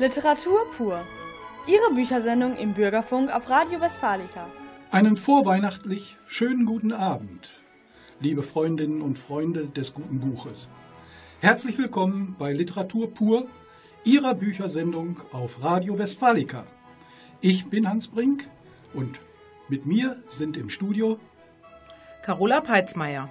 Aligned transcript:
Literatur 0.00 0.60
pur. 0.78 1.04
Ihre 1.66 1.92
Büchersendung 1.92 2.56
im 2.56 2.72
Bürgerfunk 2.72 3.30
auf 3.30 3.50
Radio 3.50 3.82
Westfalica. 3.82 4.46
Einen 4.90 5.18
vorweihnachtlich 5.18 6.16
schönen 6.26 6.64
guten 6.64 6.90
Abend, 6.90 7.50
liebe 8.18 8.42
Freundinnen 8.42 9.02
und 9.02 9.18
Freunde 9.18 9.66
des 9.66 9.92
guten 9.92 10.18
Buches. 10.18 10.70
Herzlich 11.40 11.76
willkommen 11.76 12.34
bei 12.38 12.54
Literatur 12.54 13.12
pur, 13.12 13.46
Ihrer 14.02 14.32
Büchersendung 14.32 15.20
auf 15.32 15.62
Radio 15.62 15.98
Westfalica. 15.98 16.64
Ich 17.42 17.66
bin 17.66 17.86
Hans 17.86 18.08
Brink 18.08 18.48
und 18.94 19.20
mit 19.68 19.84
mir 19.84 20.22
sind 20.30 20.56
im 20.56 20.70
Studio 20.70 21.18
Carola 22.22 22.62
Peitzmeier. 22.62 23.28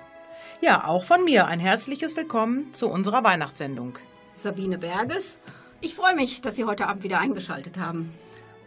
Ja, 0.61 0.85
auch 0.85 1.03
von 1.03 1.23
mir 1.23 1.47
ein 1.47 1.59
herzliches 1.59 2.15
Willkommen 2.15 2.71
zu 2.75 2.89
unserer 2.89 3.23
Weihnachtssendung. 3.23 3.97
Sabine 4.35 4.77
Berges 4.77 5.39
ich 5.81 5.95
freue 5.95 6.15
mich, 6.15 6.41
dass 6.41 6.55
Sie 6.55 6.65
heute 6.65 6.87
Abend 6.87 7.03
wieder 7.03 7.19
eingeschaltet 7.19 7.77
haben. 7.77 8.11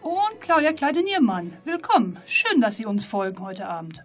Und 0.00 0.40
Claudia 0.40 0.72
Kleide-Niermann, 0.72 1.52
willkommen. 1.64 2.18
Schön, 2.26 2.60
dass 2.60 2.76
Sie 2.76 2.86
uns 2.86 3.04
folgen 3.04 3.40
heute 3.40 3.68
Abend. 3.68 4.02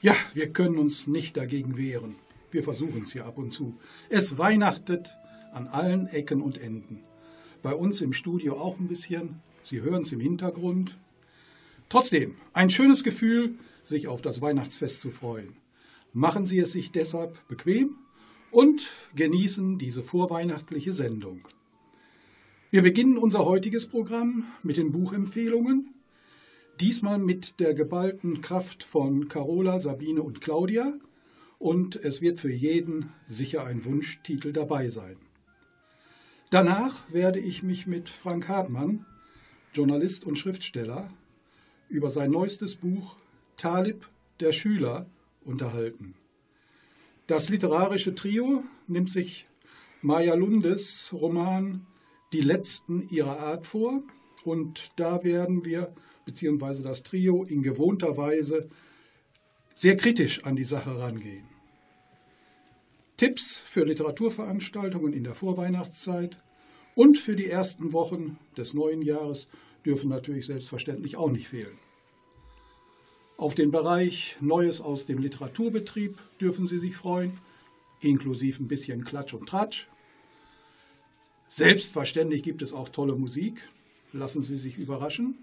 Ja, 0.00 0.14
wir 0.32 0.50
können 0.50 0.78
uns 0.78 1.06
nicht 1.06 1.36
dagegen 1.36 1.76
wehren. 1.76 2.16
Wir 2.50 2.64
versuchen 2.64 3.02
es 3.02 3.14
ja 3.14 3.26
ab 3.26 3.38
und 3.38 3.50
zu. 3.50 3.78
Es 4.08 4.38
weihnachtet 4.38 5.12
an 5.52 5.68
allen 5.68 6.06
Ecken 6.06 6.40
und 6.40 6.58
Enden. 6.58 7.02
Bei 7.62 7.74
uns 7.74 8.00
im 8.00 8.12
Studio 8.12 8.58
auch 8.58 8.78
ein 8.78 8.88
bisschen. 8.88 9.40
Sie 9.62 9.82
hören 9.82 10.02
es 10.02 10.12
im 10.12 10.20
Hintergrund. 10.20 10.96
Trotzdem, 11.88 12.36
ein 12.54 12.70
schönes 12.70 13.04
Gefühl, 13.04 13.58
sich 13.84 14.08
auf 14.08 14.22
das 14.22 14.40
Weihnachtsfest 14.40 15.00
zu 15.00 15.10
freuen. 15.10 15.56
Machen 16.12 16.46
Sie 16.46 16.58
es 16.58 16.72
sich 16.72 16.90
deshalb 16.90 17.46
bequem 17.48 17.96
und 18.50 18.90
genießen 19.14 19.78
diese 19.78 20.02
vorweihnachtliche 20.02 20.92
Sendung. 20.92 21.42
Wir 22.72 22.82
beginnen 22.82 23.18
unser 23.18 23.44
heutiges 23.46 23.88
Programm 23.88 24.44
mit 24.62 24.76
den 24.76 24.92
Buchempfehlungen. 24.92 25.92
Diesmal 26.78 27.18
mit 27.18 27.58
der 27.58 27.74
geballten 27.74 28.42
Kraft 28.42 28.84
von 28.84 29.28
Carola, 29.28 29.80
Sabine 29.80 30.22
und 30.22 30.40
Claudia. 30.40 30.94
Und 31.58 31.96
es 31.96 32.20
wird 32.20 32.38
für 32.38 32.52
jeden 32.52 33.12
sicher 33.26 33.64
ein 33.64 33.84
Wunschtitel 33.84 34.52
dabei 34.52 34.88
sein. 34.88 35.16
Danach 36.50 37.12
werde 37.12 37.40
ich 37.40 37.64
mich 37.64 37.88
mit 37.88 38.08
Frank 38.08 38.46
Hartmann, 38.46 39.04
Journalist 39.74 40.24
und 40.24 40.38
Schriftsteller, 40.38 41.10
über 41.88 42.10
sein 42.10 42.30
neuestes 42.30 42.76
Buch 42.76 43.16
Talib, 43.56 44.06
der 44.38 44.52
Schüler, 44.52 45.06
unterhalten. 45.44 46.14
Das 47.26 47.48
literarische 47.48 48.14
Trio 48.14 48.62
nimmt 48.86 49.10
sich 49.10 49.46
Maya 50.02 50.34
Lundes 50.34 51.12
Roman 51.12 51.84
die 52.32 52.40
letzten 52.40 53.08
ihrer 53.08 53.38
Art 53.38 53.66
vor. 53.66 54.02
Und 54.44 54.92
da 54.96 55.22
werden 55.24 55.64
wir, 55.64 55.92
beziehungsweise 56.24 56.82
das 56.82 57.02
Trio, 57.02 57.44
in 57.44 57.62
gewohnter 57.62 58.16
Weise 58.16 58.68
sehr 59.74 59.96
kritisch 59.96 60.44
an 60.44 60.56
die 60.56 60.64
Sache 60.64 60.98
rangehen. 60.98 61.44
Tipps 63.16 63.58
für 63.58 63.84
Literaturveranstaltungen 63.84 65.12
in 65.12 65.24
der 65.24 65.34
Vorweihnachtszeit 65.34 66.38
und 66.94 67.18
für 67.18 67.36
die 67.36 67.48
ersten 67.48 67.92
Wochen 67.92 68.38
des 68.56 68.72
neuen 68.74 69.02
Jahres 69.02 69.46
dürfen 69.84 70.08
natürlich 70.08 70.46
selbstverständlich 70.46 71.16
auch 71.16 71.30
nicht 71.30 71.48
fehlen. 71.48 71.78
Auf 73.36 73.54
den 73.54 73.70
Bereich 73.70 74.36
Neues 74.40 74.82
aus 74.82 75.06
dem 75.06 75.18
Literaturbetrieb 75.18 76.18
dürfen 76.40 76.66
Sie 76.66 76.78
sich 76.78 76.96
freuen, 76.96 77.38
inklusive 78.00 78.62
ein 78.62 78.68
bisschen 78.68 79.04
Klatsch 79.04 79.32
und 79.32 79.48
Tratsch. 79.48 79.86
Selbstverständlich 81.52 82.44
gibt 82.44 82.62
es 82.62 82.72
auch 82.72 82.88
tolle 82.88 83.16
Musik. 83.16 83.60
Lassen 84.12 84.40
Sie 84.40 84.56
sich 84.56 84.78
überraschen. 84.78 85.34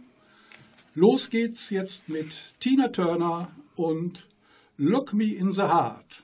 Los 0.95 1.29
geht's 1.29 1.69
jetzt 1.69 2.07
mit 2.07 2.53
Tina 2.61 2.87
Turner 2.87 3.51
und 3.75 4.25
Look 4.77 5.13
Me 5.13 5.25
in 5.25 5.51
the 5.51 5.63
Heart. 5.63 6.23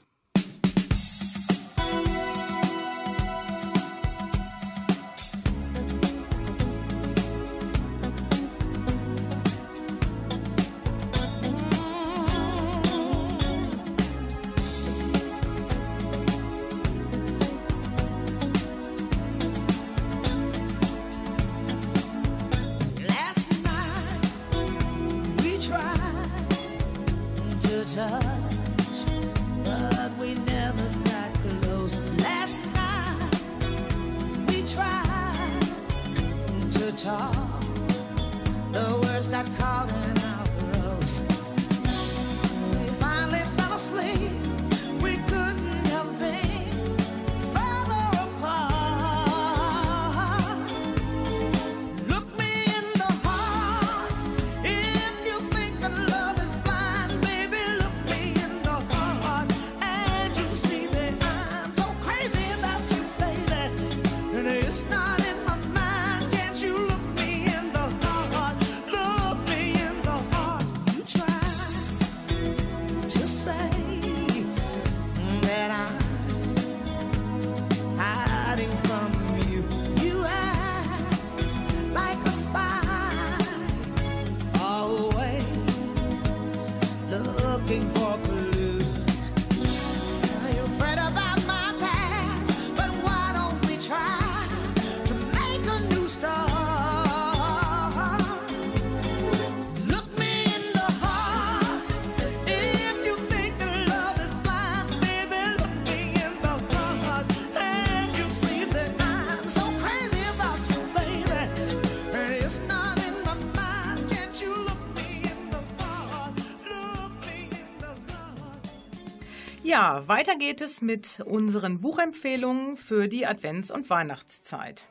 Weiter 120.24 120.38
geht 120.38 120.62
es 120.62 120.82
mit 120.82 121.20
unseren 121.26 121.82
Buchempfehlungen 121.82 122.78
für 122.78 123.10
die 123.10 123.28
Advents- 123.28 123.74
und 123.74 123.90
Weihnachtszeit. 123.90 124.86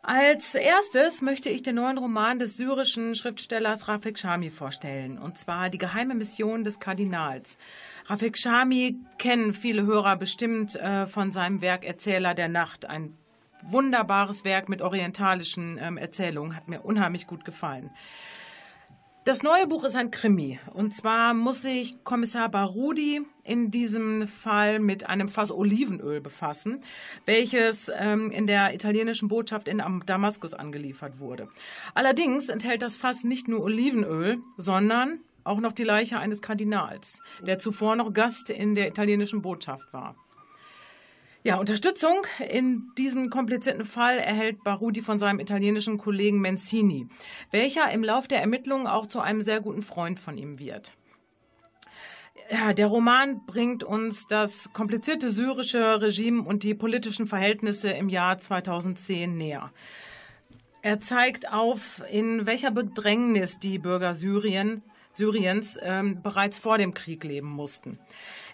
Als 0.00 0.54
erstes 0.54 1.20
möchte 1.20 1.50
ich 1.50 1.62
den 1.62 1.74
neuen 1.74 1.98
Roman 1.98 2.38
des 2.38 2.56
syrischen 2.56 3.14
Schriftstellers 3.14 3.88
Rafik 3.88 4.18
Shami 4.18 4.48
vorstellen, 4.48 5.18
und 5.18 5.36
zwar 5.36 5.68
Die 5.68 5.76
geheime 5.76 6.14
Mission 6.14 6.64
des 6.64 6.80
Kardinals. 6.80 7.58
Rafik 8.06 8.38
Shami 8.38 8.96
kennen 9.18 9.52
viele 9.52 9.84
Hörer 9.84 10.16
bestimmt 10.16 10.76
äh, 10.76 11.06
von 11.06 11.30
seinem 11.30 11.60
Werk 11.60 11.84
Erzähler 11.84 12.32
der 12.32 12.48
Nacht, 12.48 12.86
ein 12.86 13.18
wunderbares 13.62 14.46
Werk 14.46 14.70
mit 14.70 14.80
orientalischen 14.80 15.76
ähm, 15.78 15.98
Erzählungen, 15.98 16.56
hat 16.56 16.68
mir 16.68 16.80
unheimlich 16.80 17.26
gut 17.26 17.44
gefallen. 17.44 17.90
Das 19.24 19.42
neue 19.42 19.66
Buch 19.66 19.84
ist 19.84 19.96
ein 19.96 20.10
Krimi. 20.10 20.58
Und 20.72 20.94
zwar 20.94 21.34
muss 21.34 21.60
sich 21.60 22.02
Kommissar 22.04 22.48
Barudi 22.48 23.20
in 23.44 23.70
diesem 23.70 24.26
Fall 24.26 24.78
mit 24.78 25.10
einem 25.10 25.28
Fass 25.28 25.52
Olivenöl 25.52 26.22
befassen, 26.22 26.80
welches 27.26 27.90
ähm, 27.94 28.30
in 28.30 28.46
der 28.46 28.74
italienischen 28.74 29.28
Botschaft 29.28 29.68
in 29.68 29.82
Damaskus 30.06 30.54
angeliefert 30.54 31.18
wurde. 31.18 31.48
Allerdings 31.94 32.48
enthält 32.48 32.80
das 32.80 32.96
Fass 32.96 33.22
nicht 33.22 33.46
nur 33.46 33.60
Olivenöl, 33.60 34.38
sondern 34.56 35.20
auch 35.44 35.60
noch 35.60 35.72
die 35.72 35.84
Leiche 35.84 36.18
eines 36.18 36.40
Kardinals, 36.40 37.20
der 37.46 37.58
zuvor 37.58 37.96
noch 37.96 38.14
Gast 38.14 38.48
in 38.48 38.74
der 38.74 38.88
italienischen 38.88 39.42
Botschaft 39.42 39.92
war. 39.92 40.16
Ja, 41.42 41.56
Unterstützung 41.56 42.26
in 42.50 42.92
diesem 42.98 43.30
komplizierten 43.30 43.86
Fall 43.86 44.18
erhält 44.18 44.62
Barudi 44.62 45.00
von 45.00 45.18
seinem 45.18 45.40
italienischen 45.40 45.96
Kollegen 45.96 46.42
Mancini, 46.42 47.08
welcher 47.50 47.90
im 47.92 48.04
Lauf 48.04 48.28
der 48.28 48.42
Ermittlungen 48.42 48.86
auch 48.86 49.06
zu 49.06 49.20
einem 49.20 49.40
sehr 49.40 49.62
guten 49.62 49.82
Freund 49.82 50.20
von 50.20 50.36
ihm 50.36 50.58
wird. 50.58 50.92
Ja, 52.50 52.74
der 52.74 52.88
Roman 52.88 53.46
bringt 53.46 53.82
uns 53.82 54.26
das 54.26 54.70
komplizierte 54.74 55.30
syrische 55.30 56.02
Regime 56.02 56.42
und 56.42 56.62
die 56.62 56.74
politischen 56.74 57.26
Verhältnisse 57.26 57.88
im 57.88 58.10
Jahr 58.10 58.38
2010 58.38 59.34
näher. 59.34 59.72
Er 60.82 61.00
zeigt 61.00 61.50
auf, 61.50 62.02
in 62.10 62.44
welcher 62.44 62.70
Bedrängnis 62.70 63.58
die 63.58 63.78
Bürger 63.78 64.12
Syrien, 64.12 64.82
Syriens 65.12 65.78
ähm, 65.82 66.22
bereits 66.22 66.58
vor 66.58 66.78
dem 66.78 66.94
Krieg 66.94 67.24
leben 67.24 67.48
mussten. 67.48 67.98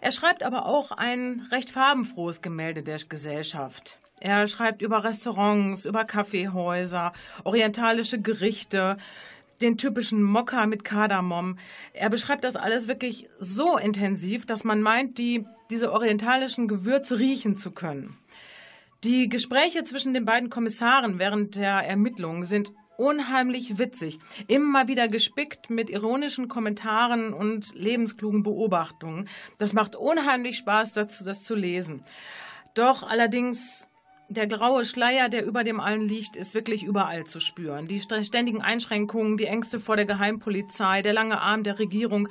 Er 0.01 0.13
schreibt 0.13 0.43
aber 0.43 0.67
auch 0.67 0.93
ein 0.93 1.47
recht 1.51 1.71
farbenfrohes 1.71 2.43
Gemälde 2.43 2.83
der 2.83 2.99
Gesellschaft. 3.09 3.99
Er 4.21 4.47
schreibt 4.47 4.83
über 4.83 5.05
Restaurants, 5.05 5.85
über 5.85 6.05
Kaffeehäuser, 6.05 7.13
orientalische 7.45 8.21
Gerichte, 8.21 8.97
den 9.61 9.79
typischen 9.79 10.23
Mokka 10.23 10.67
mit 10.67 10.85
Kardamom. 10.85 11.59
Er 11.93 12.11
beschreibt 12.11 12.45
das 12.45 12.57
alles 12.57 12.89
wirklich 12.89 13.29
so 13.39 13.77
intensiv, 13.79 14.47
dass 14.47 14.65
man 14.65 14.83
meint, 14.83 15.19
die, 15.19 15.47
diese 15.71 15.93
orientalischen 15.93 16.69
Gewürze 16.69 17.19
riechen 17.19 17.57
zu 17.57 17.71
können. 17.71 18.17
Die 19.05 19.29
Gespräche 19.29 19.85
zwischen 19.85 20.15
den 20.15 20.25
beiden 20.25 20.51
Kommissaren 20.51 21.19
während 21.19 21.57
der 21.57 21.87
Ermittlungen 21.87 22.45
sind 22.45 22.73
unheimlich 22.99 23.79
witzig, 23.79 24.19
immer 24.47 24.89
wieder 24.89 25.09
gespickt 25.09 25.71
mit 25.71 25.91
ironischen 25.91 26.49
Kommentaren 26.49 27.33
und 27.33 27.75
lebensklugen 27.75 28.43
Beobachtungen. 28.43 29.29
Das 29.59 29.73
macht 29.73 29.97
unheimlich 29.97 30.57
Spaß, 30.59 30.93
dazu, 30.93 31.25
das 31.25 31.45
zu 31.45 31.55
lesen. 31.55 32.05
Doch 32.75 33.03
allerdings 33.03 33.89
der 34.29 34.47
graue 34.47 34.85
Schleier, 34.85 35.29
der 35.29 35.47
über 35.47 35.63
dem 35.63 35.79
allen 35.81 36.03
liegt, 36.03 36.37
ist 36.37 36.55
wirklich 36.55 36.83
überall 36.83 37.25
zu 37.27 37.39
spüren. 37.39 37.87
Die 37.87 38.01
ständigen 38.01 38.61
Einschränkungen, 38.61 39.37
die 39.37 39.47
Ängste 39.47 39.79
vor 39.79 39.97
der 39.97 40.05
Geheimpolizei, 40.05 41.03
der 41.03 41.13
lange 41.13 41.41
Arm 41.41 41.63
der 41.63 41.79
Regierung, 41.79 42.29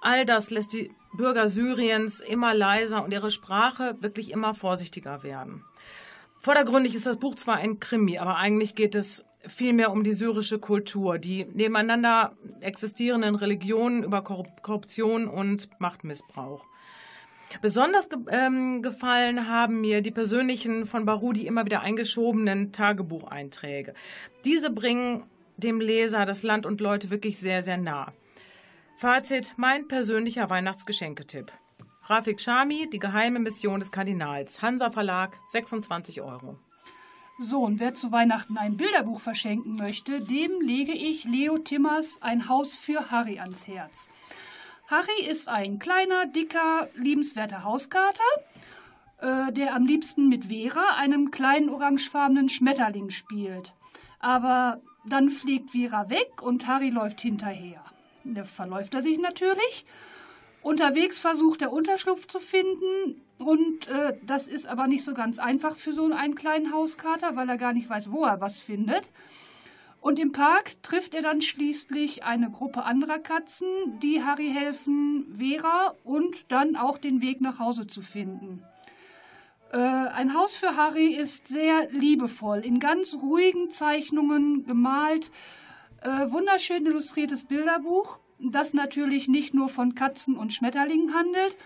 all 0.00 0.26
das 0.26 0.50
lässt 0.50 0.72
die 0.72 0.90
Bürger 1.14 1.48
Syriens 1.48 2.20
immer 2.20 2.52
leiser 2.54 3.02
und 3.02 3.12
ihre 3.12 3.30
Sprache 3.30 3.96
wirklich 4.00 4.30
immer 4.30 4.54
vorsichtiger 4.54 5.22
werden. 5.22 5.64
Vordergründig 6.38 6.94
ist 6.94 7.06
das 7.06 7.16
Buch 7.16 7.34
zwar 7.34 7.56
ein 7.56 7.80
Krimi, 7.80 8.18
aber 8.18 8.36
eigentlich 8.36 8.74
geht 8.74 8.94
es 8.94 9.24
vielmehr 9.46 9.92
um 9.92 10.04
die 10.04 10.12
syrische 10.12 10.58
Kultur, 10.58 11.18
die 11.18 11.44
nebeneinander 11.44 12.36
existierenden 12.60 13.34
Religionen 13.34 14.02
über 14.02 14.22
Korruption 14.22 15.28
und 15.28 15.68
Machtmissbrauch. 15.80 16.64
Besonders 17.62 18.08
ge 18.10 18.18
ähm, 18.30 18.82
gefallen 18.82 19.48
haben 19.48 19.80
mir 19.80 20.02
die 20.02 20.10
persönlichen 20.10 20.84
von 20.84 21.06
Barudi 21.06 21.46
immer 21.46 21.64
wieder 21.64 21.80
eingeschobenen 21.80 22.72
Tagebucheinträge. 22.72 23.94
Diese 24.44 24.70
bringen 24.70 25.24
dem 25.56 25.80
Leser 25.80 26.26
das 26.26 26.42
Land 26.42 26.66
und 26.66 26.80
Leute 26.80 27.10
wirklich 27.10 27.38
sehr, 27.38 27.62
sehr 27.62 27.78
nah. 27.78 28.12
Fazit, 28.98 29.54
mein 29.56 29.88
persönlicher 29.88 30.50
Weihnachtsgeschenketipp. 30.50 31.52
Rafik 32.04 32.40
Shami, 32.40 32.88
Die 32.90 32.98
geheime 32.98 33.38
Mission 33.38 33.80
des 33.80 33.92
Kardinals. 33.92 34.62
Hansa 34.62 34.90
Verlag, 34.90 35.38
26 35.48 36.20
Euro. 36.22 36.58
So, 37.40 37.62
und 37.62 37.78
wer 37.78 37.94
zu 37.94 38.10
Weihnachten 38.10 38.58
ein 38.58 38.76
Bilderbuch 38.76 39.20
verschenken 39.20 39.76
möchte, 39.76 40.20
dem 40.20 40.60
lege 40.60 40.90
ich 40.92 41.22
Leo 41.22 41.58
Timmers 41.58 42.20
Ein 42.20 42.48
Haus 42.48 42.74
für 42.74 43.12
Harry 43.12 43.38
ans 43.38 43.68
Herz. 43.68 44.08
Harry 44.88 45.24
ist 45.24 45.48
ein 45.48 45.78
kleiner, 45.78 46.26
dicker, 46.26 46.88
liebenswerter 46.96 47.62
Hauskater, 47.62 48.24
äh, 49.20 49.52
der 49.52 49.76
am 49.76 49.86
liebsten 49.86 50.28
mit 50.28 50.46
Vera, 50.46 50.96
einem 50.96 51.30
kleinen 51.30 51.70
orangefarbenen 51.70 52.48
Schmetterling, 52.48 53.10
spielt. 53.10 53.72
Aber 54.18 54.80
dann 55.06 55.30
fliegt 55.30 55.70
Vera 55.70 56.10
weg 56.10 56.42
und 56.42 56.66
Harry 56.66 56.90
läuft 56.90 57.20
hinterher. 57.20 57.84
Da 58.24 58.42
verläuft 58.42 58.94
er 58.94 59.02
sich 59.02 59.20
natürlich. 59.20 59.86
Unterwegs 60.62 61.18
versucht 61.18 61.62
er 61.62 61.72
Unterschlupf 61.72 62.26
zu 62.26 62.40
finden 62.40 63.22
und 63.38 63.88
äh, 63.88 64.16
das 64.26 64.48
ist 64.48 64.66
aber 64.66 64.86
nicht 64.86 65.04
so 65.04 65.14
ganz 65.14 65.38
einfach 65.38 65.76
für 65.76 65.92
so 65.92 66.10
einen 66.12 66.34
kleinen 66.34 66.72
Hauskater, 66.72 67.36
weil 67.36 67.48
er 67.48 67.56
gar 67.56 67.72
nicht 67.72 67.88
weiß, 67.88 68.10
wo 68.10 68.24
er 68.24 68.40
was 68.40 68.58
findet. 68.58 69.10
Und 70.00 70.18
im 70.18 70.32
Park 70.32 70.82
trifft 70.82 71.14
er 71.14 71.22
dann 71.22 71.42
schließlich 71.42 72.24
eine 72.24 72.50
Gruppe 72.50 72.84
anderer 72.84 73.18
Katzen, 73.18 73.66
die 74.00 74.22
Harry 74.22 74.50
helfen, 74.50 75.34
Vera 75.38 75.94
und 76.04 76.44
dann 76.48 76.76
auch 76.76 76.98
den 76.98 77.20
Weg 77.20 77.40
nach 77.40 77.58
Hause 77.58 77.86
zu 77.86 78.02
finden. 78.02 78.62
Äh, 79.72 79.76
ein 79.76 80.34
Haus 80.34 80.54
für 80.54 80.76
Harry 80.76 81.14
ist 81.14 81.48
sehr 81.48 81.90
liebevoll, 81.90 82.64
in 82.64 82.80
ganz 82.80 83.14
ruhigen 83.14 83.70
Zeichnungen 83.70 84.64
gemalt, 84.64 85.30
äh, 86.02 86.30
wunderschön 86.30 86.86
illustriertes 86.86 87.44
Bilderbuch, 87.44 88.20
das 88.38 88.74
natürlich 88.74 89.28
nicht 89.28 89.54
nur 89.54 89.68
von 89.68 89.94
Katzen 89.94 90.36
und 90.36 90.52
Schmetterlingen 90.52 91.14
handelt, 91.14 91.56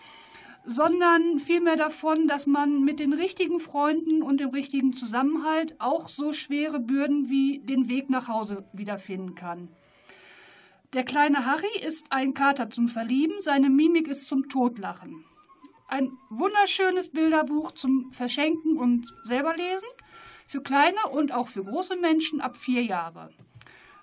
sondern 0.64 1.40
vielmehr 1.40 1.76
davon, 1.76 2.28
dass 2.28 2.46
man 2.46 2.82
mit 2.82 3.00
den 3.00 3.12
richtigen 3.12 3.58
Freunden 3.58 4.22
und 4.22 4.38
dem 4.38 4.50
richtigen 4.50 4.94
Zusammenhalt 4.94 5.80
auch 5.80 6.08
so 6.08 6.32
schwere 6.32 6.78
Bürden 6.78 7.28
wie 7.28 7.58
den 7.58 7.88
Weg 7.88 8.10
nach 8.10 8.28
Hause 8.28 8.64
wiederfinden 8.72 9.34
kann. 9.34 9.68
Der 10.92 11.04
kleine 11.04 11.46
Harry 11.46 11.80
ist 11.84 12.12
ein 12.12 12.34
Kater 12.34 12.70
zum 12.70 12.88
Verlieben, 12.88 13.40
seine 13.40 13.70
Mimik 13.70 14.08
ist 14.08 14.28
zum 14.28 14.48
Totlachen. 14.48 15.24
Ein 15.88 16.12
wunderschönes 16.30 17.10
Bilderbuch 17.10 17.72
zum 17.72 18.12
Verschenken 18.12 18.76
und 18.76 19.12
selber 19.24 19.56
lesen, 19.56 19.88
für 20.46 20.62
kleine 20.62 21.08
und 21.12 21.32
auch 21.32 21.48
für 21.48 21.64
große 21.64 21.96
Menschen 21.96 22.40
ab 22.40 22.56
vier 22.56 22.84
Jahre. 22.84 23.30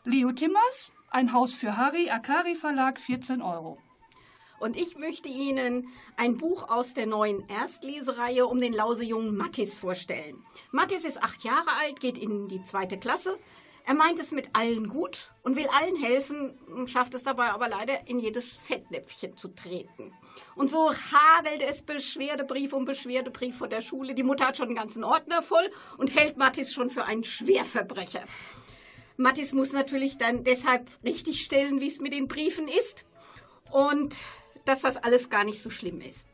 Leo 0.04 0.31
Timmers, 0.31 0.92
ein 1.11 1.33
Haus 1.33 1.56
für 1.56 1.77
Harry, 1.77 2.09
Akari 2.09 2.56
Verlag, 2.56 3.00
14 3.00 3.41
Euro. 3.41 3.77
Und 4.59 4.75
ich 4.75 4.97
möchte 4.97 5.29
Ihnen 5.29 5.88
ein 6.17 6.38
Buch 6.38 6.69
aus 6.69 6.94
der 6.94 7.06
neuen 7.06 7.47
Erstlesereihe 7.47 8.45
um 8.45 8.59
den 8.59 8.73
Lausejungen 8.73 9.35
Mattis 9.35 9.77
vorstellen. 9.77 10.44
Mattis 10.71 11.06
ist 11.06 11.23
acht 11.23 11.44
Jahre 11.44 11.69
alt, 11.81 12.00
geht 12.00 12.17
in 12.17 12.49
die 12.49 12.63
zweite 12.63 12.97
Klasse. 12.97 13.39
Er 13.85 13.95
meint 13.95 14.19
es 14.19 14.31
mit 14.31 14.49
allen 14.54 14.89
gut 14.89 15.31
und 15.42 15.56
will 15.56 15.68
allen 15.80 15.95
helfen, 15.95 16.59
schafft 16.87 17.16
es 17.16 17.23
dabei 17.23 17.49
aber 17.51 17.69
leider 17.69 18.07
in 18.07 18.19
jedes 18.19 18.57
Fettnäpfchen 18.57 19.35
zu 19.35 19.47
treten. 19.47 20.13
Und 20.56 20.69
so 20.69 20.92
hagelt 20.92 21.63
es 21.63 21.81
Beschwerdebrief 21.81 22.73
um 22.73 22.85
Beschwerdebrief 22.85 23.57
vor 23.57 23.68
der 23.68 23.81
Schule. 23.81 24.13
Die 24.13 24.23
Mutter 24.23 24.45
hat 24.45 24.57
schon 24.57 24.68
einen 24.68 24.75
ganzen 24.75 25.04
Ordner 25.04 25.42
voll 25.42 25.71
und 25.97 26.16
hält 26.16 26.37
Mattis 26.37 26.71
schon 26.71 26.92
für 26.92 27.06
einen 27.06 27.23
Schwerverbrecher. 27.23 28.23
Mattis 29.19 29.52
muss 29.52 29.73
natürlich 29.73 30.18
dann 30.18 30.45
deshalb 30.45 30.90
richtigstellen, 31.04 31.81
wie 31.81 31.88
es 31.88 31.99
mit 31.99 32.14
den 32.14 32.30
Briefen 32.30 32.69
ist. 32.69 33.04
Und 33.69 34.16
dass 34.64 34.81
das 34.81 34.95
alles 34.95 35.30
gar 35.30 35.44
nicht 35.44 35.61
so 35.61 35.69
schlimm 35.69 35.99
ist. 35.99 36.26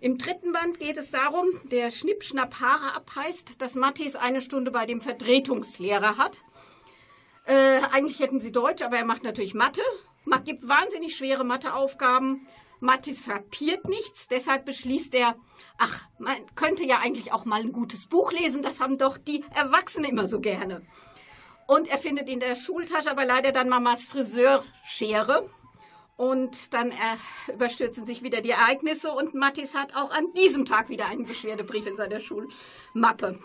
Im 0.00 0.18
dritten 0.18 0.52
Band 0.52 0.78
geht 0.78 0.98
es 0.98 1.10
darum, 1.10 1.46
der 1.64 1.90
Schnippschnapp 1.90 2.60
Haare 2.60 2.94
abheißt, 2.94 3.60
dass 3.62 3.74
Mathis 3.74 4.16
eine 4.16 4.42
Stunde 4.42 4.70
bei 4.70 4.84
dem 4.84 5.00
Vertretungslehrer 5.00 6.18
hat. 6.18 6.42
Äh, 7.46 7.80
eigentlich 7.90 8.20
hätten 8.20 8.38
sie 8.38 8.52
Deutsch, 8.52 8.82
aber 8.82 8.98
er 8.98 9.06
macht 9.06 9.24
natürlich 9.24 9.54
Mathe. 9.54 9.80
Man 10.26 10.44
gibt 10.44 10.68
wahnsinnig 10.68 11.16
schwere 11.16 11.44
Matheaufgaben. 11.44 12.46
Mathis 12.80 13.22
verpiert 13.22 13.88
nichts, 13.88 14.28
deshalb 14.28 14.66
beschließt 14.66 15.14
er, 15.14 15.36
ach, 15.78 16.02
man 16.18 16.36
könnte 16.54 16.84
ja 16.84 16.98
eigentlich 16.98 17.32
auch 17.32 17.46
mal 17.46 17.62
ein 17.62 17.72
gutes 17.72 18.06
Buch 18.06 18.30
lesen, 18.30 18.62
das 18.62 18.80
haben 18.80 18.98
doch 18.98 19.16
die 19.16 19.42
Erwachsenen 19.54 20.10
immer 20.10 20.26
so 20.26 20.40
gerne. 20.40 20.82
Und 21.66 21.88
er 21.88 21.98
findet 21.98 22.28
in 22.28 22.40
der 22.40 22.54
Schultasche 22.54 23.10
aber 23.10 23.24
leider 23.24 23.52
dann 23.52 23.68
Mamas 23.68 24.06
Friseurschere 24.06 25.50
und 26.16 26.72
dann 26.72 26.90
äh, 26.90 27.52
überstürzen 27.52 28.06
sich 28.06 28.22
wieder 28.22 28.40
die 28.40 28.50
Ereignisse 28.50 29.12
und 29.12 29.34
Mattis 29.34 29.74
hat 29.74 29.94
auch 29.94 30.10
an 30.10 30.32
diesem 30.34 30.64
Tag 30.64 30.88
wieder 30.88 31.06
einen 31.06 31.26
Beschwerdebrief 31.26 31.86
in 31.86 31.96
seiner 31.96 32.20
Schulmappe. 32.20 33.38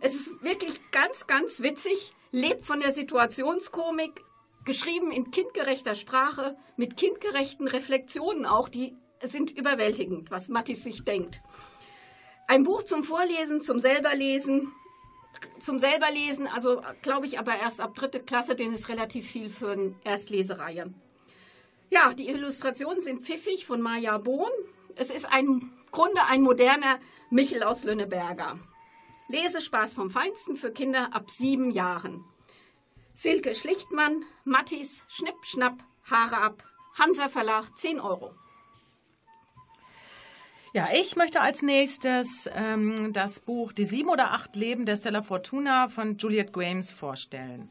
Es 0.00 0.14
ist 0.14 0.42
wirklich 0.42 0.90
ganz, 0.90 1.26
ganz 1.26 1.60
witzig, 1.60 2.12
lebt 2.30 2.66
von 2.66 2.80
der 2.80 2.92
Situationskomik, 2.92 4.22
geschrieben 4.64 5.10
in 5.10 5.30
kindgerechter 5.30 5.94
Sprache, 5.94 6.56
mit 6.76 6.96
kindgerechten 6.96 7.68
Reflexionen 7.68 8.44
auch, 8.44 8.68
die 8.68 8.96
sind 9.22 9.50
überwältigend, 9.50 10.30
was 10.30 10.48
Mattis 10.48 10.82
sich 10.82 11.04
denkt. 11.04 11.40
Ein 12.48 12.64
Buch 12.64 12.82
zum 12.82 13.04
Vorlesen, 13.04 13.62
zum 13.62 13.78
selberlesen, 13.78 14.72
zum 15.60 15.78
selberlesen, 15.78 16.46
also 16.46 16.82
glaube 17.02 17.26
ich 17.26 17.38
aber 17.38 17.56
erst 17.56 17.80
ab 17.80 17.94
dritte 17.94 18.20
Klasse, 18.20 18.54
den 18.54 18.72
ist 18.72 18.88
relativ 18.88 19.30
viel 19.30 19.48
für 19.50 19.72
eine 19.72 19.94
Erstlesereihe. 20.04 20.92
Ja, 21.90 22.14
die 22.14 22.28
Illustrationen 22.28 23.02
sind 23.02 23.22
pfiffig 23.22 23.66
von 23.66 23.80
Maja 23.80 24.18
Bohn. 24.18 24.50
Es 24.96 25.10
ist 25.10 25.26
ein 25.32 25.72
Grunde 25.90 26.22
ein 26.28 26.42
moderner 26.42 26.98
Michel 27.30 27.62
aus 27.62 27.84
Lönneberger. 27.84 28.58
Lesespaß 29.28 29.94
vom 29.94 30.10
Feinsten 30.10 30.56
für 30.56 30.72
Kinder 30.72 31.14
ab 31.14 31.30
sieben 31.30 31.70
Jahren. 31.70 32.24
Silke 33.14 33.54
Schlichtmann, 33.54 34.24
Mattis, 34.44 35.04
Schnipp, 35.06 35.36
Schnapp, 35.42 35.84
Haare 36.04 36.38
ab, 36.38 36.64
Hansa 36.98 37.28
Verlag, 37.28 37.76
10 37.76 38.00
Euro. 38.00 38.34
Ja, 40.74 40.88
ich 40.90 41.16
möchte 41.16 41.42
als 41.42 41.60
nächstes 41.60 42.48
ähm, 42.54 43.12
das 43.12 43.40
Buch 43.40 43.72
Die 43.72 43.84
sieben 43.84 44.08
oder 44.08 44.32
acht 44.32 44.56
Leben 44.56 44.86
der 44.86 44.96
Stella 44.96 45.20
Fortuna 45.20 45.88
von 45.88 46.16
Juliet 46.16 46.54
Grames 46.54 46.90
vorstellen. 46.90 47.70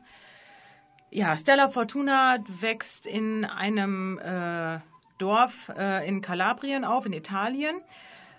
Ja, 1.09 1.35
Stella 1.35 1.69
Fortuna 1.69 2.37
wächst 2.47 3.07
in 3.07 3.43
einem 3.43 4.19
äh, 4.19 4.79
Dorf 5.17 5.71
äh, 5.75 6.07
in 6.07 6.21
Kalabrien 6.21 6.85
auf, 6.85 7.07
in 7.07 7.13
Italien 7.13 7.81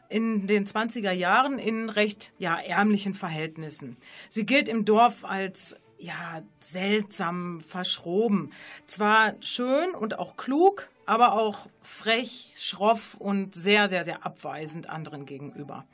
in 0.08 0.46
den 0.46 0.66
20er 0.66 1.10
Jahren 1.10 1.58
in 1.58 1.88
recht 1.88 2.30
ja, 2.38 2.56
ärmlichen 2.56 3.14
Verhältnissen. 3.14 3.96
Sie 4.28 4.46
gilt 4.46 4.68
im 4.68 4.84
Dorf 4.84 5.24
als 5.24 5.76
ja, 6.02 6.42
seltsam, 6.60 7.60
verschroben. 7.60 8.52
Zwar 8.86 9.34
schön 9.40 9.94
und 9.94 10.18
auch 10.18 10.36
klug, 10.36 10.90
aber 11.06 11.32
auch 11.32 11.68
frech, 11.80 12.52
schroff 12.56 13.14
und 13.14 13.54
sehr, 13.54 13.88
sehr, 13.88 14.04
sehr 14.04 14.26
abweisend 14.26 14.90
anderen 14.90 15.26
gegenüber. 15.26 15.86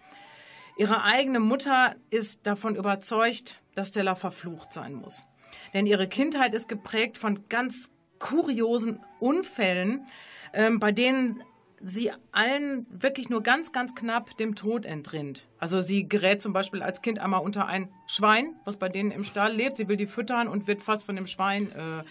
Ihre 0.79 1.03
eigene 1.03 1.41
Mutter 1.41 1.95
ist 2.11 2.47
davon 2.47 2.75
überzeugt, 2.75 3.61
dass 3.75 3.89
Stella 3.89 4.15
verflucht 4.15 4.73
sein 4.73 4.95
muss. 4.95 5.27
Denn 5.75 5.87
ihre 5.87 6.09
Kindheit 6.09 6.55
ist 6.55 6.69
geprägt 6.69 7.19
von 7.19 7.49
ganz 7.49 7.91
kuriosen 8.19 9.01
Unfällen, 9.21 10.07
ähm, 10.53 10.79
bei 10.79 10.93
denen 10.93 11.43
sie 11.83 12.13
allen 12.33 12.87
wirklich 12.91 13.29
nur 13.29 13.43
ganz, 13.43 13.73
ganz 13.73 13.95
knapp 13.95 14.37
dem 14.37 14.55
Tod 14.55 14.87
entrinnt. 14.87 15.47
Also 15.59 15.81
sie 15.81 16.09
gerät 16.09 16.43
zum 16.43 16.53
Beispiel 16.53 16.83
als 16.83 17.03
Kind 17.03 17.19
einmal 17.19 17.41
unter 17.41 17.67
ein 17.67 17.93
Schwein, 18.07 18.55
was 18.65 18.77
bei 18.77 18.89
denen 18.89 19.11
im 19.11 19.25
Stall 19.25 19.53
lebt. 19.53 19.77
Sie 19.77 19.89
will 19.89 19.97
die 19.97 20.07
füttern 20.07 20.49
und 20.49 20.67
wird 20.67 20.83
fast 20.83 21.05
von 21.05 21.17
dem 21.17 21.27
Schwein. 21.27 21.71
Äh, 21.73 22.05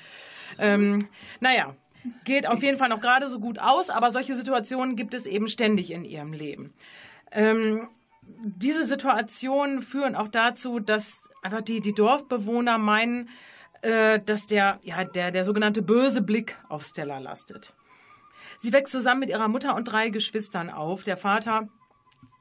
ähm, 0.60 1.08
naja, 1.40 1.76
geht 2.24 2.48
auf 2.48 2.64
jeden 2.64 2.78
Fall 2.78 2.90
noch 2.90 3.02
gerade 3.02 3.30
so 3.30 3.40
gut 3.40 3.60
aus, 3.60 3.90
aber 3.90 4.12
solche 4.12 4.36
Situationen 4.36 4.96
gibt 4.96 5.14
es 5.14 5.26
eben 5.26 5.48
ständig 5.48 5.92
in 5.92 6.06
ihrem 6.06 6.34
Leben. 6.34 6.74
Ähm, 7.32 7.90
diese 8.22 8.86
Situationen 8.86 9.82
führen 9.82 10.16
auch 10.16 10.28
dazu, 10.28 10.80
dass 10.80 11.24
einfach 11.42 11.62
die, 11.62 11.82
die 11.82 11.94
Dorfbewohner 11.94 12.78
meinen, 12.78 13.30
äh, 13.82 14.20
dass 14.20 14.48
der, 14.48 14.80
ja, 14.84 15.04
der, 15.04 15.32
der 15.32 15.44
sogenannte 15.44 15.82
böse 15.82 16.22
Blick 16.22 16.58
auf 16.70 16.84
Stella 16.84 17.20
lastet. 17.20 17.74
Sie 18.60 18.74
wächst 18.74 18.92
zusammen 18.92 19.22
mit 19.22 19.30
ihrer 19.30 19.48
Mutter 19.48 19.76
und 19.76 19.86
drei 19.86 20.10
Geschwistern 20.10 20.70
auf. 20.70 21.04
Der 21.04 21.18
Vater 21.18 21.68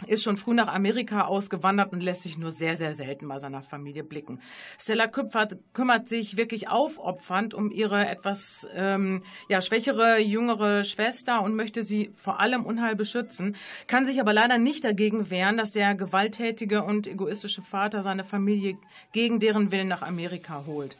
ist 0.07 0.23
schon 0.23 0.37
früh 0.37 0.55
nach 0.55 0.69
Amerika 0.69 1.23
ausgewandert 1.23 1.93
und 1.93 2.03
lässt 2.03 2.23
sich 2.23 2.37
nur 2.37 2.51
sehr, 2.51 2.77
sehr 2.77 2.93
selten 2.93 3.27
bei 3.29 3.39
seiner 3.39 3.63
Familie 3.63 4.05
blicken. 4.05 4.41
Stella 4.79 5.07
Küpfert 5.07 5.57
kümmert 5.73 6.09
sich 6.09 6.37
wirklich 6.37 6.69
aufopfernd 6.69 7.55
um 7.55 7.71
ihre 7.71 8.07
etwas 8.07 8.69
ähm, 8.75 9.23
ja, 9.49 9.61
schwächere, 9.61 10.19
jüngere 10.19 10.85
Schwester 10.85 11.43
und 11.43 11.57
möchte 11.57 11.83
sie 11.83 12.13
vor 12.15 12.41
allem 12.41 12.67
Unheil 12.67 12.95
beschützen, 12.95 13.57
kann 13.87 14.05
sich 14.05 14.21
aber 14.21 14.35
leider 14.35 14.59
nicht 14.59 14.85
dagegen 14.85 15.31
wehren, 15.31 15.57
dass 15.57 15.71
der 15.71 15.95
gewalttätige 15.95 16.85
und 16.85 17.07
egoistische 17.07 17.63
Vater 17.63 18.03
seine 18.03 18.25
Familie 18.25 18.77
gegen 19.13 19.41
deren 19.41 19.73
Willen 19.73 19.89
nach 19.89 20.03
Amerika 20.03 20.65
holt. 20.67 20.97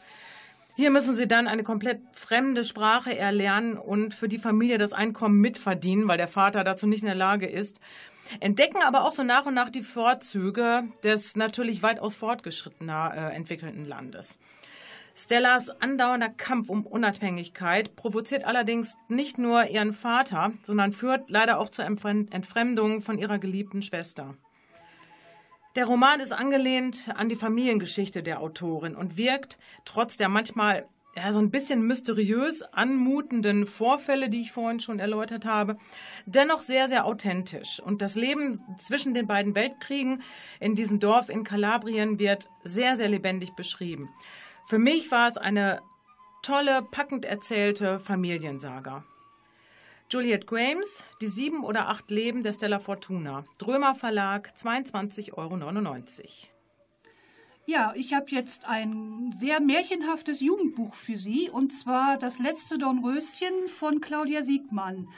Hier 0.77 0.91
müssen 0.91 1.15
sie 1.15 1.27
dann 1.27 1.47
eine 1.47 1.63
komplett 1.63 2.01
fremde 2.11 2.63
Sprache 2.63 3.17
erlernen 3.17 3.79
und 3.79 4.13
für 4.13 4.27
die 4.27 4.37
Familie 4.37 4.77
das 4.77 4.93
Einkommen 4.93 5.41
mitverdienen, 5.41 6.07
weil 6.07 6.17
der 6.19 6.27
Vater 6.27 6.63
dazu 6.63 6.85
nicht 6.85 7.01
in 7.01 7.07
der 7.07 7.15
Lage 7.15 7.47
ist. 7.47 7.79
Entdecken 8.41 8.83
aber 8.85 9.03
auch 9.03 9.11
so 9.11 9.23
nach 9.23 9.47
und 9.47 9.55
nach 9.55 9.69
die 9.69 9.81
Vorzüge 9.81 10.83
des 11.03 11.35
natürlich 11.35 11.81
weitaus 11.81 12.13
fortgeschrittener 12.13 13.11
äh, 13.15 13.35
entwickelten 13.35 13.85
Landes. 13.85 14.37
Stellas 15.15 15.71
andauernder 15.81 16.29
Kampf 16.29 16.69
um 16.69 16.85
Unabhängigkeit 16.85 17.95
provoziert 17.95 18.43
allerdings 18.43 18.97
nicht 19.07 19.39
nur 19.39 19.65
ihren 19.65 19.93
Vater, 19.93 20.51
sondern 20.61 20.93
führt 20.93 21.31
leider 21.31 21.57
auch 21.57 21.71
zur 21.71 21.85
Entfremdung 21.85 23.01
von 23.01 23.17
ihrer 23.17 23.39
geliebten 23.39 23.81
Schwester. 23.81 24.35
Der 25.77 25.85
Roman 25.85 26.19
ist 26.21 26.33
angelehnt 26.33 27.07
an 27.15 27.29
die 27.29 27.35
Familiengeschichte 27.35 28.23
der 28.23 28.41
Autorin 28.41 28.95
und 28.95 29.15
wirkt 29.15 29.59
trotz 29.85 30.17
der 30.17 30.27
manchmal 30.27 30.87
ja, 31.15 31.31
so 31.31 31.37
ein 31.39 31.51
bisschen 31.51 31.83
mysteriös 31.85 32.63
anmutenden 32.63 33.67
Vorfälle, 33.67 34.29
die 34.29 34.41
ich 34.41 34.51
vorhin 34.51 34.79
schon 34.79 34.97
erläutert 34.97 35.45
habe, 35.45 35.77
dennoch 36.25 36.61
sehr, 36.61 36.87
sehr 36.87 37.05
authentisch. 37.05 37.79
Und 37.79 38.01
das 38.01 38.15
Leben 38.15 38.59
zwischen 38.79 39.13
den 39.13 39.27
beiden 39.27 39.53
Weltkriegen 39.53 40.23
in 40.59 40.73
diesem 40.73 40.99
Dorf 40.99 41.29
in 41.29 41.43
Kalabrien 41.43 42.17
wird 42.17 42.49
sehr, 42.63 42.97
sehr 42.97 43.09
lebendig 43.09 43.53
beschrieben. 43.55 44.09
Für 44.65 44.79
mich 44.79 45.11
war 45.11 45.27
es 45.27 45.37
eine 45.37 45.83
tolle, 46.41 46.81
packend 46.89 47.23
erzählte 47.23 47.99
Familiensaga. 47.99 49.05
Juliet 50.09 50.47
Grames, 50.47 51.03
die 51.19 51.27
sieben 51.27 51.65
oder 51.65 51.89
acht 51.89 52.09
Leben 52.11 52.41
der 52.41 52.53
Stella 52.53 52.79
Fortuna. 52.79 53.43
Drömer 53.57 53.93
Verlag, 53.93 54.53
22,99 54.57 55.33
Euro. 55.33 55.57
Ja, 57.65 57.91
ich 57.93 58.13
habe 58.13 58.27
jetzt 58.29 58.65
ein 58.69 59.35
sehr 59.37 59.59
märchenhaftes 59.59 60.39
Jugendbuch 60.39 60.93
für 60.93 61.17
Sie, 61.17 61.49
und 61.49 61.73
zwar 61.73 62.17
Das 62.17 62.39
letzte 62.39 62.77
Dornröschen 62.77 63.67
von 63.67 63.99
Claudia 63.99 64.43
Siegmann. 64.43 65.09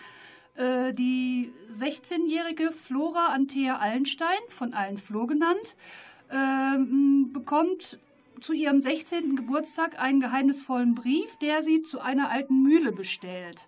Äh, 0.55 0.91
die 0.93 1.53
16-jährige 1.71 2.71
Flora 2.71 3.27
Anthea 3.27 3.77
Allenstein, 3.77 4.39
von 4.49 4.73
allen 4.73 4.97
Flo 4.97 5.27
genannt, 5.27 5.75
äh, 6.29 6.79
bekommt 7.31 7.99
zu 8.41 8.53
ihrem 8.53 8.81
16. 8.81 9.35
Geburtstag 9.35 9.99
einen 9.99 10.19
geheimnisvollen 10.19 10.95
Brief, 10.95 11.37
der 11.37 11.61
sie 11.61 11.83
zu 11.83 11.99
einer 11.99 12.31
alten 12.31 12.63
Mühle 12.63 12.91
bestellt. 12.91 13.67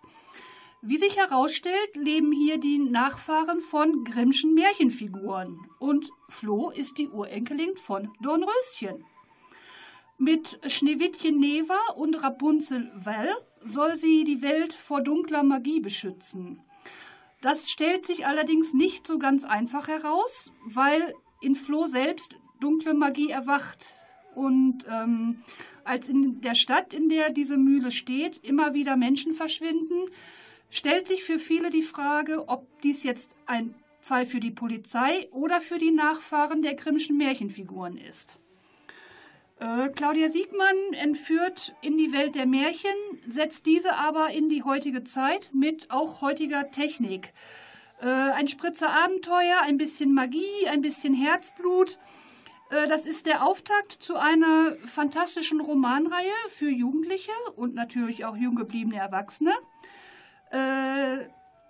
Wie 0.83 0.97
sich 0.97 1.15
herausstellt, 1.15 1.95
leben 1.95 2.31
hier 2.31 2.57
die 2.57 2.79
Nachfahren 2.79 3.61
von 3.61 4.03
Grimmschen 4.03 4.55
Märchenfiguren 4.55 5.59
und 5.77 6.09
Flo 6.27 6.71
ist 6.71 6.97
die 6.97 7.07
Urenkelin 7.07 7.77
von 7.77 8.09
Dornröschen. 8.19 9.05
Mit 10.17 10.59
Schneewittchen 10.65 11.39
Neva 11.39 11.77
und 11.95 12.15
Rapunzel 12.23 12.91
Well 12.95 13.29
soll 13.63 13.95
sie 13.95 14.23
die 14.23 14.41
Welt 14.41 14.73
vor 14.73 15.01
dunkler 15.01 15.43
Magie 15.43 15.81
beschützen. 15.81 16.59
Das 17.41 17.69
stellt 17.69 18.07
sich 18.07 18.25
allerdings 18.25 18.73
nicht 18.73 19.05
so 19.05 19.19
ganz 19.19 19.43
einfach 19.43 19.88
heraus, 19.88 20.51
weil 20.65 21.13
in 21.41 21.53
Flo 21.53 21.85
selbst 21.85 22.39
dunkle 22.59 22.95
Magie 22.95 23.29
erwacht 23.29 23.85
und 24.33 24.83
ähm, 24.89 25.43
als 25.83 26.09
in 26.09 26.41
der 26.41 26.55
Stadt, 26.55 26.91
in 26.91 27.07
der 27.07 27.29
diese 27.29 27.57
Mühle 27.57 27.91
steht, 27.91 28.38
immer 28.43 28.73
wieder 28.73 28.97
Menschen 28.97 29.33
verschwinden, 29.33 30.09
stellt 30.71 31.07
sich 31.07 31.23
für 31.23 31.37
viele 31.37 31.69
die 31.69 31.83
Frage, 31.83 32.49
ob 32.49 32.65
dies 32.81 33.03
jetzt 33.03 33.35
ein 33.45 33.75
Fall 33.99 34.25
für 34.25 34.39
die 34.39 34.49
Polizei 34.49 35.29
oder 35.31 35.61
für 35.61 35.77
die 35.77 35.91
Nachfahren 35.91 36.63
der 36.63 36.73
Grimmschen 36.73 37.17
Märchenfiguren 37.17 37.97
ist. 37.97 38.39
Äh, 39.59 39.89
Claudia 39.89 40.27
Siegmann 40.27 40.93
entführt 40.93 41.75
in 41.81 41.97
die 41.97 42.11
Welt 42.11 42.33
der 42.33 42.47
Märchen, 42.47 42.89
setzt 43.29 43.67
diese 43.67 43.95
aber 43.95 44.31
in 44.31 44.49
die 44.49 44.63
heutige 44.63 45.03
Zeit 45.03 45.51
mit 45.53 45.91
auch 45.91 46.21
heutiger 46.21 46.71
Technik. 46.71 47.31
Äh, 48.01 48.07
ein 48.07 48.47
Spritzer 48.47 48.89
Abenteuer, 48.89 49.61
ein 49.61 49.77
bisschen 49.77 50.15
Magie, 50.15 50.67
ein 50.67 50.81
bisschen 50.81 51.13
Herzblut. 51.13 51.99
Äh, 52.71 52.87
das 52.87 53.05
ist 53.05 53.27
der 53.27 53.45
Auftakt 53.45 53.91
zu 53.91 54.15
einer 54.15 54.77
fantastischen 54.85 55.61
Romanreihe 55.61 56.31
für 56.49 56.69
Jugendliche 56.69 57.31
und 57.55 57.75
natürlich 57.75 58.25
auch 58.25 58.35
jung 58.35 58.55
gebliebene 58.55 58.97
Erwachsene. 58.97 59.51
Äh, 60.51 61.25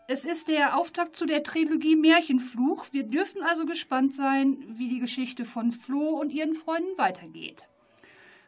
es 0.07 0.25
ist 0.25 0.47
der 0.47 0.77
Auftakt 0.77 1.15
zu 1.15 1.25
der 1.25 1.43
Trilogie 1.43 1.95
Märchenfluch. 1.95 2.87
Wir 2.91 3.03
dürfen 3.03 3.43
also 3.43 3.65
gespannt 3.65 4.13
sein, 4.13 4.63
wie 4.67 4.89
die 4.89 4.99
Geschichte 4.99 5.45
von 5.45 5.71
Flo 5.71 6.19
und 6.19 6.31
ihren 6.31 6.55
Freunden 6.55 6.97
weitergeht. 6.97 7.69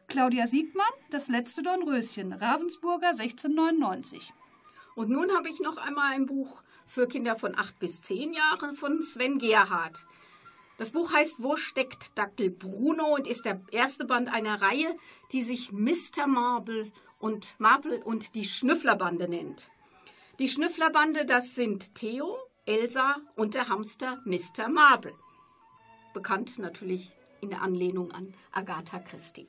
Claudia 0.08 0.48
Siegmann, 0.48 0.86
Das 1.10 1.30
letzte 1.30 1.62
Dornröschen, 1.62 2.34
Ravensburger 2.34 3.10
1699. 3.10 4.34
Und 4.96 5.10
nun 5.10 5.32
habe 5.32 5.50
ich 5.50 5.60
noch 5.60 5.78
einmal 5.78 6.14
ein 6.14 6.26
Buch 6.26 6.64
für 6.86 7.08
Kinder 7.08 7.36
von 7.36 7.58
8 7.58 7.80
bis 7.80 8.02
10 8.02 8.34
Jahren 8.34 8.76
von 8.76 9.02
Sven 9.02 9.40
Gerhardt. 9.40 10.06
Das 10.78 10.92
Buch 10.92 11.14
heißt 11.14 11.42
Wo 11.42 11.56
steckt 11.56 12.18
Dackel 12.18 12.50
Bruno 12.50 13.16
und 13.16 13.28
ist 13.28 13.46
der 13.46 13.62
erste 13.72 14.06
Band 14.06 14.34
einer 14.34 14.62
Reihe, 14.62 14.98
die 15.32 15.44
sich 15.44 15.72
Mr. 15.72 16.28
Marble 16.28 16.92
und 17.20 17.56
Marble 17.60 18.04
und 18.04 18.36
die 18.36 18.46
Schnüfflerbande 18.46 19.30
nennt. 19.30 19.72
Die 20.40 20.50
Schnüfflerbande, 20.50 21.26
das 21.26 21.54
sind 21.54 21.94
Theo, 21.94 22.36
Elsa 22.66 23.18
und 23.36 23.54
der 23.54 23.70
Hamster 23.70 24.20
Mr. 24.26 24.68
Marble. 24.68 25.14
Bekannt 26.16 26.58
natürlich 26.58 27.12
in 27.42 27.52
der 27.52 27.62
Anlehnung 27.62 28.12
an 28.12 28.34
Agatha 28.52 28.98
Christie. 28.98 29.48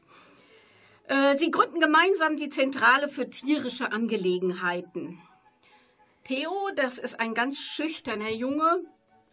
Äh, 1.07 1.39
sie 1.39 1.51
gründen 1.51 1.81
gemeinsam 1.81 2.37
die 2.37 2.51
Zentrale 2.51 3.09
für 3.09 3.31
tierische 3.31 3.93
Angelegenheiten. 3.93 5.19
Theo, 6.23 6.53
das 6.77 6.99
ist 6.99 7.19
ein 7.19 7.33
ganz 7.33 7.59
schüchterner 7.61 8.31
Junge, 8.31 8.85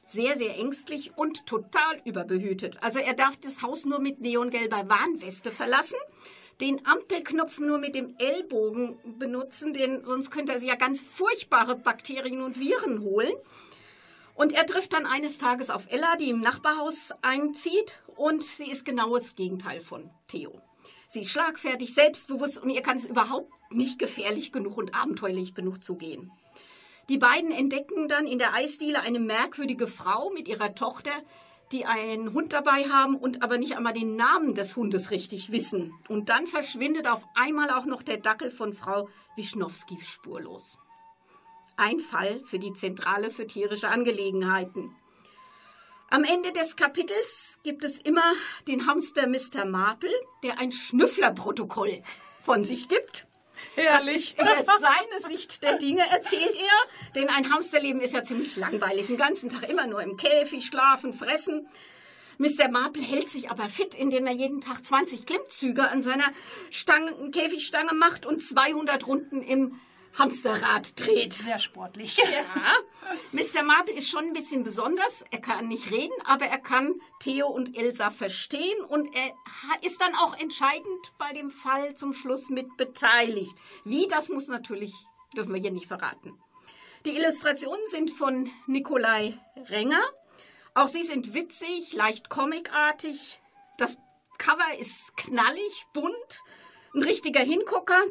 sehr, 0.06 0.38
sehr 0.38 0.58
ängstlich 0.58 1.18
und 1.18 1.46
total 1.48 2.02
überbehütet. 2.06 2.82
Also 2.82 3.00
er 3.00 3.14
darf 3.14 3.36
das 3.36 3.62
Haus 3.62 3.84
nur 3.84 4.00
mit 4.00 4.22
neongelber 4.22 4.88
Warnweste 4.88 5.52
verlassen 5.52 6.00
den 6.62 6.86
Ampelknopf 6.86 7.60
nur 7.60 7.80
mit 7.80 7.96
dem 7.96 8.16
Ellbogen 8.20 8.98
benutzen, 9.18 9.74
denn 9.74 10.06
sonst 10.06 10.30
könnte 10.30 10.54
er 10.54 10.60
sich 10.60 10.70
ja 10.70 10.76
ganz 10.76 11.00
furchtbare 11.00 11.76
Bakterien 11.76 12.42
und 12.42 12.60
Viren 12.60 13.02
holen. 13.02 13.34
Und 14.36 14.54
er 14.54 14.66
trifft 14.66 14.94
dann 14.94 15.06
eines 15.06 15.38
Tages 15.38 15.70
auf 15.70 15.92
Ella, 15.92 16.16
die 16.16 16.30
im 16.30 16.40
Nachbarhaus 16.40 17.12
einzieht. 17.22 18.00
Und 18.16 18.44
sie 18.44 18.70
ist 18.70 18.86
genau 18.86 19.16
das 19.16 19.36
Gegenteil 19.36 19.82
von 19.82 20.10
Theo. 20.28 20.62
Sie 21.08 21.22
ist 21.22 21.32
schlagfertig, 21.32 21.94
selbstbewusst 21.94 22.58
und 22.62 22.70
ihr 22.70 22.82
kann 22.82 22.96
es 22.96 23.06
überhaupt 23.06 23.52
nicht 23.70 24.00
gefährlich 24.00 24.52
genug 24.52 24.78
und 24.78 24.96
abenteuerlich 24.96 25.54
genug 25.54 25.84
zugehen. 25.84 26.32
Die 27.10 27.18
beiden 27.18 27.52
entdecken 27.52 28.08
dann 28.08 28.26
in 28.26 28.38
der 28.38 28.54
Eisdiele 28.54 29.02
eine 29.02 29.20
merkwürdige 29.20 29.88
Frau 29.88 30.30
mit 30.30 30.48
ihrer 30.48 30.76
Tochter, 30.76 31.12
die 31.72 31.86
einen 31.86 32.34
Hund 32.34 32.54
dabei 32.54 32.84
haben 32.90 33.16
und 33.16 33.44
aber 33.44 33.58
nicht 33.58 33.78
einmal 33.78 33.94
den 33.94 34.16
Namen 34.16 34.56
des 34.56 34.76
Hundes 34.76 35.12
richtig 35.12 35.52
wissen. 35.52 35.94
Und 36.10 36.30
dann 36.30 36.48
verschwindet 36.48 37.08
auf 37.08 37.24
einmal 37.36 37.70
auch 37.70 37.86
noch 37.86 38.04
der 38.04 38.18
Dackel 38.18 38.52
von 38.52 38.74
Frau 38.74 39.10
Wischnowski 39.36 40.00
spurlos. 40.02 40.78
Ein 41.78 42.00
Fall 42.00 42.42
für 42.44 42.60
die 42.60 42.74
Zentrale 42.74 43.32
für 43.32 43.48
tierische 43.48 43.90
Angelegenheiten. 43.90 44.96
Am 46.10 46.26
Ende 46.26 46.52
des 46.52 46.76
Kapitels 46.76 47.58
gibt 47.64 47.86
es 47.86 47.98
immer 47.98 48.34
den 48.68 48.86
Hamster 48.86 49.28
Mr. 49.28 49.66
Marple, 49.66 50.12
der 50.44 50.60
ein 50.60 50.74
Schnüfflerprotokoll 50.74 52.02
von 52.42 52.66
sich 52.66 52.90
gibt. 52.90 53.28
Herrlich. 53.76 54.36
Das 54.36 54.60
ist 54.60 54.80
seine 54.80 55.28
Sicht 55.28 55.64
der 55.64 55.78
Dinge 55.78 56.10
erzählt 56.10 56.56
er, 56.56 57.14
denn 57.16 57.30
ein 57.30 57.52
Hamsterleben 57.52 58.02
ist 58.02 58.14
ja 58.14 58.24
ziemlich 58.24 58.56
langweilig. 58.56 59.08
Den 59.08 59.18
ganzen 59.18 59.50
Tag 59.50 59.70
immer 59.70 59.88
nur 59.88 60.02
im 60.02 60.18
Käfig 60.18 60.66
schlafen, 60.66 61.14
fressen. 61.14 61.68
Mr. 62.38 62.70
Marple 62.70 63.04
hält 63.04 63.30
sich 63.30 63.52
aber 63.52 63.70
fit, 63.70 63.94
indem 63.94 64.26
er 64.26 64.34
jeden 64.34 64.62
Tag 64.62 64.84
20 64.84 65.26
Klimmzüge 65.26 65.88
an 65.88 66.02
seiner 66.02 66.32
Stange, 66.72 67.30
Käfigstange 67.32 67.94
macht 67.94 68.26
und 68.26 68.42
200 68.42 69.06
Runden 69.06 69.44
im 69.44 69.80
Hamsterrad 70.18 71.00
dreht. 71.00 71.34
Sehr 71.34 71.60
sportlich. 71.60 72.18
Ja. 72.18 72.76
Mr. 73.32 73.64
Marple 73.64 73.94
ist 73.94 74.10
schon 74.10 74.26
ein 74.26 74.34
bisschen 74.34 74.64
besonders. 74.64 75.24
Er 75.32 75.40
kann 75.42 75.68
nicht 75.68 75.92
reden, 75.92 76.14
aber 76.26 76.46
er 76.46 76.60
kann 76.60 77.00
Theo 77.20 77.48
und 77.48 77.78
Elsa 77.78 78.10
verstehen 78.10 78.84
und 78.86 79.14
er 79.16 79.32
ist 79.82 80.02
dann 80.02 80.16
auch 80.16 80.38
entscheidend 80.38 81.14
bei 81.18 81.34
dem 81.34 81.50
Fall 81.50 81.96
zum 81.96 82.14
Schluss 82.14 82.50
mit 82.50 82.78
beteiligt. 82.78 83.56
Wie, 83.84 84.08
das 84.08 84.30
muss 84.30 84.48
natürlich, 84.48 84.94
dürfen 85.36 85.54
wir 85.54 85.62
hier 85.62 85.72
nicht 85.72 85.88
verraten. 85.88 86.38
Die 87.06 87.16
Illustrationen 87.16 87.88
sind 87.88 88.12
von 88.12 88.50
Nikolai 88.68 89.38
Renger. 89.70 90.04
Auch 90.74 90.88
sie 90.88 91.04
sind 91.04 91.34
witzig, 91.34 91.94
leicht 91.94 92.30
comicartig. 92.30 93.42
Das 93.78 93.98
Cover 94.38 94.78
ist 94.80 95.18
knallig, 95.18 95.86
bunt, 95.94 96.44
ein 96.94 97.04
richtiger 97.04 97.42
Hingucker 97.42 98.02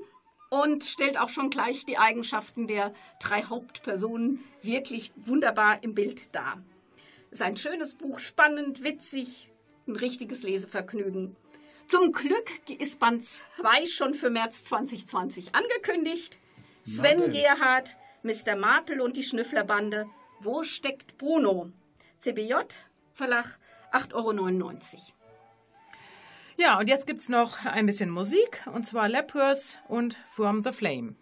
und 0.50 0.84
stellt 0.84 1.18
auch 1.18 1.28
schon 1.28 1.48
gleich 1.48 1.86
die 1.86 1.96
Eigenschaften 1.96 2.66
der 2.66 2.92
drei 3.20 3.44
Hauptpersonen 3.44 4.44
wirklich 4.62 5.12
wunderbar 5.16 5.82
im 5.82 5.94
Bild 5.94 6.34
dar. 6.34 6.62
Es 7.30 7.40
ist 7.40 7.42
ein 7.42 7.56
schönes 7.56 7.94
Buch, 7.94 8.18
spannend, 8.18 8.82
witzig, 8.82 9.48
ein 9.86 9.96
richtiges 9.96 10.42
Lesevergnügen. 10.42 11.36
Zum 11.86 12.12
Glück 12.12 12.50
ist 12.68 12.98
Band 12.98 13.24
2 13.24 13.86
schon 13.86 14.14
für 14.14 14.30
März 14.30 14.64
2020 14.64 15.54
angekündigt. 15.54 16.38
Sven 16.84 17.30
Gerhard, 17.30 17.96
Mr. 18.22 18.56
Marple 18.56 19.02
und 19.02 19.16
die 19.16 19.22
Schnüfflerbande. 19.22 20.08
Wo 20.40 20.62
steckt 20.62 21.18
Bruno? 21.18 21.70
CBJ, 22.18 22.54
Verlag 23.12 23.58
8,99 23.92 24.14
Euro. 24.14 25.19
Ja, 26.60 26.78
und 26.78 26.90
jetzt 26.90 27.06
gibt's 27.06 27.30
noch 27.30 27.64
ein 27.64 27.86
bisschen 27.86 28.10
Musik, 28.10 28.62
und 28.74 28.86
zwar 28.86 29.08
Lepers 29.08 29.78
und 29.88 30.18
From 30.28 30.62
the 30.62 30.72
Flame. 30.72 31.14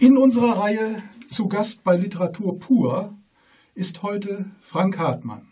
In 0.00 0.16
unserer 0.16 0.58
Reihe 0.58 1.02
zu 1.26 1.46
Gast 1.46 1.84
bei 1.84 1.94
Literatur 1.94 2.58
pur 2.58 3.18
ist 3.74 4.02
heute 4.02 4.46
Frank 4.58 4.98
Hartmann. 4.98 5.48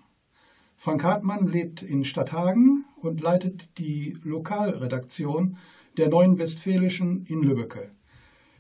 Frank 0.75 1.05
Hartmann 1.05 1.47
lebt 1.47 1.83
in 1.83 2.03
Stadthagen 2.03 2.87
und 2.97 3.21
leitet 3.21 3.77
die 3.77 4.17
Lokalredaktion 4.23 5.59
der 5.99 6.09
Neuen 6.09 6.39
Westfälischen 6.39 7.27
in 7.27 7.43
Lübbecke. 7.43 7.91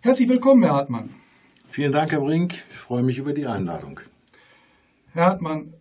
Herzlich 0.02 0.28
willkommen, 0.28 0.62
Herr 0.62 0.74
Hartmann. 0.74 1.08
Vielen 1.70 1.92
Dank, 1.92 2.12
Herr 2.12 2.20
Brink. 2.20 2.52
Ich 2.68 2.76
freue 2.76 3.02
mich 3.02 3.16
über 3.16 3.32
die 3.32 3.46
Einladung. 3.46 3.98
Herr 5.14 5.24
Hartmann, 5.24 5.72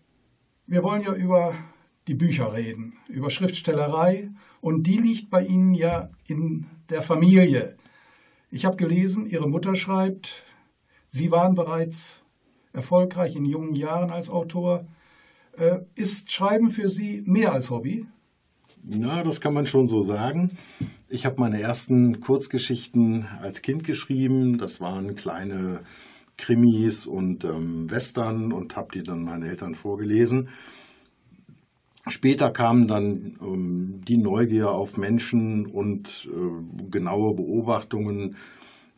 wir 0.68 0.84
wollen 0.84 1.02
ja 1.02 1.12
über 1.12 1.54
die 2.08 2.16
Bücher 2.16 2.54
reden, 2.54 2.94
über 3.10 3.30
Schriftstellerei 3.30 4.32
und 4.62 4.84
die 4.84 5.00
liegt 5.00 5.30
bei 5.30 5.44
Ihnen 5.46 5.74
ja 5.74 6.08
in 6.28 6.66
der 6.90 7.02
Familie. 7.02 7.76
Ich 8.58 8.66
habe 8.66 8.76
gelesen, 8.76 9.28
Ihre 9.28 9.48
Mutter 9.48 9.76
schreibt, 9.76 10.44
Sie 11.10 11.30
waren 11.30 11.54
bereits 11.54 12.24
erfolgreich 12.74 13.36
in 13.36 13.46
jungen 13.46 13.76
Jahren 13.76 14.10
als 14.10 14.32
Autor. 14.32 14.88
Äh, 15.56 15.82
ist 15.94 16.32
Schreiben 16.32 16.72
für 16.72 16.90
Sie 16.90 17.22
mehr 17.28 17.52
als 17.52 17.70
Hobby? 17.70 18.08
Na, 18.82 19.22
das 19.22 19.42
kann 19.42 19.54
man 19.54 19.68
schon 19.68 19.86
so 19.86 20.02
sagen. 20.02 20.58
Ich 21.08 21.28
habe 21.28 21.40
meine 21.40 21.62
ersten 21.62 22.20
Kurzgeschichten 22.20 23.28
als 23.42 23.62
Kind 23.62 23.84
geschrieben. 23.84 24.58
Das 24.58 24.82
waren 24.82 25.14
kleine 25.14 25.82
Krimis 26.36 27.06
und 27.06 27.44
ähm, 27.44 27.92
Western 27.92 28.52
und 28.54 28.76
habe 28.76 28.88
die 28.92 29.04
dann 29.04 29.22
meinen 29.22 29.44
Eltern 29.44 29.76
vorgelesen. 29.76 30.50
Später 32.10 32.52
kamen 32.52 32.88
dann 32.88 33.38
ähm, 33.42 34.02
die 34.08 34.18
Neugier 34.18 34.72
auf 34.72 34.98
Menschen 34.98 35.66
und 35.66 36.30
äh, 36.32 36.90
genaue 36.90 37.36
Beobachtungen 37.36 38.36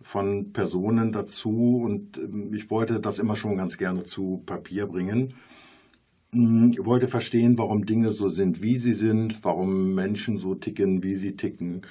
von 0.02 0.54
Personen 0.54 1.12
dazu 1.12 1.82
und 1.84 2.18
ähm, 2.18 2.54
ich 2.54 2.70
wollte 2.70 3.00
das 3.00 3.20
immer 3.20 3.36
schon 3.36 3.58
ganz 3.58 3.78
gerne 3.78 4.04
zu 4.04 4.42
Papier 4.46 4.86
bringen. 4.88 5.34
Hm, 6.32 6.72
ich 6.72 6.86
wollte 6.86 7.08
verstehen, 7.08 7.58
warum 7.58 7.86
Dinge 7.86 8.12
so 8.12 8.30
sind, 8.30 8.62
wie 8.62 8.78
sie 8.78 8.94
sind, 8.94 9.44
warum 9.44 9.96
Menschen 9.96 10.38
so 10.38 10.56
ticken, 10.56 11.04
wie 11.04 11.16
sie 11.16 11.36
ticken. 11.36 11.82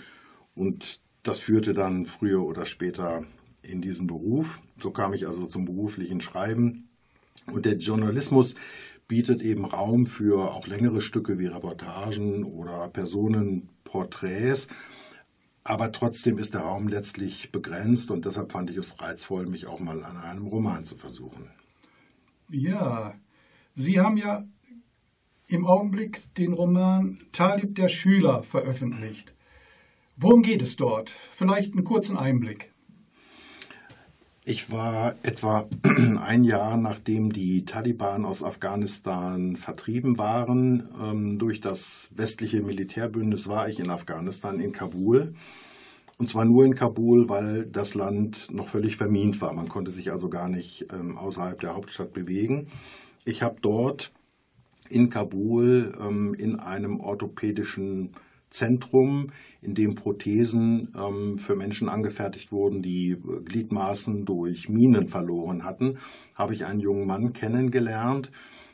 Und 0.54 1.00
das 1.22 1.40
führte 1.40 1.74
dann 1.74 2.07
früher 2.07 2.42
oder 2.44 2.64
später 2.64 3.24
in 3.62 3.81
diesen 3.83 4.07
Beruf. 4.07 4.61
So 4.76 4.90
kam 4.90 5.12
ich 5.14 5.26
also 5.26 5.46
zum 5.46 5.64
beruflichen 5.64 6.20
Schreiben. 6.20 6.88
Und 7.46 7.64
der 7.64 7.76
Journalismus 7.76 8.54
bietet 9.08 9.42
eben 9.42 9.64
Raum 9.64 10.06
für 10.06 10.52
auch 10.52 10.66
längere 10.66 11.00
Stücke 11.00 11.38
wie 11.38 11.46
Reportagen 11.46 12.44
oder 12.44 12.88
Personenporträts. 12.88 14.68
Aber 15.64 15.92
trotzdem 15.92 16.38
ist 16.38 16.54
der 16.54 16.60
Raum 16.62 16.88
letztlich 16.88 17.50
begrenzt 17.50 18.10
und 18.10 18.24
deshalb 18.24 18.52
fand 18.52 18.70
ich 18.70 18.76
es 18.76 19.00
reizvoll, 19.00 19.46
mich 19.46 19.66
auch 19.66 19.80
mal 19.80 20.04
an 20.04 20.18
einem 20.18 20.46
Roman 20.46 20.84
zu 20.84 20.94
versuchen. 20.94 21.50
Ja, 22.50 23.14
Sie 23.74 24.00
haben 24.00 24.16
ja 24.16 24.46
im 25.46 25.66
Augenblick 25.66 26.34
den 26.34 26.52
Roman 26.52 27.18
Talib 27.32 27.74
der 27.74 27.88
Schüler 27.88 28.42
veröffentlicht. 28.42 29.34
Worum 30.16 30.42
geht 30.42 30.62
es 30.62 30.76
dort? 30.76 31.10
Vielleicht 31.10 31.72
einen 31.72 31.84
kurzen 31.84 32.16
Einblick. 32.16 32.72
Ich 34.50 34.72
war 34.72 35.14
etwa 35.24 35.68
ein 35.82 36.42
Jahr 36.42 36.78
nachdem 36.78 37.34
die 37.34 37.66
Taliban 37.66 38.24
aus 38.24 38.42
Afghanistan 38.42 39.56
vertrieben 39.56 40.16
waren, 40.16 40.88
ähm, 40.98 41.38
durch 41.38 41.61
das 41.61 42.08
westliche 42.16 42.62
Militärbündnis 42.62 43.46
war 43.46 43.68
ich 43.68 43.78
in 43.78 43.90
Afghanistan, 43.90 44.58
in 44.58 44.72
Kabul. 44.72 45.34
Und 46.16 46.30
zwar 46.30 46.46
nur 46.46 46.64
in 46.64 46.74
Kabul, 46.74 47.28
weil 47.28 47.66
das 47.66 47.94
Land 47.94 48.50
noch 48.50 48.68
völlig 48.68 48.96
vermint 48.96 49.42
war. 49.42 49.52
Man 49.52 49.68
konnte 49.68 49.90
sich 49.90 50.11
also 50.11 50.30
gar 50.30 50.48
nicht 50.48 50.87
ähm, 50.94 51.18
außerhalb 51.18 51.61
der 51.61 51.74
Hauptstadt 51.74 52.14
bewegen. 52.14 52.68
Ich 53.26 53.42
habe 53.42 53.56
dort 53.61 54.12
in 54.88 55.11
Kabul 55.11 55.92
ähm, 56.00 56.32
in 56.32 56.58
einem 56.58 57.00
orthopädischen 57.00 58.14
Zentrum, 58.50 59.30
in 59.61 59.74
dem 59.74 59.94
Prothesen 59.94 60.94
ähm, 60.96 61.38
für 61.38 61.56
Menschen 61.56 61.88
angefertigt 61.88 62.52
wurden, 62.52 62.82
die 62.82 63.11
äh, 63.11 63.40
Gliedmaßen 63.44 64.24
durch 64.24 64.68
Minen 64.68 65.08
verloren 65.08 65.64
hatten, 65.64 65.98
habe 66.34 66.54
ich 66.54 66.64
einen 66.64 66.80
jungen 66.80 67.06
Mann 67.06 67.32
kennengelernt. 67.32 68.30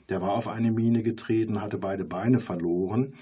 Der 0.09 0.21
war 0.21 0.33
auf 0.33 0.49
eine 0.49 0.71
Mine 0.71 1.03
getreten, 1.03 1.61
hatte 1.61 1.79
beide 1.79 2.05
Beine 2.05 2.41
verloren 2.41 3.15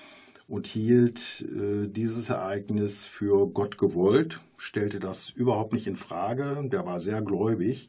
und 0.48 0.66
hielt 0.66 1.44
äh, 1.56 1.88
dieses 1.88 2.28
Ereignis 2.28 3.06
für 3.06 3.48
Gott 3.48 3.78
gewollt, 3.78 4.40
stellte 4.56 4.98
das 4.98 5.30
überhaupt 5.30 5.72
nicht 5.72 5.86
in 5.86 5.96
Frage. 5.96 6.68
Der 6.70 6.84
war 6.84 7.00
sehr 7.00 7.22
gläubig. 7.22 7.88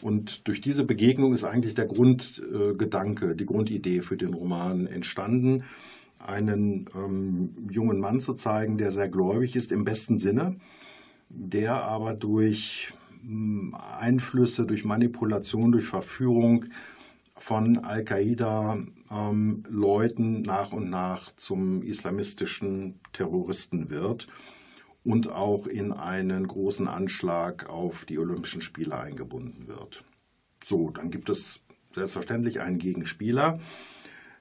Und 0.00 0.46
durch 0.46 0.60
diese 0.60 0.84
Begegnung 0.84 1.32
ist 1.32 1.42
eigentlich 1.42 1.74
der 1.74 1.86
Grundgedanke, 1.86 3.34
die 3.34 3.46
Grundidee 3.46 4.00
für 4.00 4.16
den 4.16 4.32
Roman 4.32 4.86
entstanden 4.86 5.64
einen 6.18 6.86
ähm, 6.94 7.54
jungen 7.70 8.00
Mann 8.00 8.20
zu 8.20 8.34
zeigen, 8.34 8.78
der 8.78 8.90
sehr 8.90 9.08
gläubig 9.08 9.56
ist 9.56 9.72
im 9.72 9.84
besten 9.84 10.18
Sinne, 10.18 10.56
der 11.28 11.82
aber 11.82 12.14
durch 12.14 12.92
ähm, 13.22 13.76
Einflüsse, 13.98 14.66
durch 14.66 14.84
Manipulation, 14.84 15.72
durch 15.72 15.86
Verführung 15.86 16.66
von 17.36 17.78
Al-Qaida-Leuten 17.78 20.36
ähm, 20.36 20.42
nach 20.42 20.72
und 20.72 20.90
nach 20.90 21.34
zum 21.36 21.82
islamistischen 21.82 23.00
Terroristen 23.12 23.90
wird 23.90 24.28
und 25.04 25.32
auch 25.32 25.66
in 25.66 25.92
einen 25.92 26.46
großen 26.46 26.88
Anschlag 26.88 27.68
auf 27.68 28.04
die 28.04 28.18
Olympischen 28.18 28.60
Spiele 28.60 28.98
eingebunden 28.98 29.68
wird. 29.68 30.04
So, 30.64 30.90
dann 30.90 31.10
gibt 31.10 31.30
es 31.30 31.62
selbstverständlich 31.94 32.60
einen 32.60 32.78
Gegenspieler, 32.78 33.60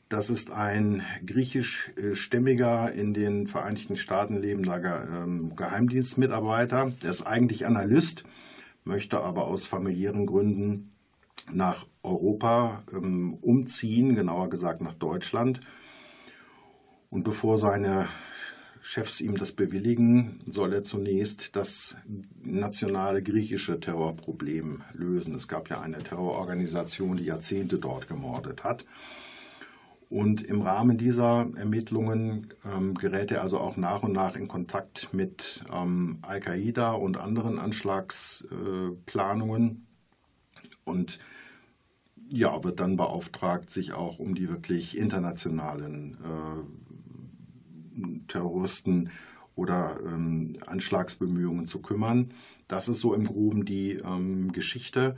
das 0.09 0.29
ist 0.29 0.51
ein 0.51 1.03
griechischstämmiger, 1.25 2.91
in 2.93 3.13
den 3.13 3.47
Vereinigten 3.47 3.97
Staaten 3.97 4.37
lebender 4.37 5.07
ähm, 5.09 5.55
Geheimdienstmitarbeiter. 5.55 6.91
Der 7.01 7.09
ist 7.09 7.23
eigentlich 7.23 7.65
Analyst, 7.65 8.23
möchte 8.85 9.19
aber 9.19 9.47
aus 9.47 9.65
familiären 9.65 10.25
Gründen 10.25 10.93
nach 11.51 11.85
Europa 12.03 12.83
ähm, 12.93 13.37
umziehen, 13.41 14.15
genauer 14.15 14.49
gesagt 14.49 14.81
nach 14.81 14.93
Deutschland. 14.93 15.59
Und 17.09 17.23
bevor 17.23 17.57
seine 17.57 18.07
Chefs 18.81 19.19
ihm 19.19 19.35
das 19.35 19.51
bewilligen, 19.51 20.39
soll 20.45 20.71
er 20.71 20.83
zunächst 20.83 21.57
das 21.57 21.97
nationale 22.41 23.21
griechische 23.21 23.81
Terrorproblem 23.81 24.83
lösen. 24.93 25.35
Es 25.35 25.49
gab 25.49 25.69
ja 25.69 25.81
eine 25.81 25.97
Terrororganisation, 25.97 27.17
die 27.17 27.25
Jahrzehnte 27.25 27.77
dort 27.77 28.07
gemordet 28.07 28.63
hat. 28.63 28.85
Und 30.09 30.41
im 30.41 30.61
Rahmen 30.61 30.97
dieser 30.97 31.49
Ermittlungen 31.55 32.53
ähm, 32.65 32.93
gerät 32.93 33.29
er 33.31 33.41
also 33.41 33.59
auch 33.59 33.75
nach 33.75 34.03
und 34.03 34.13
nach 34.13 34.37
in 34.37 34.47
Kontakt 34.47 35.13
mit 35.13 35.65
ähm, 35.71 36.19
Al-Qaida 36.21 36.93
und 36.93 37.17
anderen 37.17 37.59
Anschlagsplanungen 37.59 39.69
äh, 39.69 39.75
und 40.85 41.19
ja, 42.29 42.63
wird 42.63 42.79
dann 42.79 42.95
beauftragt, 42.97 43.69
sich 43.69 43.93
auch 43.93 44.17
um 44.19 44.33
die 44.35 44.49
wirklich 44.49 44.97
internationalen 44.97 46.17
äh, 46.23 46.63
Terroristen 48.27 49.11
oder 49.55 49.99
ähm, 50.05 50.57
Anschlagsbemühungen 50.65 51.67
zu 51.67 51.81
kümmern. 51.81 52.33
Das 52.67 52.89
ist 52.89 53.01
so 53.01 53.13
im 53.13 53.25
Groben 53.25 53.65
die 53.65 53.93
ähm, 53.93 54.51
Geschichte. 54.51 55.15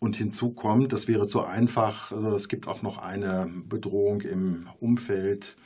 Und 0.00 0.16
hinzu 0.16 0.50
kommt, 0.50 0.92
das 0.92 1.08
wäre 1.08 1.26
zu 1.26 1.42
einfach, 1.42 2.12
also 2.12 2.34
es 2.34 2.48
gibt 2.48 2.68
auch 2.68 2.82
noch 2.82 2.98
eine 2.98 3.50
Bedrohung 3.68 4.20
im 4.20 4.68
Umfeld 4.78 5.56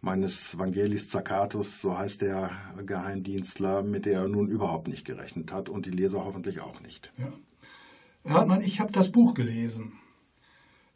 meines 0.00 0.56
Vangelis 0.58 1.08
Zakatus, 1.08 1.80
so 1.80 1.98
heißt 1.98 2.22
der 2.22 2.50
Geheimdienstler, 2.86 3.82
mit 3.82 4.06
der 4.06 4.20
er 4.20 4.28
nun 4.28 4.48
überhaupt 4.48 4.88
nicht 4.88 5.04
gerechnet 5.04 5.52
hat 5.52 5.68
und 5.68 5.86
die 5.86 5.90
Leser 5.90 6.24
hoffentlich 6.24 6.60
auch 6.60 6.80
nicht. 6.80 7.12
Ja. 7.18 7.32
Hartmann, 8.32 8.62
ich 8.62 8.80
habe 8.80 8.92
das 8.92 9.10
Buch 9.10 9.34
gelesen. 9.34 9.92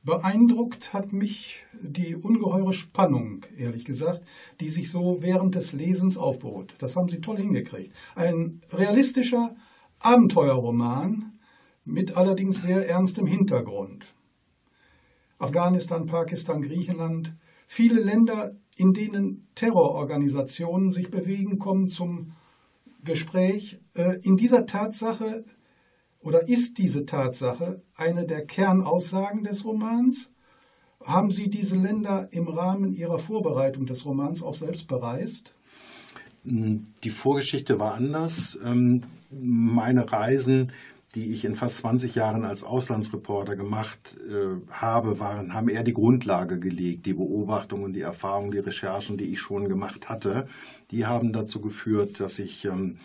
Beeindruckt 0.04 0.92
hat 0.92 1.12
mich 1.12 1.64
die 1.80 2.16
ungeheure 2.16 2.72
Spannung, 2.72 3.46
ehrlich 3.56 3.84
gesagt, 3.84 4.22
die 4.60 4.68
sich 4.68 4.90
so 4.90 5.18
während 5.20 5.54
des 5.54 5.72
Lesens 5.72 6.16
aufbot. 6.16 6.74
Das 6.78 6.96
haben 6.96 7.08
Sie 7.08 7.20
toll 7.20 7.36
hingekriegt. 7.36 7.94
Ein 8.16 8.62
realistischer 8.72 9.54
Abenteuerroman, 10.00 11.31
mit 11.84 12.16
allerdings 12.16 12.62
sehr 12.62 12.88
ernstem 12.88 13.26
Hintergrund. 13.26 14.14
Afghanistan, 15.38 16.06
Pakistan, 16.06 16.62
Griechenland, 16.62 17.34
viele 17.66 18.00
Länder, 18.00 18.52
in 18.76 18.92
denen 18.92 19.48
Terrororganisationen 19.54 20.90
sich 20.90 21.10
bewegen, 21.10 21.58
kommen 21.58 21.88
zum 21.88 22.32
Gespräch. 23.04 23.80
Äh, 23.94 24.20
in 24.22 24.36
dieser 24.36 24.66
Tatsache 24.66 25.44
oder 26.20 26.48
ist 26.48 26.78
diese 26.78 27.04
Tatsache 27.04 27.82
eine 27.96 28.26
der 28.26 28.46
Kernaussagen 28.46 29.42
des 29.42 29.64
Romans? 29.64 30.30
Haben 31.04 31.32
Sie 31.32 31.50
diese 31.50 31.76
Länder 31.76 32.28
im 32.30 32.46
Rahmen 32.46 32.94
Ihrer 32.94 33.18
Vorbereitung 33.18 33.86
des 33.86 34.06
Romans 34.06 34.42
auch 34.42 34.54
selbst 34.54 34.86
bereist? 34.86 35.54
Die 36.44 37.10
Vorgeschichte 37.10 37.80
war 37.80 37.94
anders. 37.94 38.58
Ähm, 38.64 39.02
meine 39.30 40.12
Reisen 40.12 40.72
die 41.14 41.32
ich 41.32 41.44
in 41.44 41.56
fast 41.56 41.78
20 41.78 42.14
Jahren 42.14 42.44
als 42.44 42.64
Auslandsreporter 42.64 43.56
gemacht 43.56 44.16
äh, 44.28 44.72
habe, 44.72 45.20
waren, 45.20 45.52
haben 45.52 45.68
eher 45.68 45.82
die 45.82 45.92
Grundlage 45.92 46.58
gelegt. 46.58 47.06
Die 47.06 47.12
Beobachtungen, 47.12 47.92
die 47.92 48.00
Erfahrungen, 48.00 48.50
die 48.50 48.58
Recherchen, 48.58 49.18
die 49.18 49.32
ich 49.32 49.40
schon 49.40 49.68
gemacht 49.68 50.08
hatte, 50.08 50.46
die 50.90 51.06
haben 51.06 51.32
dazu 51.32 51.60
geführt, 51.60 52.18
dass 52.20 52.38
ich 52.38 52.64
ähm, 52.64 52.98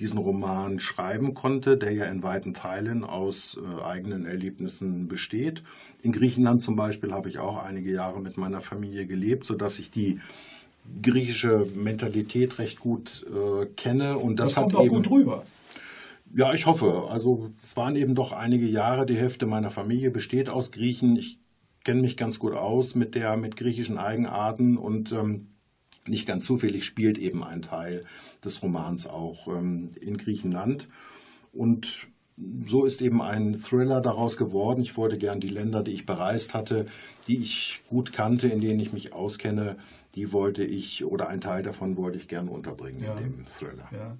diesen 0.00 0.18
Roman 0.18 0.80
schreiben 0.80 1.34
konnte, 1.34 1.76
der 1.76 1.92
ja 1.92 2.06
in 2.06 2.22
weiten 2.22 2.54
Teilen 2.54 3.04
aus 3.04 3.56
äh, 3.56 3.82
eigenen 3.82 4.26
Erlebnissen 4.26 5.06
besteht. 5.06 5.62
In 6.02 6.10
Griechenland 6.12 6.62
zum 6.62 6.74
Beispiel 6.74 7.12
habe 7.12 7.28
ich 7.28 7.38
auch 7.38 7.62
einige 7.62 7.92
Jahre 7.92 8.20
mit 8.20 8.36
meiner 8.36 8.60
Familie 8.60 9.06
gelebt, 9.06 9.44
sodass 9.44 9.78
ich 9.78 9.90
die 9.90 10.18
griechische 11.00 11.66
Mentalität 11.74 12.58
recht 12.58 12.80
gut 12.80 13.24
äh, 13.28 13.66
kenne 13.76 14.18
und 14.18 14.36
das, 14.36 14.48
das 14.48 14.54
kommt 14.56 14.72
hat 14.72 14.80
auch 14.80 14.84
eben 14.84 14.96
gut 14.96 15.10
rüber. 15.10 15.44
Ja, 16.34 16.52
ich 16.54 16.66
hoffe. 16.66 17.08
Also 17.10 17.50
es 17.62 17.76
waren 17.76 17.96
eben 17.96 18.14
doch 18.14 18.32
einige 18.32 18.66
Jahre. 18.66 19.06
Die 19.06 19.16
Hälfte 19.16 19.46
meiner 19.46 19.70
Familie 19.70 20.10
besteht 20.10 20.48
aus 20.48 20.72
Griechen. 20.72 21.16
Ich 21.16 21.38
kenne 21.84 22.00
mich 22.00 22.16
ganz 22.16 22.38
gut 22.38 22.54
aus 22.54 22.94
mit 22.94 23.14
der 23.14 23.36
mit 23.36 23.56
griechischen 23.56 23.98
Eigenarten 23.98 24.76
und 24.76 25.12
ähm, 25.12 25.48
nicht 26.06 26.26
ganz 26.26 26.44
zufällig 26.44 26.84
spielt 26.84 27.18
eben 27.18 27.44
ein 27.44 27.62
Teil 27.62 28.04
des 28.44 28.62
Romans 28.62 29.06
auch 29.06 29.48
ähm, 29.48 29.90
in 30.00 30.16
Griechenland. 30.16 30.88
Und 31.52 32.08
so 32.66 32.84
ist 32.84 33.02
eben 33.02 33.20
ein 33.20 33.54
Thriller 33.54 34.00
daraus 34.00 34.36
geworden. 34.36 34.82
Ich 34.82 34.96
wollte 34.96 35.18
gern 35.18 35.40
die 35.40 35.48
Länder, 35.48 35.82
die 35.82 35.92
ich 35.92 36.06
bereist 36.06 36.54
hatte, 36.54 36.86
die 37.28 37.38
ich 37.38 37.82
gut 37.88 38.12
kannte, 38.12 38.48
in 38.48 38.60
denen 38.60 38.80
ich 38.80 38.92
mich 38.92 39.12
auskenne, 39.12 39.76
die 40.14 40.32
wollte 40.32 40.64
ich 40.64 41.04
oder 41.04 41.28
ein 41.28 41.40
Teil 41.40 41.62
davon 41.62 41.96
wollte 41.96 42.18
ich 42.18 42.28
gerne 42.28 42.50
unterbringen 42.50 43.02
ja. 43.04 43.16
in 43.16 43.36
dem 43.36 43.46
Thriller. 43.46 43.88
Ja. 43.92 44.16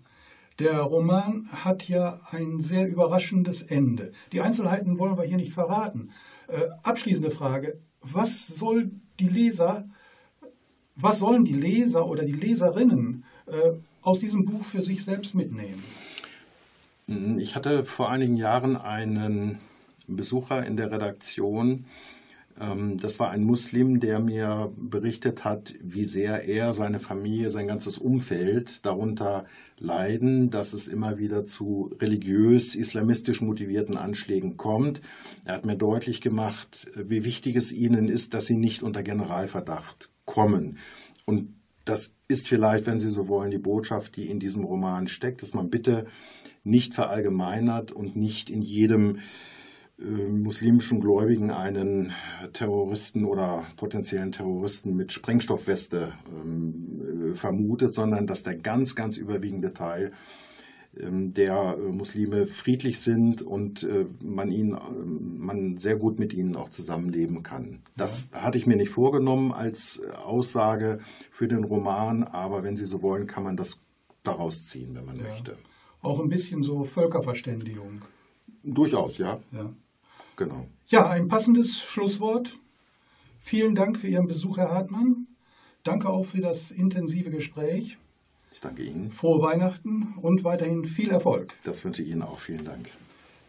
Der 0.59 0.81
Roman 0.81 1.49
hat 1.51 1.89
ja 1.89 2.21
ein 2.31 2.61
sehr 2.61 2.89
überraschendes 2.89 3.63
Ende. 3.63 4.13
Die 4.33 4.41
Einzelheiten 4.41 4.99
wollen 4.99 5.17
wir 5.17 5.25
hier 5.25 5.37
nicht 5.39 5.53
verraten. 5.53 6.11
Äh, 6.49 6.69
abschließende 6.83 7.31
Frage. 7.31 7.81
Was 8.01 8.47
soll 8.47 8.91
die 9.19 9.29
Leser, 9.29 9.89
was 10.97 11.19
sollen 11.21 11.45
die 11.45 11.55
Leser 11.55 12.07
oder 12.07 12.25
die 12.25 12.33
Leserinnen 12.33 13.25
äh, 13.47 13.73
aus 14.03 14.21
diesem 14.21 14.45
Buch 14.45 14.65
für 14.65 14.83
sich 14.83 15.05
selbst 15.05 15.35
mitnehmen? 15.35 15.83
Ich 17.39 17.57
hatte 17.57 17.85
vor 17.85 18.11
einigen 18.11 18.37
Jahren 18.37 18.77
einen 18.77 19.59
Besucher 20.07 20.65
in 20.67 20.77
der 20.77 20.91
Redaktion, 20.91 21.87
das 22.57 23.19
war 23.19 23.31
ein 23.31 23.45
Muslim, 23.45 23.99
der 23.99 24.21
mir 24.21 24.73
berichtet 24.77 25.45
hat, 25.45 25.75
wie 25.83 26.05
sehr 26.05 26.45
er, 26.45 26.73
seine 26.73 27.01
Familie, 27.01 27.51
sein 27.51 27.67
ganzes 27.67 27.99
Umfeld 27.99 28.85
darunter 28.85 29.47
leiden, 29.79 30.51
dass 30.51 30.73
es 30.73 30.87
immer 30.87 31.19
wieder 31.19 31.45
zu 31.47 31.91
religiös-islamistisch 32.01 33.41
motivierten 33.41 33.97
Anschlägen 33.97 34.57
kommt. 34.57 35.01
Er 35.45 35.55
hat 35.55 35.65
mir 35.65 35.77
deutlich 35.77 36.21
gemacht, 36.21 36.89
wie 36.95 37.25
wichtig 37.25 37.57
es 37.57 37.73
ihnen 37.73 38.09
ist, 38.09 38.35
dass 38.35 38.47
sie 38.47 38.57
nicht 38.57 38.83
unter 38.83 39.03
Generalverdacht 39.03 40.11
kommen. 40.25 40.79
Und 41.25 41.55
das 41.85 42.15
ist 42.29 42.49
vielleicht, 42.49 42.87
wenn 42.87 43.01
Sie 43.01 43.11
so 43.11 43.29
wollen, 43.29 43.51
die 43.51 43.59
Botschaft, 43.59 44.17
die 44.17 44.29
in 44.29 44.39
diesem 44.39 44.65
Roman 44.65 45.09
steckt, 45.09 45.43
dass 45.43 45.55
man 45.55 45.69
bitte 45.69 46.07
nicht 46.65 46.95
verallgemeinert 46.95 47.91
und 47.93 48.15
nicht 48.15 48.51
in 48.51 48.63
jedem 48.63 49.19
muslimischen 50.05 51.01
Gläubigen 51.01 51.51
einen 51.51 52.13
Terroristen 52.53 53.25
oder 53.25 53.65
potenziellen 53.77 54.33
Terroristen 54.33 54.95
mit 54.97 55.13
Sprengstoffweste 55.13 56.13
ähm, 56.29 57.33
äh, 57.33 57.35
vermutet, 57.35 57.95
sondern 57.95 58.27
dass 58.27 58.43
der 58.43 58.57
ganz, 58.57 58.95
ganz 58.95 59.17
überwiegende 59.17 59.73
Teil 59.73 60.13
ähm, 60.99 61.33
der 61.33 61.77
äh, 61.79 61.93
Muslime 61.93 62.47
friedlich 62.47 63.01
sind 63.01 63.41
und 63.41 63.83
äh, 63.83 64.07
man, 64.23 64.51
ihn, 64.51 64.73
ähm, 64.77 65.39
man 65.39 65.79
sehr 65.79 65.97
gut 65.97 66.19
mit 66.19 66.35
ihnen 66.35 66.55
auch 66.55 66.69
zusammenleben 66.69 67.43
kann. 67.43 67.81
Das 67.97 68.29
ja. 68.33 68.43
hatte 68.43 68.59
ich 68.59 68.67
mir 68.67 68.77
nicht 68.77 68.91
vorgenommen 68.91 69.53
als 69.53 70.03
Aussage 70.25 70.99
für 71.31 71.49
den 71.49 71.65
Roman, 71.65 72.25
aber 72.25 72.63
wenn 72.63 72.77
Sie 72.77 72.87
so 72.87 73.03
wollen, 73.03 73.27
kann 73.27 73.43
man 73.43 73.57
das 73.57 73.81
daraus 74.23 74.67
ziehen, 74.67 74.95
wenn 74.95 75.07
man 75.07 75.17
ja. 75.17 75.23
möchte. 75.23 75.57
Auch 76.03 76.21
ein 76.21 76.29
bisschen 76.29 76.63
so 76.63 76.85
Völkerverständigung. 76.85 78.03
Durchaus, 78.63 79.19
ja. 79.19 79.41
ja. 79.53 79.73
Genau. 80.43 80.67
Ja, 80.89 81.09
ein 81.09 81.29
passendes 81.29 81.79
Schlusswort. 81.81 82.59
Vielen 83.39 83.77
Dank 83.77 83.97
für 83.97 84.09
Ihren 84.09 84.27
Besuch, 84.27 84.57
Herr 84.57 84.73
Hartmann. 84.73 85.29
Danke 85.85 86.09
auch 86.09 86.25
für 86.25 86.41
das 86.41 86.73
intensive 86.73 87.31
Gespräch. 87.31 87.97
Ich 88.51 88.61
danke 88.61 88.83
Ihnen. 88.83 89.13
Frohe 89.13 89.41
Weihnachten 89.41 90.15
und 90.21 90.43
weiterhin 90.43 90.85
viel 90.85 91.11
Erfolg. 91.11 91.55
Das 91.63 91.85
wünsche 91.85 92.03
ich 92.03 92.09
Ihnen 92.09 92.23
auch. 92.23 92.41
Vielen 92.41 92.65
Dank. 92.65 92.89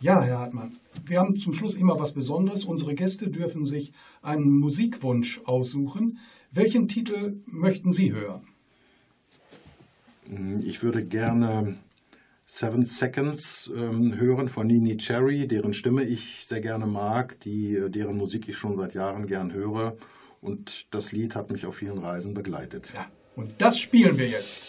Ja, 0.01 0.21
Herr 0.21 0.37
Hartmann, 0.37 0.77
wir 1.03 1.19
haben 1.19 1.35
zum 1.39 1.53
Schluss 1.53 1.73
immer 1.73 1.99
was 1.99 2.11
Besonderes. 2.11 2.63
Unsere 2.63 2.93
Gäste 2.93 3.27
dürfen 3.27 3.65
sich 3.65 3.91
einen 4.21 4.51
Musikwunsch 4.51 5.41
aussuchen. 5.45 6.19
Welchen 6.51 6.87
Titel 6.87 7.41
möchten 7.47 7.91
Sie 7.91 8.11
hören? 8.11 8.47
Ich 10.63 10.83
würde 10.83 11.03
gerne 11.03 11.75
Seven 12.55 12.85
Seconds 12.85 13.71
ähm, 13.75 14.15
hören 14.19 14.47
von 14.47 14.67
Nini 14.67 14.97
Cherry, 14.97 15.47
deren 15.47 15.73
Stimme 15.73 16.03
ich 16.03 16.45
sehr 16.45 16.61
gerne 16.61 16.85
mag, 16.85 17.39
die, 17.39 17.81
deren 17.89 18.15
Musik 18.15 18.47
ich 18.47 18.57
schon 18.57 18.75
seit 18.75 18.93
Jahren 18.93 19.25
gern 19.25 19.51
höre. 19.53 19.97
Und 20.39 20.85
das 20.93 21.11
Lied 21.11 21.33
hat 21.33 21.49
mich 21.49 21.65
auf 21.65 21.77
vielen 21.77 21.97
Reisen 21.97 22.35
begleitet. 22.35 22.91
Ja, 22.93 23.07
und 23.35 23.53
das 23.57 23.79
spielen 23.79 24.19
wir 24.19 24.27
jetzt. 24.27 24.61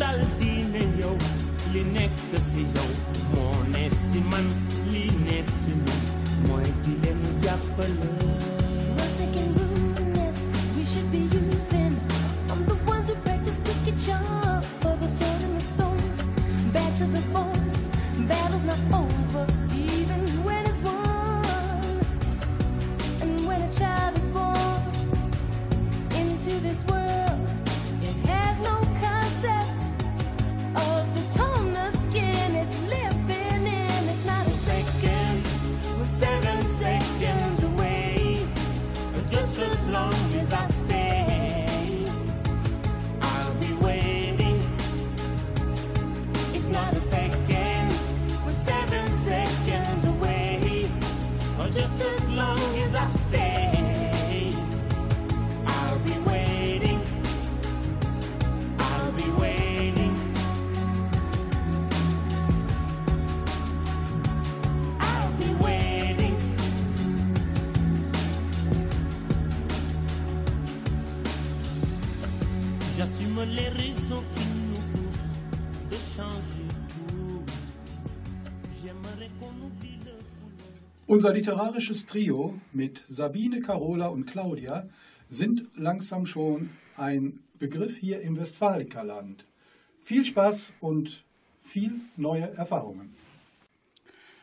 daldi 0.00 0.52
ne 0.72 0.82
yow 1.00 1.16
li 1.72 1.82
nekk 1.94 2.30
si 2.48 2.62
yow 2.76 2.90
moo 3.32 3.54
si 4.00 4.18
man 4.30 4.46
li 4.92 5.04
ne 5.26 5.38
si 5.58 5.72
man 5.84 6.00
mooy 6.46 6.68
di 6.82 6.92
leen 7.02 7.20
jàppale 7.42 8.12
Back 16.74 16.98
to 16.98 17.04
the 17.06 17.22
battle's 18.28 18.64
not 18.64 18.78
over. 18.92 19.03
Unser 81.24 81.36
literarisches 81.36 82.04
Trio 82.04 82.60
mit 82.74 83.02
Sabine, 83.08 83.60
Carola 83.62 84.08
und 84.08 84.26
Claudia 84.26 84.86
sind 85.30 85.64
langsam 85.74 86.26
schon 86.26 86.68
ein 86.98 87.42
Begriff 87.58 87.96
hier 87.96 88.20
im 88.20 88.36
Westfalikerland. 88.36 89.46
Viel 90.02 90.26
Spaß 90.26 90.74
und 90.80 91.24
viel 91.62 91.98
neue 92.18 92.54
Erfahrungen. 92.58 93.16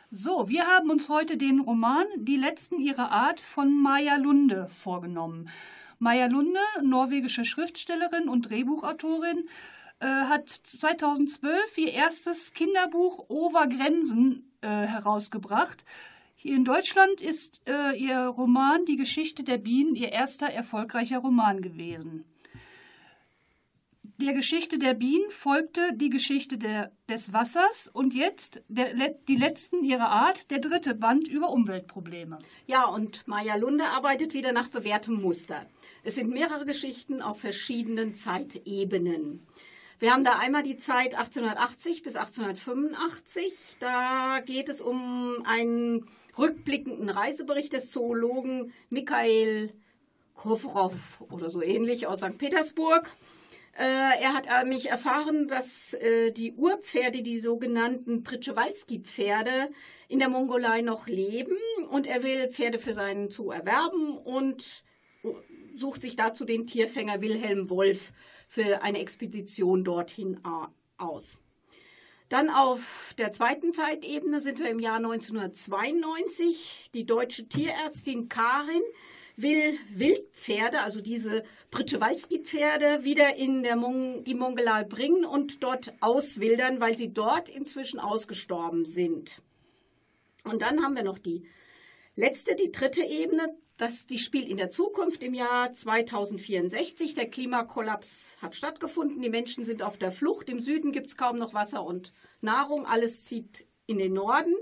So, 0.10 0.50
wir 0.50 0.65
haben 0.65 0.89
uns 0.89 1.08
heute 1.08 1.38
den 1.38 1.60
Roman 1.60 2.08
Die 2.17 2.38
letzten 2.38 2.80
ihrer 2.80 3.12
Art 3.12 3.39
von 3.39 3.80
Maja 3.80 4.15
Lunde 4.15 4.67
vorgenommen. 4.82 5.50
Maja 6.00 6.26
Lunde, 6.26 6.62
norwegische 6.82 7.46
Schriftstellerin 7.46 8.28
und 8.28 8.50
Drehbuchautorin, 8.50 9.48
äh, 10.00 10.08
hat 10.08 10.50
2012 10.50 11.78
ihr 11.78 11.91
erstes 11.91 12.54
Kinderbuch 12.54 13.30
Over 13.30 13.67
Grenzen 13.67 14.52
äh, 14.62 14.67
herausgebracht. 14.67 15.86
Hier 16.43 16.56
in 16.56 16.65
Deutschland 16.65 17.21
ist 17.21 17.62
äh, 17.67 17.95
ihr 17.95 18.17
Roman 18.17 18.84
Die 18.86 18.95
Geschichte 18.95 19.43
der 19.43 19.60
Bienen 19.60 19.93
ihr 19.93 20.12
erster 20.12 20.47
erfolgreicher 20.47 21.19
Roman 21.19 21.62
gewesen. 21.62 22.25
Der 24.17 24.34
Geschichte 24.34 24.80
der 24.80 24.95
Bienen 24.95 25.30
folgte 25.30 25.91
die 25.93 26.10
Geschichte 26.10 26.58
der, 26.58 26.91
des 27.08 27.32
Wassers 27.32 27.91
und 27.93 28.15
jetzt 28.15 28.63
der, 28.69 29.13
die 29.27 29.36
letzten 29.36 29.84
ihrer 29.84 30.10
Art, 30.10 30.49
der 30.49 30.58
dritte 30.58 30.95
Band 30.95 31.27
über 31.27 31.51
Umweltprobleme. 31.51 32.39
Ja, 32.65 32.86
und 32.86 33.27
Maja 33.27 33.56
Lunde 33.56 33.86
arbeitet 33.86 34.34
wieder 34.34 34.51
nach 34.51 34.69
bewährtem 34.69 35.21
Muster. 35.21 35.67
Es 36.04 36.15
sind 36.15 36.32
mehrere 36.32 36.65
Geschichten 36.65 37.21
auf 37.21 37.39
verschiedenen 37.39 38.15
Zeitebenen. 38.15 39.45
Wir 39.99 40.12
haben 40.12 40.23
da 40.23 40.39
einmal 40.39 40.63
die 40.63 40.77
Zeit 40.77 41.13
1880 41.13 42.01
bis 42.01 42.15
1885. 42.15 43.54
Da 43.80 44.39
geht 44.43 44.69
es 44.69 44.82
um 44.82 45.43
einen 45.45 46.08
rückblickenden 46.38 47.10
Reisebericht 47.10 47.74
des 47.74 47.91
Zoologen 47.91 48.74
Mikhail 48.89 49.74
Kovrov 50.36 51.22
oder 51.30 51.50
so 51.50 51.62
ähnlich 51.62 52.08
aus 52.08 52.20
St. 52.20 52.38
Petersburg. 52.38 53.10
Äh, 53.78 54.22
er 54.22 54.34
hat 54.34 54.48
nämlich 54.63 54.89
erfahren, 54.89 55.48
dass 55.48 55.94
äh, 55.94 56.32
die 56.32 56.54
Urpferde, 56.54 57.22
die 57.22 57.39
sogenannten 57.39 58.24
Pritschewalski-Pferde, 58.24 59.70
in 60.10 60.20
der 60.20 60.30
Mongolei 60.30 60.82
noch 60.82 61.08
leben 61.08 61.56
und 61.89 62.06
er 62.06 62.24
will 62.24 62.50
Pferde 62.50 62.80
für 62.80 62.94
seinen 62.94 63.30
Zoo 63.30 63.52
erwerben 63.52 64.17
und 64.17 64.84
sucht 65.76 66.02
sich 66.02 66.15
dazu 66.15 66.44
den 66.44 66.67
Tierfänger 66.67 67.22
Wilhelm 67.22 67.70
Wolf 67.70 68.12
für 68.50 68.82
eine 68.82 69.00
Expedition 69.00 69.84
dorthin 69.84 70.41
aus. 70.98 71.39
Dann 72.32 72.50
auf 72.50 73.13
der 73.17 73.34
zweiten 73.34 73.74
Zeitebene 73.74 74.39
sind 74.39 74.60
wir 74.60 74.70
im 74.70 74.80
Jahr 74.80 74.96
1992. 74.96 76.89
Die 76.94 77.06
deutsche 77.06 77.50
Tierärztin 77.50 78.30
Karin 78.30 78.82
will 79.36 79.78
Wildpferde, 79.94 80.80
also 80.80 81.02
diese 81.02 81.44
Pritschewalski-Pferde, 81.72 83.04
wieder 83.04 83.36
in 83.36 83.67
Mon 83.78 84.24
die 84.24 84.36
Mongolei 84.36 84.86
bringen 84.86 85.26
und 85.26 85.62
dort 85.62 85.91
auswildern, 86.00 86.80
weil 86.80 86.96
sie 86.96 87.12
dort 87.12 87.50
inzwischen 87.50 88.00
ausgestorben 88.00 88.86
sind. 88.86 89.41
Und 90.46 90.62
dann 90.62 90.82
haben 90.86 90.96
wir 90.96 91.04
noch 91.04 91.20
die 91.20 91.46
letzte, 92.15 92.56
die 92.56 92.72
dritte 92.72 93.04
Ebene. 93.04 93.58
Das, 93.82 94.06
die 94.06 94.20
spielt 94.20 94.48
in 94.48 94.58
der 94.58 94.70
Zukunft 94.70 95.24
im 95.24 95.34
Jahr 95.34 95.74
2064. 95.74 97.15
Der 97.15 97.28
Klimakollaps 97.28 98.28
hat 98.39 98.54
stattgefunden. 98.54 99.24
Die 99.24 99.30
Menschen 99.32 99.63
sind 99.63 99.82
auf 99.82 99.98
der 99.98 100.12
Flucht. 100.12 100.52
Im 100.52 100.62
Süden 100.62 100.91
gibt 100.91 101.08
es 101.08 101.17
kaum 101.17 101.39
noch 101.39 101.56
Wasser 101.56 101.84
und 101.84 102.13
Nahrung. 102.41 102.86
Alles 102.86 103.24
zieht 103.24 103.65
in 103.88 103.98
den 103.98 104.13
Norden. 104.13 104.54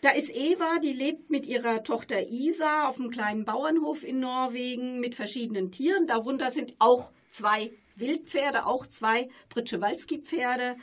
Da 0.00 0.10
ist 0.10 0.30
Eva, 0.32 0.78
die 0.78 0.92
lebt 0.92 1.28
mit 1.28 1.44
ihrer 1.44 1.82
Tochter 1.82 2.28
Isa 2.30 2.88
auf 2.88 3.00
einem 3.00 3.10
kleinen 3.10 3.44
Bauernhof 3.44 4.04
in 4.04 4.20
Norwegen 4.20 5.00
mit 5.00 5.16
verschiedenen 5.16 5.72
Tieren. 5.72 6.06
Darunter 6.06 6.52
sind 6.52 6.76
auch 6.78 7.12
zwei 7.28 7.72
Wildpferde, 7.96 8.64
auch 8.64 8.86
zwei 8.86 9.28
Pritschewalski-Pferde. 9.48 10.76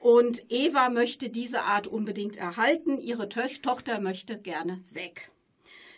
Und 0.00 0.42
Eva 0.48 0.88
möchte 0.88 1.28
diese 1.28 1.64
Art 1.64 1.86
unbedingt 1.86 2.38
erhalten. 2.38 2.96
Ihre 2.96 3.28
Tochter 3.28 4.00
möchte 4.00 4.38
gerne 4.38 4.82
weg. 4.90 5.30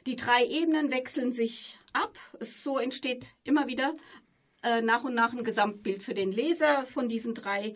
Die 0.06 0.16
drei 0.16 0.46
Ebenen 0.46 0.90
wechseln 0.90 1.32
sich 1.32 1.78
ab. 1.92 2.16
So 2.40 2.78
entsteht 2.78 3.34
immer 3.44 3.66
wieder 3.66 3.96
äh, 4.62 4.80
nach 4.80 5.04
und 5.04 5.14
nach 5.14 5.32
ein 5.32 5.44
Gesamtbild 5.44 6.02
für 6.02 6.14
den 6.14 6.30
Leser 6.30 6.86
von 6.86 7.08
diesen 7.08 7.34
drei 7.34 7.74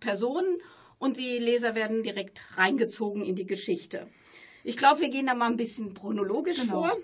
Personen 0.00 0.58
und 0.98 1.18
die 1.18 1.38
Leser 1.38 1.74
werden 1.74 2.02
direkt 2.02 2.40
reingezogen 2.56 3.22
in 3.22 3.34
die 3.34 3.46
Geschichte. 3.46 4.06
Ich 4.64 4.76
glaube, 4.76 5.00
wir 5.00 5.10
gehen 5.10 5.26
da 5.26 5.34
mal 5.34 5.50
ein 5.50 5.56
bisschen 5.56 5.94
chronologisch 5.94 6.60
genau. 6.60 6.82
vor. 6.82 6.96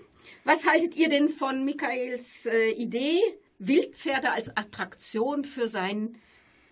Was 0.43 0.67
haltet 0.67 0.95
ihr 0.95 1.09
denn 1.09 1.29
von 1.29 1.63
Michaels 1.63 2.45
äh, 2.45 2.71
Idee, 2.71 3.19
Wildpferde 3.59 4.31
als 4.31 4.49
Attraktion 4.55 5.43
für 5.43 5.67
sein 5.67 6.17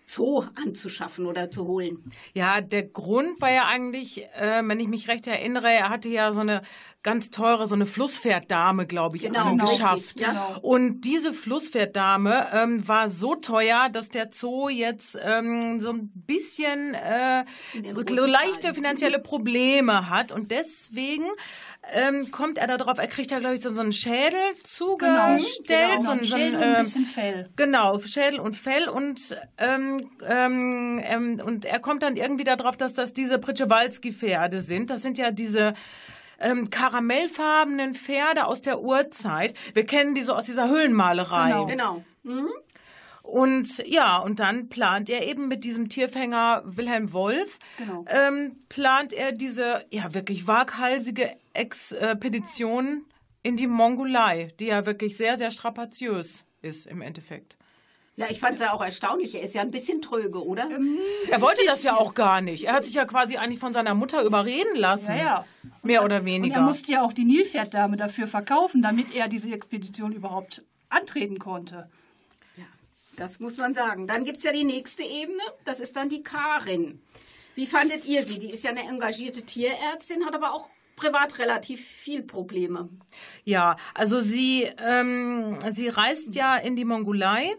Zoo 0.04 0.44
anzuschaffen 0.62 1.26
oder 1.26 1.50
zu 1.50 1.66
holen? 1.66 2.04
Ja, 2.34 2.60
der 2.60 2.82
Grund 2.82 3.40
war 3.40 3.50
ja 3.50 3.66
eigentlich, 3.66 4.24
äh, 4.34 4.62
wenn 4.64 4.80
ich 4.80 4.88
mich 4.88 5.08
recht 5.08 5.26
erinnere, 5.26 5.70
er 5.70 5.88
hatte 5.88 6.08
ja 6.08 6.32
so 6.32 6.40
eine 6.40 6.62
ganz 7.02 7.30
teure, 7.30 7.66
so 7.66 7.74
eine 7.74 7.86
Flusspferddame, 7.86 8.86
glaube 8.86 9.16
ich, 9.16 9.24
genau, 9.24 9.46
angeschafft. 9.46 9.96
Richtig, 9.96 10.26
ja. 10.26 10.58
Und 10.62 11.00
diese 11.00 11.32
Flusspferddame 11.32 12.46
ähm, 12.52 12.86
war 12.86 13.08
so 13.08 13.34
teuer, 13.34 13.88
dass 13.90 14.08
der 14.08 14.28
Zoo 14.32 14.68
jetzt 14.68 15.18
ähm, 15.20 15.80
so 15.80 15.90
ein 15.90 16.12
bisschen 16.14 16.94
äh, 16.94 17.44
so 17.84 18.02
leichte 18.24 18.72
finanzielle 18.74 19.18
Probleme 19.18 20.10
hat. 20.10 20.30
Und 20.30 20.52
deswegen 20.52 21.26
ähm, 21.92 22.30
kommt 22.30 22.58
er 22.58 22.68
darauf, 22.68 22.98
er 22.98 23.08
kriegt 23.08 23.32
ja, 23.32 23.40
glaube 23.40 23.56
ich, 23.56 23.62
so, 23.62 23.74
so 23.74 23.80
einen 23.80 23.92
Schädel 23.92 24.38
zugestellt. 24.62 25.66
Genau, 25.66 25.96
genau. 25.96 26.02
So, 26.02 26.10
ein, 26.10 26.24
so 26.24 26.34
ein, 26.36 26.54
äh, 26.54 26.64
ein 26.76 26.82
bisschen 26.84 27.06
Fell. 27.06 27.50
Genau, 27.56 27.98
Schädel 27.98 28.38
und 28.38 28.56
Fell. 28.56 28.88
Und, 28.88 29.36
ähm, 29.58 30.08
ähm, 30.28 31.00
ähm, 31.02 31.42
und 31.44 31.64
er 31.64 31.80
kommt 31.80 32.04
dann 32.04 32.16
irgendwie 32.16 32.44
darauf, 32.44 32.76
dass 32.76 32.94
das 32.94 33.12
diese 33.12 33.38
Pritschewalski-Pferde 33.38 34.60
sind. 34.60 34.90
Das 34.90 35.02
sind 35.02 35.18
ja 35.18 35.32
diese 35.32 35.74
ähm, 36.42 36.70
karamellfarbenen 36.70 37.94
Pferde 37.94 38.46
aus 38.46 38.62
der 38.62 38.80
Urzeit. 38.80 39.54
Wir 39.74 39.86
kennen 39.86 40.14
die 40.14 40.22
so 40.22 40.34
aus 40.34 40.44
dieser 40.44 40.68
Höhlenmalerei. 40.68 41.48
Genau. 41.48 41.66
genau. 41.66 42.04
Mhm. 42.22 42.48
Und 43.22 43.78
ja, 43.86 44.18
und 44.18 44.40
dann 44.40 44.68
plant 44.68 45.08
er 45.08 45.26
eben 45.26 45.48
mit 45.48 45.64
diesem 45.64 45.88
Tierfänger 45.88 46.62
Wilhelm 46.66 47.12
Wolf, 47.12 47.58
genau. 47.78 48.04
ähm, 48.08 48.56
plant 48.68 49.12
er 49.12 49.32
diese 49.32 49.84
ja 49.90 50.12
wirklich 50.12 50.46
waghalsige 50.46 51.30
Expedition 51.54 53.04
in 53.42 53.56
die 53.56 53.68
Mongolei, 53.68 54.48
die 54.58 54.66
ja 54.66 54.86
wirklich 54.86 55.16
sehr, 55.16 55.36
sehr 55.36 55.50
strapaziös 55.50 56.44
ist 56.62 56.86
im 56.86 57.00
Endeffekt. 57.00 57.56
Ja, 58.22 58.30
ich 58.30 58.38
fand 58.38 58.54
es 58.54 58.60
ja 58.60 58.72
auch 58.72 58.80
erstaunlich. 58.80 59.34
Er 59.34 59.42
ist 59.42 59.52
ja 59.54 59.62
ein 59.62 59.72
bisschen 59.72 60.00
tröge, 60.00 60.46
oder? 60.46 60.70
Ähm, 60.70 60.98
er 61.28 61.40
wollte 61.40 61.62
das 61.66 61.82
ja 61.82 61.96
auch 61.96 62.14
gar 62.14 62.40
nicht. 62.40 62.64
Er 62.64 62.74
hat 62.74 62.84
sich 62.84 62.94
ja 62.94 63.04
quasi 63.04 63.36
eigentlich 63.36 63.58
von 63.58 63.72
seiner 63.72 63.94
Mutter 63.94 64.22
überreden 64.22 64.76
lassen. 64.76 65.16
Ja, 65.16 65.24
ja. 65.24 65.44
Mehr 65.82 66.04
oder 66.04 66.24
weniger. 66.24 66.54
Und 66.54 66.60
er 66.60 66.66
musste 66.66 66.92
ja 66.92 67.02
auch 67.02 67.12
die 67.12 67.24
Nilpferddame 67.24 67.96
dafür 67.96 68.28
verkaufen, 68.28 68.80
damit 68.80 69.12
er 69.12 69.26
diese 69.26 69.50
Expedition 69.50 70.12
überhaupt 70.12 70.62
antreten 70.88 71.40
konnte. 71.40 71.90
Ja, 72.56 72.64
das 73.16 73.40
muss 73.40 73.56
man 73.56 73.74
sagen. 73.74 74.06
Dann 74.06 74.24
gibt 74.24 74.38
es 74.38 74.44
ja 74.44 74.52
die 74.52 74.62
nächste 74.62 75.02
Ebene. 75.02 75.42
Das 75.64 75.80
ist 75.80 75.96
dann 75.96 76.08
die 76.08 76.22
Karin. 76.22 77.02
Wie 77.56 77.66
fandet 77.66 78.04
ihr 78.04 78.22
sie? 78.22 78.38
Die 78.38 78.50
ist 78.50 78.62
ja 78.62 78.70
eine 78.70 78.84
engagierte 78.88 79.42
Tierärztin, 79.42 80.24
hat 80.24 80.36
aber 80.36 80.54
auch 80.54 80.70
privat 80.94 81.38
relativ 81.40 81.84
viel 81.84 82.22
Probleme. 82.22 82.88
Ja, 83.44 83.76
also 83.94 84.20
sie, 84.20 84.70
ähm, 84.78 85.58
sie 85.70 85.88
reist 85.88 86.34
ja 86.36 86.56
in 86.56 86.76
die 86.76 86.84
Mongolei 86.84 87.56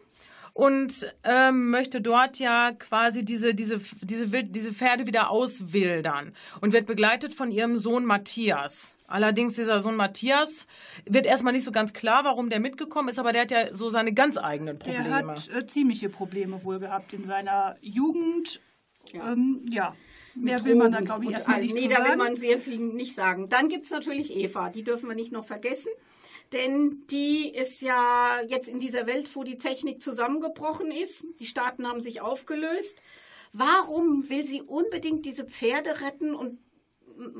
und 0.54 1.12
ähm, 1.24 1.72
möchte 1.72 2.00
dort 2.00 2.38
ja 2.38 2.72
quasi 2.74 3.26
diese, 3.26 3.56
diese, 3.56 3.80
diese, 4.02 4.44
diese 4.44 4.74
Pferde 4.74 5.08
wieder 5.08 5.32
auswildern 5.32 6.34
und 6.62 6.74
wird 6.74 6.86
begleitet 6.86 7.34
von 7.34 7.52
ihrem 7.52 7.78
Sohn 7.78 8.06
Matthias. 8.06 8.96
Allerdings 9.08 9.56
dieser 9.56 9.80
Sohn 9.80 9.96
Matthias 9.96 10.68
wird 11.06 11.26
erstmal 11.26 11.54
nicht 11.54 11.63
so 11.63 11.72
ganz 11.72 11.94
klar, 11.94 12.24
warum 12.24 12.50
der 12.50 12.60
mitgekommen 12.60 13.10
ist, 13.10 13.20
aber 13.20 13.34
der 13.34 13.42
hat 13.42 13.52
ja 13.52 13.74
so 13.74 13.89
seine 13.89 14.13
ganz 14.13 14.38
eigenen 14.38 14.78
Probleme. 14.78 15.08
Er 15.08 15.16
hat 15.16 15.50
äh, 15.50 15.66
ziemliche 15.66 16.10
Probleme 16.10 16.63
wohl 16.63 16.80
gehabt 16.80 17.13
in 17.13 17.26
seiner 17.26 17.76
Jugend. 17.82 18.62
Ja. 19.12 19.34
Ähm, 19.34 19.66
ja. 19.70 19.96
Mehr 20.36 20.63
will 20.66 20.76
man 20.76 20.92
da, 20.92 21.02
glaube 21.02 21.26
ich, 21.26 21.32
erstmal 21.32 21.62
nicht 21.62 21.76
nee, 21.76 21.88
da 21.88 22.08
will 22.08 22.16
man 22.16 22.36
sehr 22.36 22.60
viel 22.60 22.80
nicht 22.80 23.13
sagen. 23.13 23.50
Dann 23.50 23.70
gibt 23.70 23.86
es 23.86 23.92
natürlich 23.92 24.36
Eva, 24.36 24.70
die 24.70 24.84
dürfen 24.84 25.08
wir 25.08 25.16
nicht 25.16 25.32
noch 25.32 25.46
vergessen. 25.46 25.89
Denn 26.54 27.06
die 27.10 27.50
ist 27.50 27.82
ja 27.82 28.42
jetzt 28.48 28.70
in 28.70 28.80
dieser 28.80 29.08
Welt, 29.08 29.36
wo 29.36 29.44
die 29.44 29.58
Technik 29.58 30.02
zusammengebrochen 30.02 30.92
ist. 30.92 31.26
Die 31.39 31.48
Staaten 31.48 31.88
haben 31.88 32.00
sich 32.00 32.22
aufgelöst. 32.22 33.02
Warum 33.54 34.30
will 34.30 34.46
sie 34.46 34.62
unbedingt 34.62 35.26
diese 35.26 35.46
Pferde 35.46 36.02
retten 36.02 36.36
und 36.36 36.60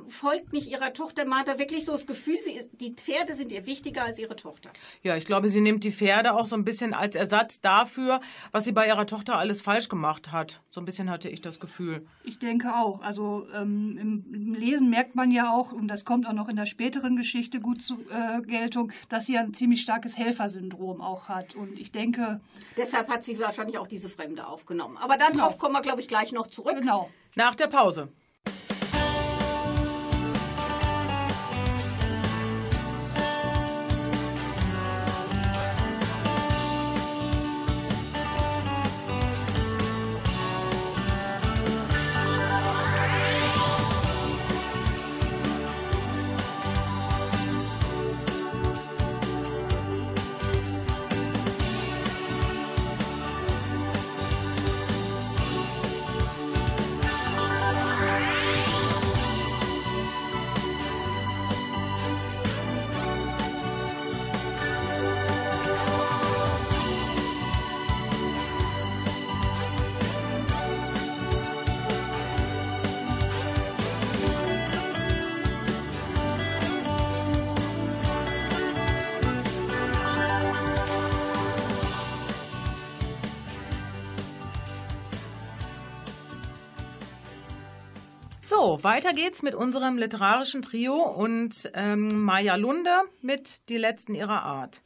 folgt 0.07 0.53
nicht 0.53 0.69
ihrer 0.69 0.93
Tochter. 0.93 1.25
Man 1.25 1.39
hat 1.39 1.47
da 1.47 1.57
wirklich 1.57 1.86
so 1.86 1.91
das 1.93 2.05
Gefühl, 2.05 2.38
sie, 2.43 2.69
die 2.73 2.93
Pferde 2.93 3.33
sind 3.33 3.51
ihr 3.51 3.65
wichtiger 3.65 4.03
als 4.03 4.19
ihre 4.19 4.36
Tochter. 4.36 4.71
Ja, 5.01 5.15
ich 5.17 5.25
glaube, 5.25 5.49
sie 5.49 5.62
nimmt 5.62 5.83
die 5.83 5.91
Pferde 5.91 6.33
auch 6.33 6.45
so 6.45 6.55
ein 6.55 6.63
bisschen 6.63 6.93
als 6.93 7.15
Ersatz 7.15 7.59
dafür, 7.62 8.21
was 8.51 8.65
sie 8.65 8.71
bei 8.71 8.88
ihrer 8.88 9.05
Tochter 9.05 9.38
alles 9.38 9.62
falsch 9.62 9.89
gemacht 9.89 10.31
hat. 10.31 10.62
So 10.69 10.81
ein 10.81 10.86
bisschen 10.86 11.09
hatte 11.09 11.29
ich 11.29 11.41
das 11.41 11.59
Gefühl. 11.59 12.05
Ich 12.23 12.39
denke 12.39 12.75
auch. 12.75 13.01
Also 13.01 13.47
ähm, 13.53 13.97
im, 13.99 14.33
im, 14.33 14.53
Lesen 14.53 14.89
merkt 14.89 15.15
man 15.15 15.31
ja 15.31 15.53
auch, 15.53 15.71
und 15.71 15.88
das 15.88 16.05
kommt 16.05 16.27
auch 16.27 16.33
noch 16.33 16.49
in 16.49 16.55
der 16.55 16.65
späteren 16.65 17.15
Geschichte 17.15 17.59
gut 17.59 17.81
zur 17.81 17.99
äh, 18.12 18.41
Geltung, 18.41 18.91
dass 19.09 19.25
sie 19.25 19.38
ein 19.38 19.53
ziemlich 19.53 19.81
starkes 19.81 20.17
Helfersyndrom 20.17 21.01
auch 21.01 21.30
hat. 21.30 21.55
Und 21.55 21.80
ich 21.80 21.91
denke. 21.91 22.39
Deshalb 22.78 23.09
hat 23.09 23.24
sie 23.24 23.39
wahrscheinlich 23.39 23.78
auch 23.78 23.88
diese 23.88 24.09
Fremde 24.09 24.47
aufgenommen. 24.47 24.97
Aber 24.97 25.17
darauf 25.17 25.34
genau. 25.34 25.51
kommen 25.57 25.74
wir, 25.74 25.82
glaube 25.82 26.01
ich, 26.01 26.07
gleich 26.07 26.32
noch 26.32 26.47
zurück. 26.47 26.78
Genau. 26.80 27.09
Nach 27.36 27.55
der 27.55 27.67
Pause. 27.67 28.09
So, 88.56 88.84
weiter 88.84 89.14
geht's 89.14 89.41
mit 89.41 89.56
unserem 89.56 89.97
literarischen 89.97 90.62
Trio 90.62 90.95
und 90.95 91.72
ähm, 91.74 92.22
Maja 92.22 92.56
Lunde 92.56 92.91
mit 93.22 93.68
Die 93.70 93.78
Letzten 93.78 94.14
ihrer 94.14 94.43
Art. 94.43 94.84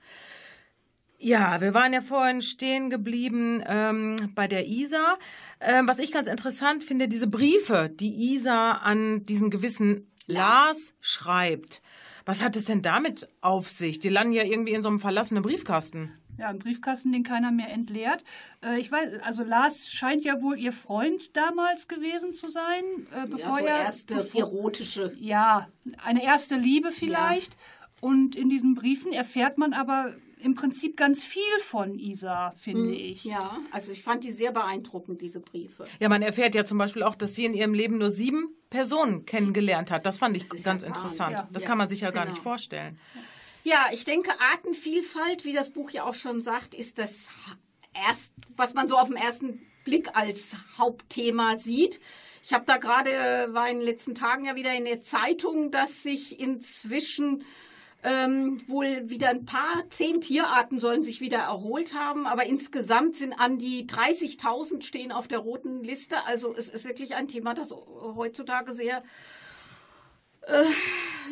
Ja, 1.18 1.60
wir 1.60 1.74
waren 1.74 1.92
ja 1.92 2.00
vorhin 2.02 2.42
stehen 2.42 2.90
geblieben 2.90 3.62
ähm, 3.68 4.16
bei 4.36 4.48
der 4.48 4.68
Isa. 4.68 5.18
Ähm, 5.60 5.86
was 5.86 6.00
ich 6.00 6.14
ganz 6.14 6.30
interessant 6.30 6.82
finde, 6.82 7.10
diese 7.10 7.28
Briefe, 7.28 7.90
die 7.94 8.36
Isa 8.36 8.72
an 8.72 9.26
diesen 9.26 9.50
gewissen 9.50 10.10
Lars 10.28 10.94
schreibt. 11.02 11.82
Was 12.26 12.42
hat 12.42 12.56
es 12.56 12.66
denn 12.66 12.82
damit 12.82 13.28
auf 13.42 13.68
sich? 13.68 14.00
Die 14.00 14.10
landen 14.10 14.34
ja 14.34 14.44
irgendwie 14.44 14.74
in 14.74 14.82
so 14.82 14.88
einem 14.88 15.00
verlassenen 15.00 15.44
Briefkasten. 15.44 16.14
Ja, 16.38 16.48
ein 16.50 16.60
Briefkasten, 16.60 17.12
den 17.12 17.24
keiner 17.24 17.52
mehr 17.52 17.70
entleert. 17.70 18.24
Äh, 18.64 18.80
ich 18.80 18.92
weiß, 18.92 19.22
also 19.22 19.44
Lars 19.44 19.90
scheint 19.90 20.24
ja 20.24 20.42
wohl 20.42 20.60
ihr 20.60 20.74
Freund 20.74 21.36
damals 21.36 21.88
gewesen 21.88 22.34
zu 22.34 22.50
sein, 22.50 22.84
äh, 23.12 23.30
bevor 23.30 23.60
ja, 23.60 23.66
so 23.66 23.66
er 23.66 23.80
erste 23.80 24.16
bevor, 24.16 24.42
erotische. 24.42 25.14
Ja, 25.20 25.68
eine 26.04 26.24
erste 26.24 26.56
Liebe 26.56 26.92
vielleicht. 26.92 27.54
Ja. 27.54 27.60
Und 28.00 28.36
in 28.36 28.50
diesen 28.50 28.76
Briefen 28.76 29.12
erfährt 29.12 29.58
man 29.58 29.74
aber 29.74 30.14
im 30.40 30.56
Prinzip 30.56 30.98
ganz 30.98 31.24
viel 31.24 31.42
von 31.64 31.98
Isa, 31.98 32.54
finde 32.58 32.90
hm, 32.90 32.94
ich. 32.94 33.24
Ja, 33.24 33.58
also 33.72 33.92
ich 33.92 34.04
fand 34.04 34.24
die 34.24 34.32
sehr 34.32 34.52
beeindruckend, 34.52 35.22
diese 35.22 35.40
Briefe. 35.40 35.86
Ja, 36.00 36.10
man 36.10 36.22
erfährt 36.22 36.54
ja 36.56 36.64
zum 36.64 36.78
Beispiel 36.78 37.04
auch, 37.04 37.16
dass 37.16 37.36
sie 37.36 37.46
in 37.46 37.54
ihrem 37.54 37.74
Leben 37.74 37.98
nur 37.98 38.10
sieben 38.10 38.56
Personen 38.70 39.26
kennengelernt 39.26 39.90
hat. 39.90 40.06
Das 40.06 40.18
fand 40.18 40.38
ich 40.38 40.48
das 40.48 40.64
ganz 40.64 40.84
ja 40.84 40.90
interessant. 40.90 41.34
Ja. 41.34 41.50
Das 41.52 41.64
kann 41.64 41.78
man 41.78 41.90
sich 41.90 42.02
ja, 42.02 42.12
genau. 42.12 42.24
gar 42.24 42.30
nicht 42.30 42.42
vorstellen. 42.42 43.00
Ja, 43.68 43.90
ich 43.92 44.06
denke, 44.06 44.32
Artenvielfalt, 44.40 45.44
wie 45.44 45.52
das 45.52 45.72
Buch 45.72 45.92
ja 45.92 46.06
auch 46.06 46.14
schon 46.14 46.42
sagt, 46.42 46.74
ist 46.74 46.98
das 46.98 47.28
erst, 48.08 48.32
was 48.56 48.74
man 48.74 48.88
so 48.88 48.98
auf 48.98 49.10
den 49.10 49.18
ersten 49.18 49.62
Blick 49.84 50.16
als 50.16 50.56
Hauptthema 50.78 51.58
sieht. 51.58 52.00
Ich 52.42 52.54
habe 52.54 52.64
da 52.66 52.78
gerade, 52.78 53.50
war 53.52 53.70
in 53.70 53.80
den 53.80 53.86
letzten 53.86 54.16
Tagen 54.16 54.46
ja 54.46 54.56
wieder 54.56 54.74
in 54.74 54.86
der 54.86 55.02
Zeitung, 55.02 55.70
dass 55.70 56.02
sich 56.02 56.40
inzwischen 56.40 57.44
ähm, 58.04 58.62
wohl 58.68 59.10
wieder 59.10 59.28
ein 59.32 59.44
paar, 59.44 59.84
zehn 59.90 60.22
Tierarten 60.22 60.80
sollen 60.80 61.04
sich 61.04 61.20
wieder 61.20 61.40
erholt 61.40 61.94
haben, 61.94 62.26
aber 62.26 62.46
insgesamt 62.46 63.18
sind 63.18 63.34
an 63.34 63.60
die 63.60 63.86
30.000 63.86 64.82
stehen 64.82 65.12
auf 65.12 65.28
der 65.28 65.40
roten 65.40 65.84
Liste. 65.84 66.16
Also 66.26 66.56
es 66.56 66.70
ist 66.70 66.86
wirklich 66.86 67.16
ein 67.16 67.28
Thema, 67.28 67.54
das 67.54 67.72
heutzutage 67.74 68.74
sehr 68.74 69.04
äh, 70.44 70.64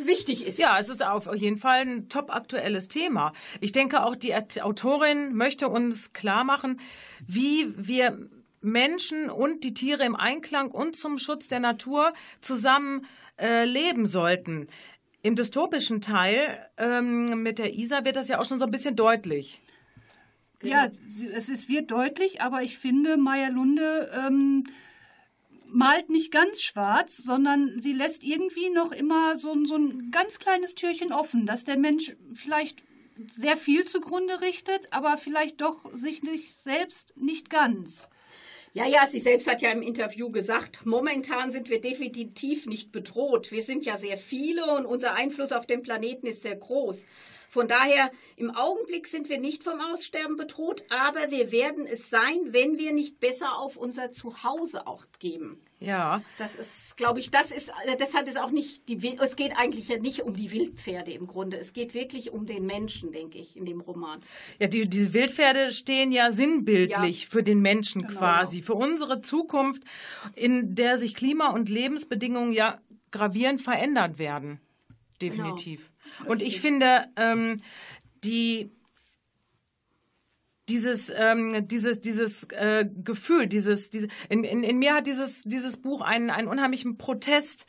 wichtig 0.03 0.45
ist. 0.45 0.59
Ja, 0.59 0.77
es 0.79 0.89
ist 0.89 1.05
auf 1.05 1.33
jeden 1.35 1.57
Fall 1.57 1.81
ein 1.81 2.09
top 2.09 2.33
aktuelles 2.33 2.87
Thema. 2.87 3.33
Ich 3.61 3.71
denke 3.71 4.03
auch, 4.03 4.15
die 4.15 4.33
Autorin 4.61 5.35
möchte 5.35 5.69
uns 5.69 6.13
klar 6.13 6.43
machen, 6.43 6.79
wie 7.25 7.73
wir 7.77 8.29
Menschen 8.61 9.29
und 9.29 9.63
die 9.63 9.73
Tiere 9.73 10.03
im 10.03 10.15
Einklang 10.15 10.71
und 10.71 10.95
zum 10.95 11.19
Schutz 11.19 11.47
der 11.47 11.59
Natur 11.59 12.13
zusammen 12.41 13.05
äh, 13.39 13.65
leben 13.65 14.07
sollten. 14.07 14.67
Im 15.21 15.35
dystopischen 15.35 16.01
Teil 16.01 16.69
ähm, 16.77 17.41
mit 17.43 17.59
der 17.59 17.73
Isa 17.73 18.05
wird 18.05 18.15
das 18.15 18.27
ja 18.27 18.39
auch 18.39 18.45
schon 18.45 18.59
so 18.59 18.65
ein 18.65 18.71
bisschen 18.71 18.95
deutlich. 18.95 19.61
Ja, 20.61 20.89
es, 21.33 21.49
es 21.49 21.67
wird 21.67 21.91
deutlich, 21.91 22.41
aber 22.41 22.63
ich 22.63 22.77
finde, 22.77 23.17
Maya 23.17 23.49
Lunde 23.49 24.11
ähm, 24.13 24.65
malt 25.67 26.09
nicht 26.09 26.31
ganz 26.31 26.61
schwarz, 26.61 27.17
sondern 27.17 27.81
sie 27.81 27.93
lässt 27.93 28.23
irgendwie 28.23 28.69
noch 28.69 28.91
immer 28.91 29.35
so, 29.37 29.55
so 29.65 29.75
ein 29.75 30.11
ganz 30.11 30.39
kleines 30.39 30.75
Türchen 30.75 31.11
offen, 31.11 31.45
dass 31.45 31.63
der 31.63 31.77
Mensch 31.77 32.15
vielleicht 32.33 32.83
sehr 33.37 33.57
viel 33.57 33.85
zugrunde 33.85 34.41
richtet, 34.41 34.91
aber 34.91 35.17
vielleicht 35.17 35.61
doch 35.61 35.85
sich 35.93 36.23
nicht 36.23 36.51
selbst 36.61 37.15
nicht 37.17 37.49
ganz. 37.49 38.09
Ja, 38.73 38.85
ja, 38.85 39.07
sie 39.07 39.21
selbst 39.21 39.47
hat 39.47 39.61
ja 39.61 39.71
im 39.71 39.81
Interview 39.81 40.29
gesagt, 40.29 40.85
momentan 40.85 41.49
sind 41.49 41.69
wir 41.69 41.79
definitiv 41.79 42.65
nicht 42.65 42.91
bedroht. 42.91 43.53
Wir 43.53 43.63
sind 43.63 43.85
ja 43.85 43.97
sehr 43.97 44.17
viele 44.17 44.65
und 44.75 44.85
unser 44.85 45.13
Einfluss 45.13 45.53
auf 45.53 45.65
den 45.65 45.81
Planeten 45.81 46.27
ist 46.27 46.41
sehr 46.41 46.57
groß. 46.57 47.05
Von 47.55 47.69
daher, 47.69 48.11
im 48.35 48.51
Augenblick 48.51 49.07
sind 49.07 49.29
wir 49.29 49.39
nicht 49.39 49.63
vom 49.63 49.79
Aussterben 49.79 50.35
bedroht, 50.35 50.83
aber 50.89 51.31
wir 51.31 51.53
werden 51.53 51.87
es 51.87 52.09
sein, 52.09 52.35
wenn 52.47 52.77
wir 52.77 52.91
nicht 52.91 53.21
besser 53.21 53.57
auf 53.57 53.77
unser 53.77 54.11
Zuhause 54.11 54.85
auch 54.87 55.05
geben. 55.19 55.61
Ja. 55.79 56.21
Das 56.37 56.55
ist, 56.55 56.97
glaube 56.97 57.21
ich, 57.21 57.31
das 57.31 57.51
ist, 57.51 57.69
äh, 57.69 57.95
deshalb 57.97 58.27
ist 58.27 58.37
auch 58.37 58.51
nicht 58.51 58.89
die, 58.89 59.17
es 59.21 59.37
geht 59.37 59.55
eigentlich 59.55 59.87
ja 59.87 59.97
nicht 59.99 60.23
um 60.23 60.35
die 60.35 60.51
Wildpferde 60.51 61.13
im 61.13 61.27
Grunde. 61.27 61.55
Es 61.55 61.71
geht 61.71 61.93
wirklich 61.93 62.31
um 62.31 62.45
den 62.45 62.65
Menschen, 62.65 63.13
denke 63.13 63.37
ich, 63.37 63.55
in 63.55 63.65
dem 63.65 63.79
Roman. 63.79 64.19
Ja, 64.59 64.67
die, 64.67 64.89
diese 64.89 65.13
Wildpferde 65.13 65.71
stehen 65.71 66.11
ja 66.11 66.33
sinnbildlich 66.33 67.23
ja. 67.23 67.29
für 67.29 67.41
den 67.41 67.61
Menschen 67.61 68.01
genau. 68.01 68.19
quasi, 68.19 68.63
für 68.63 68.73
unsere 68.73 69.21
Zukunft, 69.21 69.81
in 70.35 70.75
der 70.75 70.97
sich 70.97 71.15
Klima- 71.15 71.51
und 71.51 71.69
Lebensbedingungen 71.69 72.51
ja 72.51 72.81
gravierend 73.11 73.61
verändert 73.61 74.19
werden. 74.19 74.59
Definitiv. 75.21 75.83
Genau. 75.83 75.94
Und 76.25 76.41
ich 76.41 76.61
finde, 76.61 77.05
ähm, 77.15 77.61
die 78.23 78.71
dieses 80.67 81.11
ähm, 81.15 81.67
dieses 81.67 82.01
dieses 82.01 82.45
äh, 82.45 82.85
Gefühl 83.03 83.45
dieses 83.47 83.91
diese 83.91 84.07
in, 84.29 84.43
in, 84.43 84.63
in 84.63 84.79
mir 84.79 84.95
hat 84.95 85.05
dieses 85.05 85.43
dieses 85.43 85.77
Buch 85.77 86.01
einen 86.01 86.31
einen 86.31 86.47
unheimlichen 86.47 86.97
Protest 86.97 87.67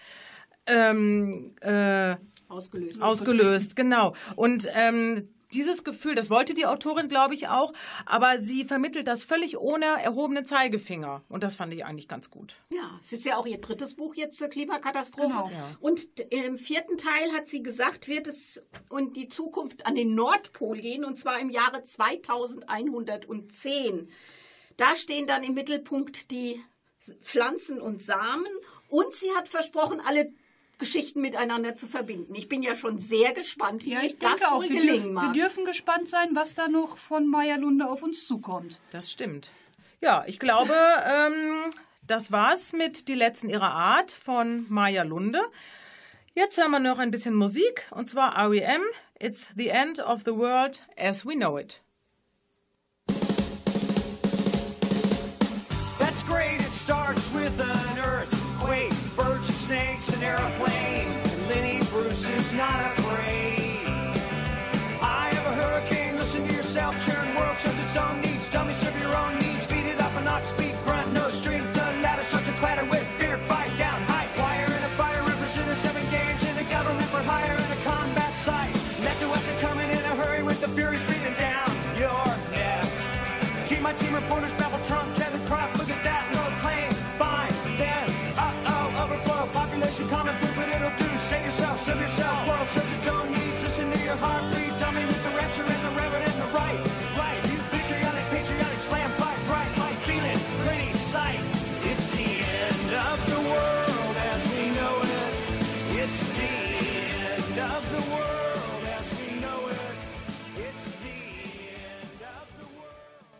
ähm, 0.66 1.54
äh, 1.60 2.16
ausgelöst. 2.48 3.02
ausgelöst 3.02 3.76
genau. 3.76 4.14
Und 4.34 4.66
ähm, 4.72 5.28
dieses 5.56 5.84
Gefühl, 5.84 6.14
das 6.14 6.30
wollte 6.30 6.54
die 6.54 6.66
Autorin, 6.66 7.08
glaube 7.08 7.34
ich, 7.34 7.48
auch, 7.48 7.72
aber 8.04 8.40
sie 8.40 8.64
vermittelt 8.64 9.08
das 9.08 9.24
völlig 9.24 9.58
ohne 9.58 9.86
erhobenen 9.86 10.46
Zeigefinger. 10.46 11.24
Und 11.28 11.42
das 11.42 11.56
fand 11.56 11.74
ich 11.74 11.84
eigentlich 11.84 12.08
ganz 12.08 12.30
gut. 12.30 12.56
Ja, 12.72 12.98
es 13.00 13.12
ist 13.12 13.24
ja 13.24 13.36
auch 13.36 13.46
ihr 13.46 13.58
drittes 13.58 13.94
Buch 13.94 14.14
jetzt 14.14 14.38
zur 14.38 14.48
Klimakatastrophe. 14.48 15.28
Genau. 15.28 15.48
Ja. 15.48 15.76
Und 15.80 16.06
im 16.30 16.58
vierten 16.58 16.98
Teil 16.98 17.32
hat 17.32 17.48
sie 17.48 17.62
gesagt, 17.62 18.06
wird 18.06 18.26
es 18.26 18.62
und 18.88 19.16
die 19.16 19.28
Zukunft 19.28 19.86
an 19.86 19.94
den 19.94 20.14
Nordpol 20.14 20.78
gehen, 20.78 21.04
und 21.04 21.16
zwar 21.16 21.40
im 21.40 21.50
Jahre 21.50 21.82
2110. 21.82 24.10
Da 24.76 24.94
stehen 24.94 25.26
dann 25.26 25.42
im 25.42 25.54
Mittelpunkt 25.54 26.30
die 26.30 26.62
Pflanzen 27.22 27.80
und 27.80 28.02
Samen. 28.02 28.52
Und 28.88 29.14
sie 29.14 29.30
hat 29.36 29.48
versprochen, 29.48 30.00
alle 30.04 30.32
Geschichten 30.78 31.20
miteinander 31.20 31.74
zu 31.74 31.86
verbinden. 31.86 32.34
Ich 32.34 32.48
bin 32.48 32.62
ja 32.62 32.74
schon 32.74 32.98
sehr 32.98 33.32
gespannt, 33.32 33.84
wie 33.84 33.92
ja, 33.92 34.02
ich 34.02 34.18
das 34.18 34.42
auch. 34.42 34.56
wohl 34.56 34.68
gelingen 34.68 34.86
dürfen, 34.86 35.12
mag. 35.14 35.34
Wir 35.34 35.42
dürfen 35.42 35.64
gespannt 35.64 36.08
sein, 36.08 36.30
was 36.34 36.54
da 36.54 36.68
noch 36.68 36.98
von 36.98 37.26
Maya 37.26 37.56
Lunde 37.56 37.88
auf 37.88 38.02
uns 38.02 38.26
zukommt. 38.26 38.78
Das 38.90 39.10
stimmt. 39.10 39.50
Ja, 40.02 40.24
ich 40.26 40.38
glaube, 40.38 40.74
ähm, 40.74 41.70
das 42.06 42.30
war's 42.30 42.72
mit 42.72 43.08
Die 43.08 43.14
letzten 43.14 43.48
ihrer 43.48 43.72
Art 43.72 44.12
von 44.12 44.66
Maya 44.68 45.02
Lunde. 45.02 45.40
Jetzt 46.34 46.58
hören 46.58 46.70
wir 46.70 46.80
noch 46.80 46.98
ein 46.98 47.10
bisschen 47.10 47.34
Musik 47.34 47.86
und 47.92 48.10
zwar 48.10 48.36
REM. 48.36 48.82
It's 49.18 49.50
the 49.56 49.68
end 49.68 50.00
of 50.00 50.22
the 50.26 50.34
world 50.34 50.82
as 50.98 51.24
we 51.24 51.32
know 51.32 51.56
it. 51.58 51.82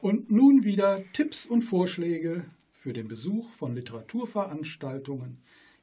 Und 0.07 0.30
nun 0.30 0.62
wieder 0.62 1.02
Tipps 1.14 1.46
und 1.46 1.62
Vorschläge 1.62 2.44
für 2.70 2.92
den 2.92 3.09
Besuch 3.09 3.50
von 3.50 3.74
Literaturveranstaltungen 3.74 5.38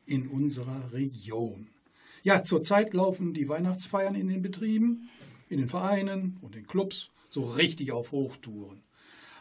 in 0.06 0.30
unserer 0.30 0.94
Region. 0.94 1.68
Ja, 2.24 2.42
zurzeit 2.42 2.94
laufen 2.94 3.34
die 3.34 3.50
Weihnachtsfeiern 3.50 4.16
in 4.16 4.30
den 4.30 4.42
Betrieben, 4.42 5.10
in 5.50 5.58
den 5.58 5.68
Vereinen 5.68 6.38
und 6.40 6.56
den 6.56 6.66
Clubs 6.66 7.12
so 7.30 7.44
richtig 7.44 7.92
auf 7.92 8.14
Hochtouren. 8.14 8.82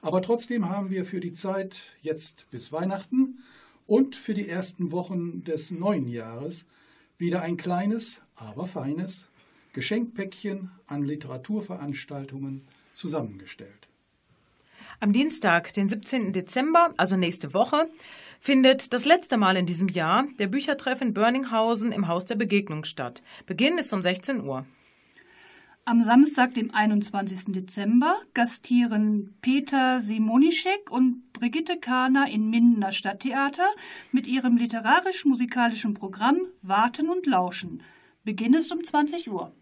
Aber 0.00 0.20
trotzdem 0.20 0.68
haben 0.68 0.90
wir 0.90 1.04
für 1.04 1.20
die 1.20 1.32
Zeit 1.32 1.78
jetzt 2.00 2.50
bis 2.50 2.72
Weihnachten 2.72 3.38
und 3.86 4.16
für 4.16 4.34
die 4.34 4.48
ersten 4.48 4.90
Wochen 4.90 5.44
des 5.44 5.70
neuen 5.70 6.08
Jahres 6.08 6.66
wieder 7.18 7.42
ein 7.42 7.56
kleines, 7.56 8.20
aber 8.34 8.66
feines 8.66 9.28
Geschenkpäckchen 9.74 10.72
an 10.88 11.04
Literaturveranstaltungen 11.04 12.62
zusammengestellt. 12.94 13.91
Am 15.00 15.12
Dienstag, 15.12 15.72
den 15.72 15.88
17. 15.88 16.32
Dezember, 16.32 16.94
also 16.96 17.16
nächste 17.16 17.54
Woche, 17.54 17.90
findet 18.40 18.92
das 18.92 19.04
letzte 19.04 19.36
Mal 19.36 19.56
in 19.56 19.66
diesem 19.66 19.88
Jahr 19.88 20.26
der 20.38 20.48
Büchertreff 20.48 21.00
in 21.00 21.14
Börninghausen 21.14 21.92
im 21.92 22.08
Haus 22.08 22.24
der 22.24 22.36
Begegnung 22.36 22.84
statt. 22.84 23.22
Beginn 23.46 23.78
ist 23.78 23.92
um 23.92 24.02
16 24.02 24.42
Uhr. 24.42 24.66
Am 25.84 26.00
Samstag, 26.00 26.54
dem 26.54 26.72
21. 26.72 27.46
Dezember, 27.48 28.14
gastieren 28.34 29.34
Peter 29.40 30.00
Simonischek 30.00 30.92
und 30.92 31.32
Brigitte 31.32 31.76
Kahner 31.76 32.28
in 32.30 32.50
Mindener 32.50 32.92
Stadttheater 32.92 33.66
mit 34.12 34.28
ihrem 34.28 34.56
literarisch-musikalischen 34.56 35.94
Programm 35.94 36.38
Warten 36.62 37.08
und 37.08 37.26
Lauschen. 37.26 37.82
Beginn 38.22 38.54
ist 38.54 38.70
um 38.70 38.84
20 38.84 39.28
Uhr. 39.28 39.52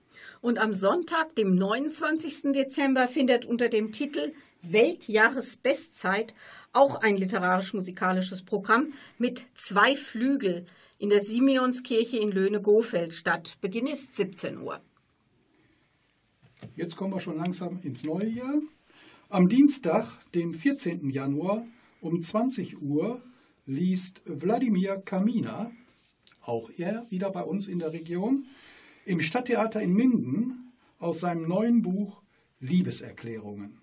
Und 0.43 0.59
am 0.59 0.75
Sonntag, 0.75 1.35
dem 1.37 1.55
29. 1.55 2.53
Dezember, 2.53 3.09
findet 3.09 3.47
unter 3.47 3.71
dem 3.71 3.91
Titel 3.91 4.35
Weltjahresbestzeit 4.63 6.35
auch 6.73 7.01
ein 7.03 7.17
literarisch-musikalisches 7.17 8.43
Programm 8.43 8.93
mit 9.19 9.47
zwei 9.55 9.97
Flügel 9.97 10.67
in 10.99 11.09
der 11.11 11.23
Simeonskirche 11.23 12.19
in 12.19 12.31
Löhne-Gofeld 12.31 13.15
statt. 13.15 13.57
Beginn 13.61 13.87
ist 13.87 14.15
17 14.15 14.59
Uhr. 14.59 14.81
Jetzt 16.77 16.97
kommen 16.97 17.15
wir 17.15 17.21
schon 17.21 17.39
langsam 17.39 17.81
ins 17.83 18.05
neue 18.05 18.29
Jahr. 18.29 18.61
Am 19.31 19.49
Dienstag, 19.49 20.07
den 20.35 20.53
14. 20.53 21.09
Januar 21.11 21.67
um 22.01 22.21
20 22.21 22.83
Uhr 22.83 23.23
liest 23.67 24.21
Wladimir 24.25 25.01
Kamina, 25.05 25.71
auch 26.43 26.71
er 26.77 27.07
wieder 27.11 27.31
bei 27.31 27.43
uns 27.43 27.69
in 27.69 27.79
der 27.79 27.93
Region, 27.93 28.47
im 29.05 29.21
Stadttheater 29.21 29.81
in 29.81 29.93
Minden 29.93 30.73
aus 30.99 31.21
seinem 31.21 31.49
neuen 31.49 31.83
Buch 31.83 32.23
Liebeserklärungen. 32.61 33.80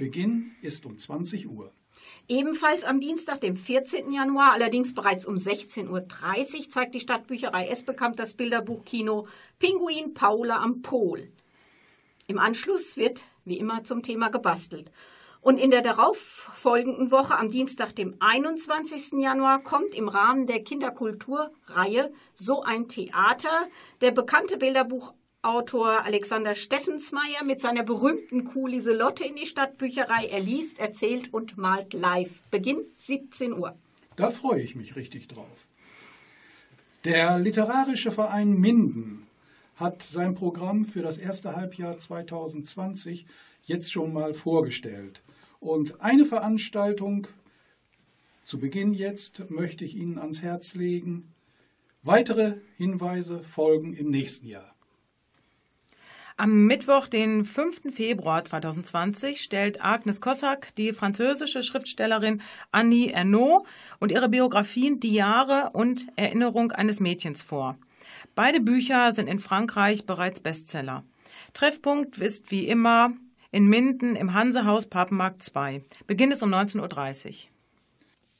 Beginn 0.00 0.52
ist 0.62 0.86
um 0.86 0.96
20 0.96 1.46
Uhr. 1.50 1.74
Ebenfalls 2.26 2.84
am 2.84 3.00
Dienstag, 3.00 3.42
dem 3.42 3.54
14. 3.54 4.10
Januar, 4.10 4.52
allerdings 4.54 4.94
bereits 4.94 5.26
um 5.26 5.34
16.30 5.34 5.90
Uhr, 5.90 6.70
zeigt 6.70 6.94
die 6.94 7.00
Stadtbücherei 7.00 7.66
Esbekamp 7.66 8.16
das 8.16 8.32
Bilderbuchkino 8.32 9.28
Pinguin 9.58 10.14
Paula 10.14 10.62
am 10.62 10.80
Pol. 10.80 11.30
Im 12.28 12.38
Anschluss 12.38 12.96
wird, 12.96 13.24
wie 13.44 13.58
immer, 13.58 13.84
zum 13.84 14.02
Thema 14.02 14.30
gebastelt. 14.30 14.90
Und 15.42 15.60
in 15.60 15.70
der 15.70 15.82
darauffolgenden 15.82 17.10
Woche, 17.10 17.36
am 17.36 17.50
Dienstag, 17.50 17.94
dem 17.94 18.16
21. 18.20 19.20
Januar, 19.20 19.62
kommt 19.62 19.94
im 19.94 20.08
Rahmen 20.08 20.46
der 20.46 20.62
Kinderkulturreihe 20.62 22.10
So 22.32 22.62
ein 22.62 22.88
Theater 22.88 23.68
der 24.00 24.12
bekannte 24.12 24.56
Bilderbuchautor 25.42 26.04
Alexander 26.04 26.54
Steffensmeier 26.54 27.44
mit 27.44 27.60
seiner 27.60 27.82
berühmten 27.82 28.44
Kuh 28.44 28.66
Lieselotte 28.66 29.24
in 29.24 29.36
die 29.36 29.46
Stadtbücherei. 29.46 30.26
Er 30.26 30.40
liest, 30.40 30.78
erzählt 30.78 31.32
und 31.32 31.56
malt 31.56 31.94
live. 31.94 32.42
Beginn 32.50 32.84
17 32.96 33.54
Uhr. 33.54 33.74
Da 34.16 34.30
freue 34.30 34.60
ich 34.60 34.76
mich 34.76 34.96
richtig 34.96 35.28
drauf. 35.28 35.66
Der 37.04 37.38
Literarische 37.38 38.12
Verein 38.12 38.52
Minden 38.58 39.26
hat 39.76 40.02
sein 40.02 40.34
Programm 40.34 40.84
für 40.84 41.00
das 41.00 41.16
erste 41.16 41.56
Halbjahr 41.56 41.98
2020 41.98 43.24
jetzt 43.64 43.92
schon 43.92 44.12
mal 44.12 44.34
vorgestellt. 44.34 45.22
Und 45.58 46.02
eine 46.02 46.26
Veranstaltung 46.26 47.26
zu 48.44 48.58
Beginn 48.58 48.92
jetzt 48.92 49.48
möchte 49.48 49.86
ich 49.86 49.94
Ihnen 49.94 50.18
ans 50.18 50.42
Herz 50.42 50.74
legen. 50.74 51.32
Weitere 52.02 52.56
Hinweise 52.76 53.42
folgen 53.42 53.94
im 53.94 54.10
nächsten 54.10 54.46
Jahr. 54.46 54.74
Am 56.40 56.64
Mittwoch, 56.64 57.06
den 57.06 57.44
5. 57.44 57.94
Februar 57.94 58.42
2020, 58.42 59.42
stellt 59.42 59.84
Agnes 59.84 60.22
Kossack 60.22 60.74
die 60.76 60.94
französische 60.94 61.62
Schriftstellerin 61.62 62.40
Annie 62.72 63.12
Ernaux 63.12 63.66
und 63.98 64.10
ihre 64.10 64.30
Biografien 64.30 65.00
Die 65.00 65.12
Jahre 65.12 65.68
und 65.74 66.06
Erinnerung 66.16 66.72
eines 66.72 66.98
Mädchens 66.98 67.42
vor. 67.42 67.76
Beide 68.34 68.60
Bücher 68.60 69.12
sind 69.12 69.28
in 69.28 69.38
Frankreich 69.38 70.06
bereits 70.06 70.40
Bestseller. 70.40 71.04
Treffpunkt 71.52 72.16
ist 72.16 72.50
wie 72.50 72.66
immer 72.66 73.12
in 73.52 73.66
Minden 73.66 74.16
im 74.16 74.32
Hansehaus 74.32 74.86
Papenmarkt 74.86 75.42
2. 75.42 75.82
Beginn 76.06 76.30
ist 76.30 76.42
um 76.42 76.54
19.30 76.54 77.26
Uhr. 77.26 77.34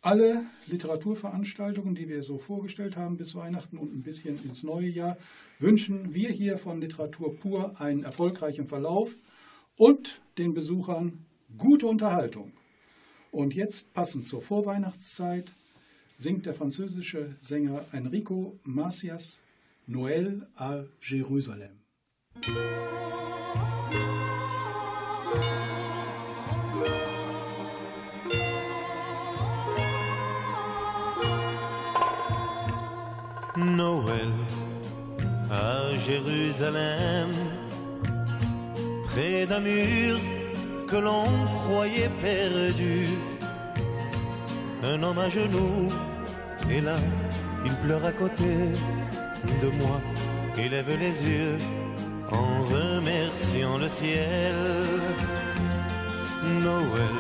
Alle 0.03 0.47
Literaturveranstaltungen, 0.67 1.95
die 1.95 2.09
wir 2.09 2.23
so 2.23 2.39
vorgestellt 2.39 2.97
haben 2.97 3.19
bis 3.19 3.35
Weihnachten 3.35 3.77
und 3.77 3.95
ein 3.95 4.03
bisschen 4.03 4.43
ins 4.45 4.63
neue 4.63 4.89
Jahr, 4.89 5.19
wünschen 5.59 6.15
wir 6.15 6.31
hier 6.31 6.57
von 6.57 6.81
Literatur 6.81 7.37
pur 7.39 7.79
einen 7.79 8.03
erfolgreichen 8.03 8.67
Verlauf 8.67 9.15
und 9.77 10.23
den 10.39 10.55
Besuchern 10.55 11.27
gute 11.59 11.87
Unterhaltung. 11.87 12.53
Und 13.31 13.55
jetzt, 13.55 13.93
passend 13.93 14.27
zur 14.27 14.41
Vorweihnachtszeit, 14.41 15.53
singt 16.17 16.47
der 16.47 16.55
französische 16.55 17.37
Sänger 17.41 17.85
Enrico 17.93 18.59
Macias 18.65 19.43
Noël 19.87 20.47
à 20.57 20.85
Jérusalem. 21.03 21.79
Noël 33.81 34.33
à 35.51 35.75
Jérusalem, 36.07 37.31
près 39.09 39.47
d'un 39.47 39.61
mur 39.61 40.19
que 40.91 40.99
l'on 41.07 41.29
croyait 41.61 42.15
perdu. 42.29 42.97
Un 44.91 45.03
homme 45.03 45.21
à 45.27 45.29
genoux 45.31 45.89
est 46.75 46.83
là, 46.89 46.99
il 47.65 47.75
pleure 47.85 48.05
à 48.05 48.13
côté 48.23 48.53
de 49.63 49.69
moi, 49.81 49.97
il 50.59 50.71
lève 50.75 50.95
les 51.05 51.17
yeux 51.33 51.57
en 52.41 52.53
remerciant 52.75 53.77
le 53.79 53.89
ciel. 53.89 54.59
Noël 56.69 57.17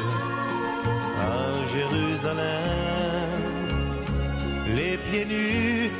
à 1.32 1.38
Jérusalem, 1.74 3.30
les 4.76 4.94
pieds 5.06 5.26
nus 5.34 5.90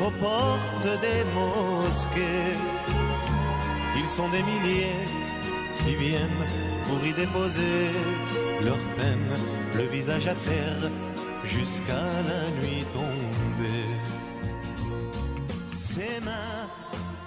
aux 0.00 0.10
portes 0.10 1.00
des 1.00 1.24
mosquées. 1.34 2.56
Ils 3.96 4.08
sont 4.08 4.28
des 4.28 4.42
milliers 4.42 5.04
qui 5.84 5.94
viennent 5.96 6.46
pour 6.86 7.04
y 7.06 7.12
déposer 7.12 7.90
leur 8.64 8.78
peine, 8.96 9.30
le 9.76 9.84
visage 9.84 10.26
à 10.26 10.34
terre 10.34 10.90
jusqu'à 11.44 12.22
la 12.30 12.50
nuit 12.60 12.84
tombée. 12.92 13.96
Ces 15.72 16.20
mains 16.24 16.68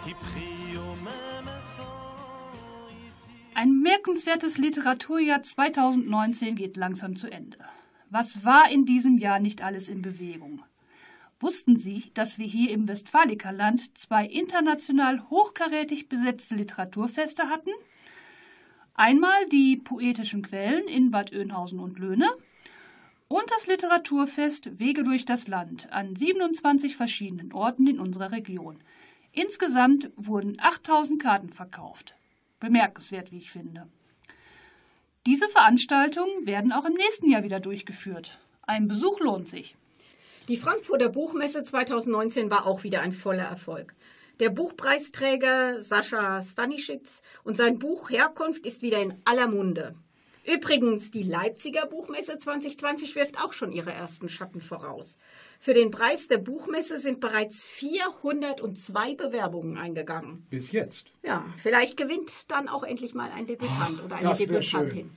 qui 0.04 0.14
prient 0.14 0.78
au 0.78 0.96
même 1.04 1.48
instant. 1.48 2.92
Ein 3.56 3.82
merkenswertes 3.82 4.58
Literaturjahr 4.58 5.42
2019 5.42 6.56
geht 6.56 6.78
langsam 6.78 7.16
zu 7.16 7.28
Ende. 7.28 7.58
Was 8.10 8.44
war 8.44 8.70
in 8.72 8.86
diesem 8.86 9.18
Jahr 9.18 9.40
nicht 9.40 9.64
alles 9.64 9.88
in 9.88 10.02
Bewegung? 10.02 10.62
Wussten 11.42 11.76
Sie, 11.76 12.12
dass 12.14 12.38
wir 12.38 12.46
hier 12.46 12.70
im 12.70 12.88
Westfalikerland 12.88 13.98
zwei 13.98 14.28
international 14.28 15.28
hochkarätig 15.32 16.08
besetzte 16.08 16.56
Literaturfeste 16.56 17.50
hatten? 17.50 17.72
Einmal 18.94 19.48
die 19.48 19.78
Poetischen 19.78 20.44
Quellen 20.44 20.88
in 20.88 21.10
Bad 21.10 21.34
Oeynhausen 21.34 21.80
und 21.80 21.98
Löhne 21.98 22.30
und 23.28 23.50
das 23.50 23.66
Literaturfest 23.66 24.78
Wege 24.78 25.04
durch 25.04 25.26
das 25.26 25.48
Land 25.48 25.92
an 25.92 26.16
27 26.16 26.96
verschiedenen 26.96 27.52
Orten 27.54 27.88
in 27.88 28.00
unserer 28.00 28.32
Region. 28.32 28.78
Insgesamt 29.32 30.12
wurden 30.16 30.58
8000 30.60 31.20
Karten 31.20 31.50
verkauft. 31.50 32.16
Bemerkenswert, 32.60 33.32
wie 33.32 33.40
ich 33.40 33.50
finde. 33.50 33.88
Diese 35.26 35.50
Veranstaltungen 35.50 36.46
werden 36.46 36.72
auch 36.72 36.86
im 36.86 36.94
nächsten 36.94 37.32
Jahr 37.32 37.42
wieder 37.42 37.60
durchgeführt. 37.60 38.38
Ein 38.62 38.88
Besuch 38.88 39.20
lohnt 39.22 39.50
sich. 39.50 39.76
Die 40.48 40.58
Frankfurter 40.58 41.10
Buchmesse 41.10 41.64
2019 41.64 42.50
war 42.50 42.66
auch 42.66 42.84
wieder 42.84 43.02
ein 43.02 43.12
voller 43.12 43.44
Erfolg. 43.44 43.94
Der 44.40 44.50
Buchpreisträger 44.50 45.84
Sascha 45.84 46.42
Stanischitz 46.42 47.22
und 47.44 47.58
sein 47.58 47.78
Buch 47.78 48.10
Herkunft 48.10 48.66
ist 48.66 48.82
wieder 48.82 49.00
in 49.00 49.14
aller 49.24 49.48
Munde. 49.48 49.94
Übrigens, 50.44 51.12
die 51.12 51.22
Leipziger 51.22 51.86
Buchmesse 51.86 52.40
2020 52.40 53.16
wirft 53.16 53.40
auch 53.40 53.54
schon 53.54 53.72
ihre 53.72 53.92
ersten 53.92 54.28
Schatten 54.28 54.60
voraus. 54.60 55.16
Für 55.60 55.76
den 55.76 55.92
Preis 55.92 56.28
der 56.28 56.40
Buchmesse 56.40 56.98
sind 56.98 57.20
bereits 57.20 57.70
402 57.70 59.14
Bewerbungen 59.14 59.78
eingegangen. 59.78 60.48
Bis 60.50 60.72
jetzt. 60.72 61.12
Ja, 61.22 61.46
vielleicht 61.58 61.96
gewinnt 61.96 62.32
dann 62.48 62.68
auch 62.68 62.84
endlich 62.84 63.14
mal 63.14 63.30
ein 63.30 63.46
Debütant 63.46 64.00
Ach, 64.00 64.06
oder 64.06 64.16
eine 64.16 64.34
Debütantin. 64.34 65.12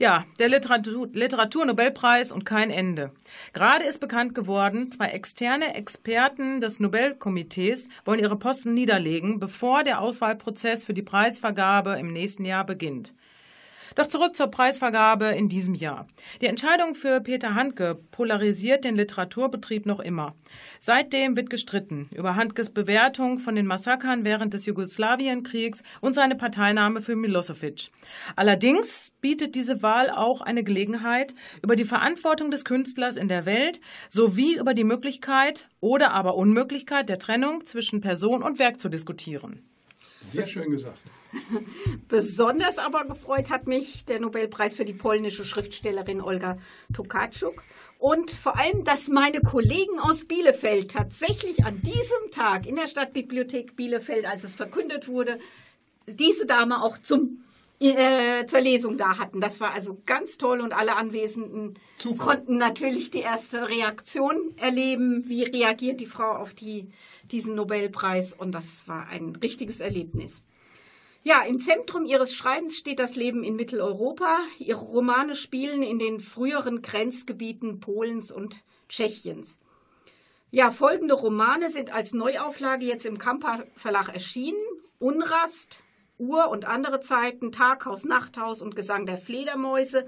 Ja, 0.00 0.26
der 0.38 0.48
Literatur 0.48 1.08
Literaturnobelpreis 1.12 2.30
und 2.30 2.44
kein 2.44 2.70
Ende. 2.70 3.10
Gerade 3.52 3.84
ist 3.84 3.98
bekannt 3.98 4.32
geworden, 4.32 4.92
zwei 4.92 5.08
externe 5.08 5.74
Experten 5.74 6.60
des 6.60 6.78
Nobelkomitees 6.78 7.88
wollen 8.04 8.20
ihre 8.20 8.38
Posten 8.38 8.74
niederlegen, 8.74 9.40
bevor 9.40 9.82
der 9.82 10.00
Auswahlprozess 10.00 10.84
für 10.84 10.94
die 10.94 11.02
Preisvergabe 11.02 11.98
im 11.98 12.12
nächsten 12.12 12.44
Jahr 12.44 12.64
beginnt. 12.64 13.12
Doch 13.98 14.06
zurück 14.06 14.36
zur 14.36 14.46
Preisvergabe 14.46 15.26
in 15.30 15.48
diesem 15.48 15.74
Jahr. 15.74 16.06
Die 16.40 16.46
Entscheidung 16.46 16.94
für 16.94 17.20
Peter 17.20 17.56
Handke 17.56 17.98
polarisiert 18.12 18.84
den 18.84 18.94
Literaturbetrieb 18.94 19.86
noch 19.86 19.98
immer. 19.98 20.36
Seitdem 20.78 21.36
wird 21.36 21.50
gestritten 21.50 22.08
über 22.14 22.36
Handkes 22.36 22.70
Bewertung 22.70 23.40
von 23.40 23.56
den 23.56 23.66
Massakern 23.66 24.22
während 24.22 24.54
des 24.54 24.66
Jugoslawienkriegs 24.66 25.82
und 26.00 26.14
seine 26.14 26.36
Parteinahme 26.36 27.02
für 27.02 27.16
Milosevic. 27.16 27.88
Allerdings 28.36 29.10
bietet 29.20 29.56
diese 29.56 29.82
Wahl 29.82 30.10
auch 30.10 30.42
eine 30.42 30.62
Gelegenheit, 30.62 31.34
über 31.64 31.74
die 31.74 31.84
Verantwortung 31.84 32.52
des 32.52 32.64
Künstlers 32.64 33.16
in 33.16 33.26
der 33.26 33.46
Welt 33.46 33.80
sowie 34.08 34.58
über 34.60 34.74
die 34.74 34.84
Möglichkeit 34.84 35.68
oder 35.80 36.12
aber 36.12 36.36
Unmöglichkeit 36.36 37.08
der 37.08 37.18
Trennung 37.18 37.66
zwischen 37.66 38.00
Person 38.00 38.44
und 38.44 38.60
Werk 38.60 38.78
zu 38.78 38.88
diskutieren. 38.88 39.68
Sehr 40.20 40.46
schön 40.46 40.70
gesagt. 40.70 41.00
Besonders 42.08 42.78
aber 42.78 43.04
gefreut 43.04 43.50
hat 43.50 43.66
mich 43.66 44.04
der 44.04 44.20
Nobelpreis 44.20 44.74
für 44.74 44.84
die 44.84 44.92
polnische 44.92 45.44
Schriftstellerin 45.44 46.20
Olga 46.20 46.58
Tokarczuk 46.92 47.62
und 47.98 48.30
vor 48.30 48.56
allem, 48.56 48.84
dass 48.84 49.08
meine 49.08 49.40
Kollegen 49.40 49.98
aus 49.98 50.24
Bielefeld 50.24 50.92
tatsächlich 50.92 51.64
an 51.64 51.82
diesem 51.82 52.30
Tag 52.30 52.66
in 52.66 52.76
der 52.76 52.86
Stadtbibliothek 52.86 53.74
Bielefeld, 53.74 54.24
als 54.24 54.44
es 54.44 54.54
verkündet 54.54 55.08
wurde, 55.08 55.38
diese 56.06 56.46
Dame 56.46 56.82
auch 56.82 56.96
zum, 56.96 57.42
äh, 57.80 58.46
zur 58.46 58.60
Lesung 58.60 58.98
da 58.98 59.18
hatten. 59.18 59.40
Das 59.40 59.60
war 59.60 59.72
also 59.72 60.00
ganz 60.06 60.38
toll 60.38 60.60
und 60.60 60.72
alle 60.72 60.94
Anwesenden 60.94 61.74
Zufall. 61.96 62.36
konnten 62.36 62.56
natürlich 62.56 63.10
die 63.10 63.18
erste 63.18 63.68
Reaktion 63.68 64.54
erleben. 64.56 65.24
Wie 65.26 65.42
reagiert 65.42 66.00
die 66.00 66.06
Frau 66.06 66.36
auf 66.36 66.54
die, 66.54 66.88
diesen 67.32 67.56
Nobelpreis? 67.56 68.32
Und 68.32 68.52
das 68.52 68.86
war 68.86 69.08
ein 69.08 69.34
richtiges 69.34 69.80
Erlebnis. 69.80 70.40
Ja, 71.24 71.42
im 71.42 71.60
Zentrum 71.60 72.04
ihres 72.04 72.34
Schreibens 72.34 72.76
steht 72.76 72.98
das 72.98 73.16
Leben 73.16 73.42
in 73.42 73.56
Mitteleuropa. 73.56 74.38
Ihre 74.58 74.84
Romane 74.84 75.34
spielen 75.34 75.82
in 75.82 75.98
den 75.98 76.20
früheren 76.20 76.80
Grenzgebieten 76.80 77.80
Polens 77.80 78.30
und 78.30 78.62
Tschechiens. 78.88 79.58
Ja, 80.50 80.70
folgende 80.70 81.14
Romane 81.14 81.70
sind 81.70 81.92
als 81.92 82.14
Neuauflage 82.14 82.86
jetzt 82.86 83.04
im 83.04 83.18
Kamper 83.18 83.66
Verlag 83.76 84.08
erschienen. 84.08 84.58
Unrast, 84.98 85.80
Uhr 86.16 86.48
und 86.48 86.64
andere 86.64 87.00
Zeiten, 87.00 87.52
Taghaus, 87.52 88.04
Nachthaus 88.04 88.62
und 88.62 88.74
Gesang 88.74 89.04
der 89.04 89.18
Fledermäuse. 89.18 90.06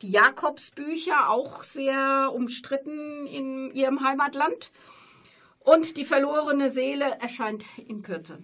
Die 0.00 0.10
Jakobsbücher, 0.10 1.28
auch 1.28 1.62
sehr 1.64 2.30
umstritten 2.32 3.26
in 3.26 3.70
ihrem 3.72 4.02
Heimatland. 4.02 4.72
Und 5.60 5.96
die 5.96 6.04
verlorene 6.04 6.70
Seele 6.70 7.18
erscheint 7.20 7.64
in 7.86 8.02
Kürze. 8.02 8.38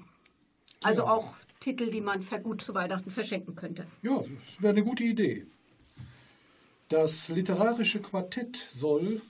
Also 0.82 1.04
auch 1.04 1.34
Titel, 1.60 1.90
die 1.90 2.00
man 2.00 2.24
gut 2.42 2.62
zu 2.62 2.74
Weihnachten 2.74 3.10
verschenken 3.10 3.54
könnte. 3.54 3.86
Ja, 4.02 4.18
das 4.18 4.62
wäre 4.62 4.72
eine 4.72 4.84
gute 4.84 5.02
Idee. 5.02 5.46
Das 6.88 7.28
literarische 7.28 8.00
Quartett 8.00 8.56
soll 8.72 9.20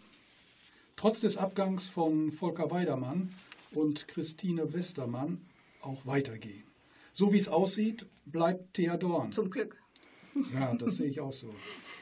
trotz 0.96 1.20
des 1.20 1.36
Abgangs 1.36 1.88
von 1.88 2.30
Volker 2.32 2.70
Weidermann 2.70 3.32
und 3.72 4.08
Christine 4.08 4.72
Westermann 4.72 5.40
auch 5.80 6.06
weitergehen. 6.06 6.64
So 7.12 7.32
wie 7.32 7.38
es 7.38 7.48
aussieht, 7.48 8.06
bleibt 8.26 8.74
Thea 8.74 8.96
Dorn. 8.96 9.32
Zum 9.32 9.50
Glück. 9.50 9.76
Ja, 10.54 10.74
das 10.74 10.96
sehe 10.96 11.08
ich 11.08 11.20
auch 11.20 11.32
so. 11.32 11.52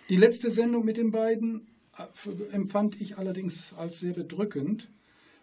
Die 0.08 0.16
letzte 0.16 0.50
Sendung 0.50 0.84
mit 0.84 0.96
den 0.98 1.10
beiden 1.10 1.66
äh, 1.96 2.52
empfand 2.52 3.00
ich 3.00 3.16
allerdings 3.16 3.72
als 3.74 3.98
sehr 3.98 4.12
bedrückend. 4.12 4.90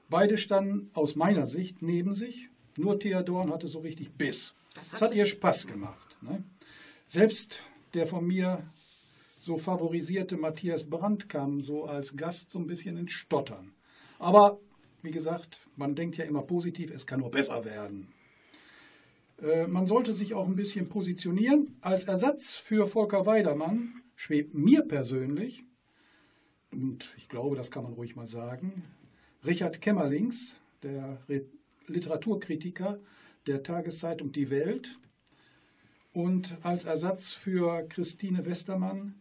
Beide 0.10 0.38
standen 0.38 0.92
aus 0.94 1.16
meiner 1.16 1.48
Sicht 1.48 1.82
neben 1.82 2.14
sich. 2.14 2.50
Nur 2.78 3.00
Thea 3.00 3.24
Dorn 3.24 3.52
hatte 3.52 3.68
so 3.68 3.80
richtig 3.80 4.12
Biss. 4.12 4.54
Das 4.74 4.90
Das 4.90 5.02
hat 5.02 5.14
ihr 5.14 5.26
Spaß 5.26 5.68
gemacht. 5.68 6.18
Ne? 6.22 6.44
Selbst 7.08 7.60
der 7.94 8.08
von 8.08 8.26
mir 8.26 8.64
so 9.42 9.58
favorisierte 9.58 10.38
Matthias 10.38 10.90
Brandt 10.90 11.28
kam 11.30 11.62
so 11.62 11.86
als 11.86 12.16
Gast 12.16 12.50
so 12.50 12.60
ein 12.60 12.68
bisschen 12.68 12.98
ins 12.98 13.12
Stottern. 13.12 13.74
Aber 14.20 14.60
wie 15.02 15.12
gesagt, 15.12 15.60
man 15.76 15.96
denkt 15.96 16.18
ja 16.18 16.26
immer 16.26 16.44
positiv, 16.44 16.92
es 16.92 17.06
kann 17.06 17.20
nur 17.20 17.30
besser 17.30 17.66
werden. 17.66 18.14
Äh, 19.42 19.68
Man 19.68 19.86
sollte 19.86 20.14
sich 20.14 20.34
auch 20.34 20.48
ein 20.48 20.56
bisschen 20.56 20.88
positionieren. 20.88 21.76
Als 21.82 22.06
Ersatz 22.06 22.56
für 22.56 22.88
Volker 22.88 23.26
Weidermann 23.26 24.02
schwebt 24.16 24.54
mir 24.54 24.82
persönlich, 24.84 25.64
und 26.72 27.14
ich 27.18 27.30
glaube, 27.30 27.56
das 27.56 27.70
kann 27.70 27.84
man 27.84 27.94
ruhig 27.94 28.16
mal 28.16 28.28
sagen, 28.28 28.84
Richard 29.46 29.82
Kämmerlings, 29.82 30.56
der 30.82 31.20
Literaturkritiker 31.88 33.00
der 33.48 33.64
Tageszeitung 33.64 34.32
Die 34.32 34.50
Welt. 34.50 35.00
Und 36.14 36.58
als 36.62 36.84
Ersatz 36.86 37.32
für 37.32 37.84
Christine 37.90 38.46
Westermann 38.46 39.16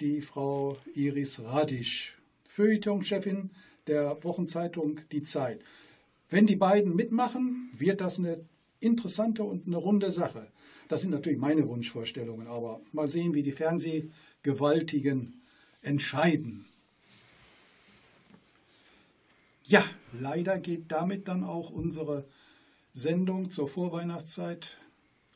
die 0.00 0.20
Frau 0.20 0.76
Iris 0.94 1.40
Radisch, 1.40 2.18
Feuilleton-Chefin 2.48 3.50
der 3.86 4.22
Wochenzeitung 4.22 5.00
Die 5.10 5.22
Zeit. 5.22 5.60
Wenn 6.28 6.46
die 6.46 6.56
beiden 6.56 6.94
mitmachen, 6.94 7.70
wird 7.76 8.00
das 8.00 8.18
eine 8.18 8.44
interessante 8.80 9.44
und 9.44 9.66
eine 9.66 9.76
runde 9.76 10.10
Sache. 10.10 10.48
Das 10.88 11.02
sind 11.02 11.10
natürlich 11.10 11.38
meine 11.38 11.66
Wunschvorstellungen, 11.68 12.46
aber 12.46 12.80
mal 12.92 13.08
sehen, 13.08 13.34
wie 13.34 13.42
die 13.42 13.52
Fernsehgewaltigen 13.52 15.42
entscheiden. 15.82 16.66
Ja, 19.64 19.84
leider 20.12 20.58
geht 20.58 20.90
damit 20.90 21.28
dann 21.28 21.44
auch 21.44 21.70
unsere 21.70 22.26
Sendung 22.94 23.50
zur 23.50 23.68
Vorweihnachtszeit 23.68 24.76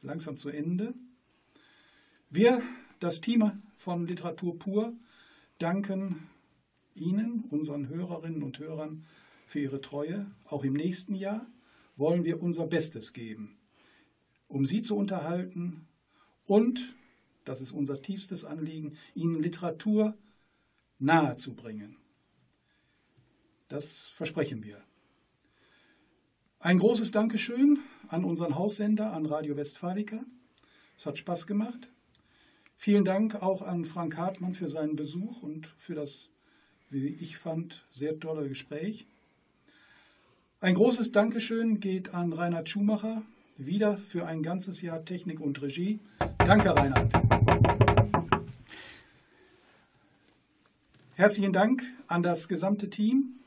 langsam 0.03 0.37
zu 0.37 0.51
Ende. 0.51 0.95
Wir, 2.29 2.63
das 3.01 3.21
Team 3.21 3.63
von 3.79 4.07
Literatur 4.07 4.59
pur, 4.59 4.93
danken 5.59 6.29
Ihnen, 6.95 7.45
unseren 7.49 7.89
Hörerinnen 7.89 8.43
und 8.43 8.59
Hörern, 8.59 9.07
für 9.47 9.61
Ihre 9.61 9.81
Treue. 9.81 10.31
Auch 10.45 10.65
im 10.65 10.75
nächsten 10.75 11.15
Jahr 11.15 11.47
wollen 11.97 12.25
wir 12.25 12.43
unser 12.43 12.67
Bestes 12.67 13.13
geben, 13.13 13.57
um 14.49 14.67
Sie 14.67 14.83
zu 14.83 14.97
unterhalten 14.97 15.87
und, 16.45 16.95
das 17.45 17.61
ist 17.61 17.73
unser 17.73 18.03
tiefstes 18.03 18.45
Anliegen, 18.45 18.97
Ihnen 19.15 19.41
Literatur 19.41 20.17
nahezubringen. 20.99 21.97
Das 23.69 24.09
versprechen 24.09 24.63
wir. 24.63 24.83
Ein 26.59 26.79
großes 26.79 27.11
Dankeschön 27.11 27.81
an 28.09 28.25
unseren 28.25 28.55
Haussender, 28.57 29.13
an 29.13 29.27
Radio 29.27 29.57
Westfalica. 29.57 30.25
Es 30.97 31.05
hat 31.05 31.19
Spaß 31.19 31.47
gemacht. 31.47 31.91
Vielen 32.79 33.05
Dank 33.05 33.43
auch 33.43 33.61
an 33.61 33.85
Frank 33.85 34.17
Hartmann 34.17 34.55
für 34.55 34.71
seinen 34.71 34.97
Besuch 34.97 35.43
und 35.43 35.67
für 35.77 35.95
das, 35.95 36.29
wie 36.89 37.09
ich 37.09 37.37
fand, 37.37 37.85
sehr 37.93 38.19
tolle 38.19 38.49
Gespräch. 38.49 39.07
Ein 40.61 40.75
großes 40.75 41.13
Dankeschön 41.13 41.79
geht 41.79 42.15
an 42.15 42.33
Reinhard 42.33 42.71
Schumacher, 42.71 43.23
wieder 43.59 43.99
für 43.99 44.27
ein 44.27 44.43
ganzes 44.43 44.81
Jahr 44.81 45.05
Technik 45.05 45.41
und 45.41 45.61
Regie. 45.61 46.01
Danke, 46.39 46.75
Reinhard. 46.75 47.13
Herzlichen 51.17 51.53
Dank 51.53 51.83
an 52.09 52.23
das 52.23 52.49
gesamte 52.49 52.89
Team 52.89 53.41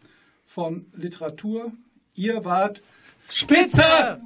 von 0.46 0.86
Literatur. 0.94 1.74
Ihr 2.14 2.46
wart 2.46 2.84
Spitze! 3.30 4.22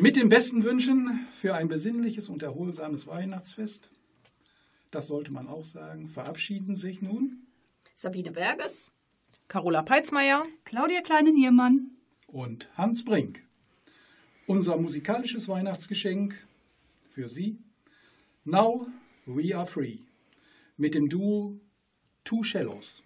Mit 0.00 0.16
den 0.16 0.28
besten 0.28 0.62
Wünschen 0.64 1.26
für 1.32 1.54
ein 1.54 1.68
besinnliches 1.68 2.28
und 2.28 2.42
erholsames 2.42 3.06
Weihnachtsfest. 3.06 3.90
Das 4.90 5.06
sollte 5.06 5.32
man 5.32 5.46
auch 5.48 5.64
sagen. 5.64 6.08
Verabschieden 6.08 6.74
sich 6.74 7.00
nun 7.02 7.46
Sabine 7.94 8.32
Berges. 8.32 8.90
Carola 9.48 9.82
Peitzmeier. 9.82 10.44
Claudia 10.64 11.00
Kleine-Niermann. 11.02 11.90
und 12.26 12.68
Hans 12.76 13.04
Brink. 13.04 13.42
Unser 14.46 14.76
musikalisches 14.76 15.48
Weihnachtsgeschenk 15.48 16.34
für 17.08 17.28
Sie. 17.28 17.58
Now 18.44 18.86
we 19.26 19.56
are 19.56 19.66
free. 19.66 19.98
Mit 20.76 20.94
dem 20.94 21.08
Duo 21.08 21.60
Two 22.24 22.42
Shallows. 22.42 23.02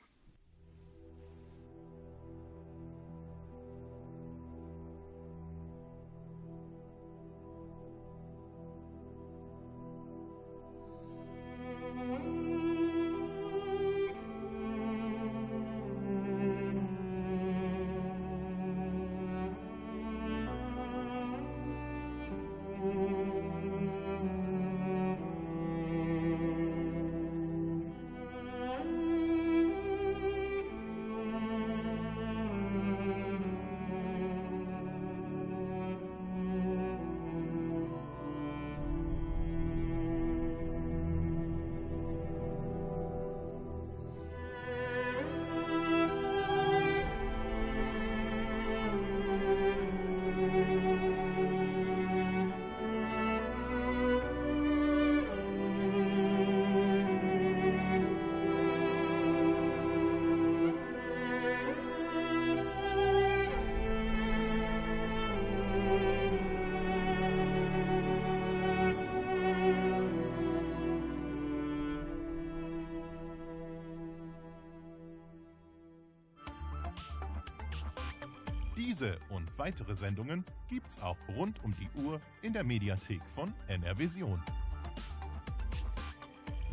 Weitere 79.65 79.97
Sendungen 79.97 80.45
gibt's 80.69 81.01
auch 81.01 81.17
rund 81.35 81.65
um 81.65 81.75
die 81.77 81.89
Uhr 82.03 82.21
in 82.43 82.53
der 82.53 82.65
Mediathek 82.65 83.23
von 83.35 83.51
NRVision. 83.69 84.39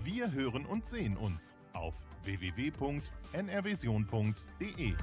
Wir 0.03 0.29
hören 0.33 0.65
und 0.65 0.85
sehen 0.85 1.15
uns 1.15 1.55
auf 1.71 1.95
www.nrvision.de. 2.23 4.93